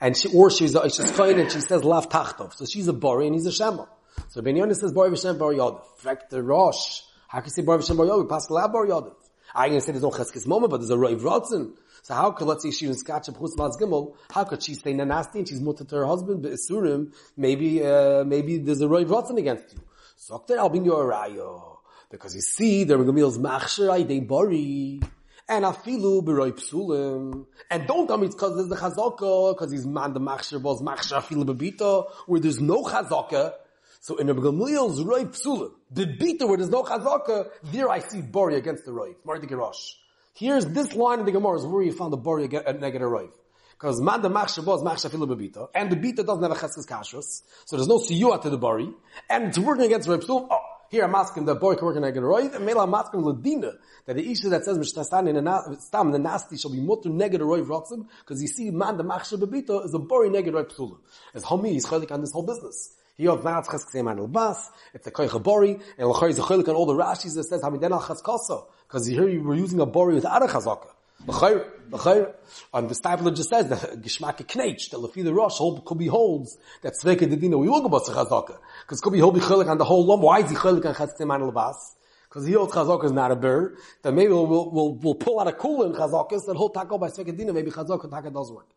And 0.00 0.16
she, 0.16 0.28
or 0.34 0.50
she's 0.50 0.74
a, 0.74 0.88
kind 1.12 1.38
and 1.38 1.52
she 1.52 1.60
says 1.60 1.84
Lav 1.84 2.08
Tachtov. 2.08 2.54
So 2.54 2.64
she's 2.64 2.88
a 2.88 2.92
Bori 2.92 3.26
and 3.26 3.34
he's 3.34 3.46
a 3.46 3.52
Shema. 3.52 3.84
So 4.28 4.40
Ben 4.42 4.74
says 4.74 4.92
Bar 4.92 5.08
V'Shem 5.08 5.38
Bar 5.38 5.52
Yodif. 5.52 5.82
In 5.98 6.02
fact, 6.02 6.30
the 6.30 6.42
Rosh, 6.42 7.02
how 7.28 7.40
can 7.40 7.46
you 7.46 7.50
say 7.50 7.62
Bar 7.62 7.78
V'Shem 7.78 7.96
Bar 7.96 8.06
Yodif? 8.06 8.28
Pascal 8.28 8.68
Bar 8.68 8.86
Yodif. 8.86 9.14
I 9.54 9.68
can 9.68 9.80
say 9.80 9.92
there's 9.92 10.02
no 10.02 10.10
Cheskes 10.10 10.46
moment, 10.46 10.70
but 10.70 10.78
there's 10.78 10.90
a 10.90 10.98
Rav 10.98 11.20
Rotzen. 11.20 11.72
So 12.02 12.14
how 12.14 12.30
could, 12.30 12.46
let's 12.46 12.62
say 12.62 12.86
in 12.86 12.94
Skach 12.94 13.28
of 13.28 13.36
Chutz 13.36 13.78
Gimel, 13.78 14.14
how 14.30 14.44
could 14.44 14.62
she 14.62 14.74
say 14.74 14.94
Nanasti 14.94 15.36
and 15.36 15.48
she's 15.48 15.60
mutter 15.60 15.84
to 15.84 15.96
her 15.96 16.06
husband, 16.06 16.42
but 16.42 16.52
Isurim, 16.52 17.12
maybe, 17.36 17.84
uh, 17.84 18.24
maybe 18.24 18.58
there's 18.58 18.80
a 18.80 18.88
Rav 18.88 19.06
Rotzen 19.06 19.38
against 19.38 19.72
you. 19.74 19.80
So 20.16 20.42
I'll 20.58 20.68
bring 20.68 20.84
you 20.84 20.94
a 20.94 21.04
Rayo. 21.04 21.80
Because 22.10 22.34
you 22.34 22.40
see, 22.40 22.84
the 22.84 22.94
Regamil's 22.94 23.38
Machsher 23.38 23.88
Aydei 23.88 24.26
Bari. 24.26 25.00
And 25.48 25.64
afilu 25.64 26.22
b'roi 26.22 26.52
psulim. 26.52 27.46
And 27.70 27.86
don't 27.86 28.06
tell 28.06 28.18
me 28.18 28.26
it's 28.26 28.34
because 28.34 28.56
there's 28.56 28.68
the 28.68 28.76
chazaka, 28.76 29.54
because 29.54 29.72
he's 29.72 29.86
man 29.86 30.12
the 30.12 30.20
machsher 30.20 30.60
was 30.60 30.80
machsher 30.80 31.20
afilu 31.20 31.44
b'bita, 31.44 32.08
where 32.26 32.40
there's 32.40 32.60
no 32.60 32.84
chazaka, 32.84 33.54
so 34.00 34.16
in 34.16 34.26
Rabbi 34.28 34.40
Gamliel's 34.40 35.02
Roy 35.02 35.24
Psulim, 35.24 35.72
the 35.90 36.06
bita 36.06 36.48
where 36.48 36.56
there's 36.56 36.70
no 36.70 36.82
chazaka, 36.82 37.50
there 37.64 37.90
I 37.90 37.98
see 37.98 38.22
Bori 38.22 38.56
against 38.56 38.86
the 38.86 38.92
Roy, 38.92 39.14
Mardi 39.26 39.46
Gerosh. 39.46 39.92
Here's 40.32 40.64
this 40.64 40.94
line 40.94 41.20
in 41.20 41.26
the 41.26 41.32
Gemara 41.32 41.58
is 41.58 41.66
where 41.66 41.82
you 41.82 41.92
found 41.92 42.12
the 42.12 42.16
Bori 42.16 42.44
uh, 42.44 42.72
negative 42.72 43.10
Roy. 43.10 43.28
Because 43.72 44.00
man 44.00 44.22
the 44.22 44.30
machshav 44.30 44.64
was 44.64 44.82
machshav 44.82 45.12
ilu 45.12 45.26
bebita, 45.26 45.68
and 45.74 45.92
the 45.92 45.96
bita 45.96 46.24
doesn't 46.24 46.42
have 46.42 46.50
a 46.50 46.54
cheskes 46.54 46.86
kashrus, 46.86 47.42
so 47.66 47.76
there's 47.76 47.88
no 47.88 47.98
siyua 47.98 48.40
to 48.40 48.48
the 48.48 48.56
Bori, 48.56 48.90
and 49.28 49.44
it's 49.44 49.58
working 49.58 49.84
against 49.84 50.08
Roy 50.08 50.16
Psulim, 50.16 50.48
oh, 50.50 50.60
here 50.90 51.04
I'm 51.04 51.14
asking 51.14 51.44
the 51.44 51.54
boy 51.54 51.76
can 51.76 51.84
work 51.84 51.96
in 51.96 52.04
a 52.04 52.20
Roy, 52.20 52.48
and 52.48 52.64
Mela 52.64 52.84
I'm 52.84 52.94
asking 52.94 53.20
Ladina, 53.20 53.74
that 54.06 54.16
the 54.16 54.30
issue 54.30 54.48
that 54.48 54.64
says 54.64 54.78
Mishtastan 54.78 55.28
in 55.28 55.46
a 55.46 55.80
stam, 55.80 56.10
the 56.10 56.18
nasty 56.18 56.56
shall 56.56 56.72
be 56.72 56.80
motu 56.80 57.10
negative 57.10 57.46
Roy 57.46 57.60
Rotzim, 57.60 58.08
because 58.20 58.40
you 58.40 58.48
see 58.48 58.70
man 58.70 58.96
the 58.96 59.04
machshav 59.04 59.40
bebita 59.40 59.84
is 59.84 59.94
a 59.94 59.98
Bori 59.98 60.30
negative 60.30 60.54
Roy 60.54 60.64
Psulim. 60.64 60.98
As 61.34 61.44
Homi 61.44 61.76
is 61.76 61.86
chalik 61.86 62.10
on 62.10 62.22
this 62.22 62.32
whole 62.32 62.42
business. 62.42 62.96
He 63.20 63.28
of 63.28 63.42
Maatz 63.42 63.70
Ches 63.70 63.84
Bas, 64.28 64.70
it's 64.94 65.06
a 65.06 65.10
Koich 65.10 65.42
Bori, 65.42 65.72
and 65.72 66.08
Lachar 66.08 66.30
is 66.30 66.38
a 66.38 66.40
Chilik 66.40 66.66
on 66.68 66.74
all 66.74 66.86
the 66.86 66.94
Rashis 66.94 67.34
that 67.34 67.44
says 67.44 67.60
Hamiden 67.60 67.90
Al 67.90 68.00
Chaskasa, 68.00 68.64
because 68.88 69.04
here 69.04 69.28
you 69.28 69.42
were 69.42 69.54
using 69.54 69.78
a 69.78 69.84
Bori 69.84 70.14
without 70.14 70.42
a 70.42 70.46
Chazaka. 70.46 70.86
L'chayr, 71.26 71.66
l'chayr, 71.92 72.32
and 72.72 72.88
the 72.88 72.94
Stipler 72.94 73.36
just 73.36 73.50
says 73.50 73.68
that 73.68 74.00
Gishmak 74.00 74.38
Knetch, 74.38 74.88
that 74.88 74.96
Lefi 74.96 75.22
the 75.22 75.34
Rosh 75.34 75.58
hold, 75.58 75.84
could 75.84 75.98
be 75.98 76.06
holds 76.06 76.56
that 76.80 76.94
Sveke 76.94 77.30
Dedina, 77.30 77.58
we 77.58 77.68
will 77.68 77.82
go 77.82 77.88
about 77.88 78.04
Chazaka, 78.04 78.56
because 78.86 79.02
could 79.02 79.12
be 79.12 79.18
hold 79.18 79.34
be 79.34 79.40
Chilik 79.40 79.68
on 79.68 79.76
the 79.76 79.84
whole 79.84 80.06
Lom, 80.06 80.22
why 80.22 80.38
is 80.40 80.48
he 80.48 80.56
Chilik 80.56 80.86
on 80.86 80.94
Ches 80.94 81.12
Ksei 81.12 81.26
Man 81.26 81.50
Bas? 81.50 81.96
because 82.30 82.46
he 82.46 82.54
holds 82.54 82.72
Chazaka 82.72 83.04
is 83.04 83.12
not 83.12 83.32
a 83.32 83.36
bird, 83.36 83.76
then 84.02 84.14
maybe 84.14 84.32
we'll, 84.32 84.46
we'll, 84.46 84.94
we'll, 84.94 85.14
pull 85.16 85.40
out 85.40 85.48
a 85.48 85.52
cool 85.52 85.82
in 85.82 85.92
Chazakas, 85.92 86.48
and 86.48 86.56
he'll 86.56 86.70
tackle 86.70 86.96
by 86.96 87.08
Svekadina, 87.08 87.52
maybe 87.52 87.70
Chazaka 87.70 88.08
taka 88.08 88.30
does 88.30 88.50
work. 88.50 88.68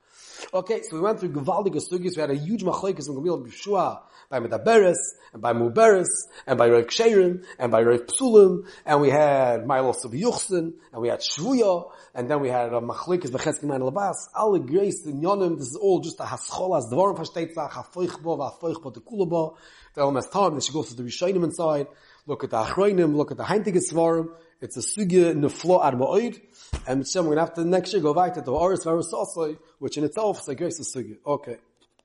Okay, 0.51 0.81
so 0.81 0.97
we 0.97 1.01
went 1.01 1.19
through 1.19 1.29
Gavaldi 1.29 1.69
Sugis, 1.75 2.15
we 2.15 2.21
had 2.21 2.31
a 2.31 2.35
huge 2.35 2.63
machlekes 2.63 3.07
in 3.07 3.15
Gamil 3.15 3.45
Bishua, 3.47 4.01
by 4.29 4.39
Medaberes, 4.39 4.97
and 5.31 5.41
by 5.41 5.53
Muberes, 5.53 6.07
and 6.45 6.57
by 6.57 6.69
Rav 6.69 6.85
Ksherim, 6.87 7.45
and 7.57 7.71
by 7.71 7.81
Rav 7.81 8.01
Psulim, 8.07 8.67
and 8.85 9.01
we 9.01 9.09
had 9.09 9.65
Milos 9.65 10.03
of 10.05 10.11
Yuchsin, 10.11 10.73
and 10.91 11.01
we 11.01 11.07
had 11.07 11.19
Shvuya, 11.19 11.91
and 12.13 12.29
then 12.29 12.41
we 12.41 12.49
had 12.49 12.73
a 12.73 12.81
machlekes 12.81 13.29
Vecheskim 13.29 13.73
and 13.73 13.83
Labas, 13.83 14.15
alle 14.35 14.59
grace 14.59 15.05
in 15.05 15.21
Yonim, 15.21 15.57
this 15.57 15.67
is 15.67 15.77
all 15.81 15.99
just 15.99 16.19
a 16.19 16.23
haschol, 16.23 16.77
as 16.77 16.85
Dvorim 16.91 17.17
versteht 17.17 17.53
sich, 17.53 17.57
ha-foich 17.57 18.21
bo, 18.21 18.37
ha-foich 18.37 18.81
bo, 18.81 18.89
te-kula 18.89 19.29
bo, 19.29 19.57
the 19.93 20.01
Elmas 20.01 20.29
Tam, 20.31 20.59
she 20.59 20.73
goes 20.73 20.89
to 20.89 20.95
the 20.95 21.03
Rishonim 21.03 21.43
inside, 21.43 21.87
look 22.25 22.43
at 22.43 22.49
the 22.49 22.57
Achroinim, 22.57 23.15
look 23.15 23.31
at 23.31 23.37
the 23.37 23.43
Heintige 23.43 23.81
Svarim, 23.91 24.29
it's 24.63 24.77
a 24.77 24.79
sugya 24.79 25.35
neflo 25.35 25.85
ad 25.85 25.95
ma'oid, 25.95 26.39
and 26.87 27.05
we're 27.27 27.35
going 27.35 27.45
to 27.45 27.51
have 27.51 27.53
to 27.55 27.65
next 27.65 27.91
year 27.91 28.01
go 28.01 28.13
back 28.13 28.33
to 28.35 28.41
the 28.41 28.51
Oris 28.51 28.85
Varusasai, 28.85 29.57
which 29.79 29.97
in 29.97 30.05
itself 30.05 30.39
is 30.39 30.47
a 30.47 30.55
of 30.79 30.85
sugya. 30.85 31.17
Okay. 31.27 31.57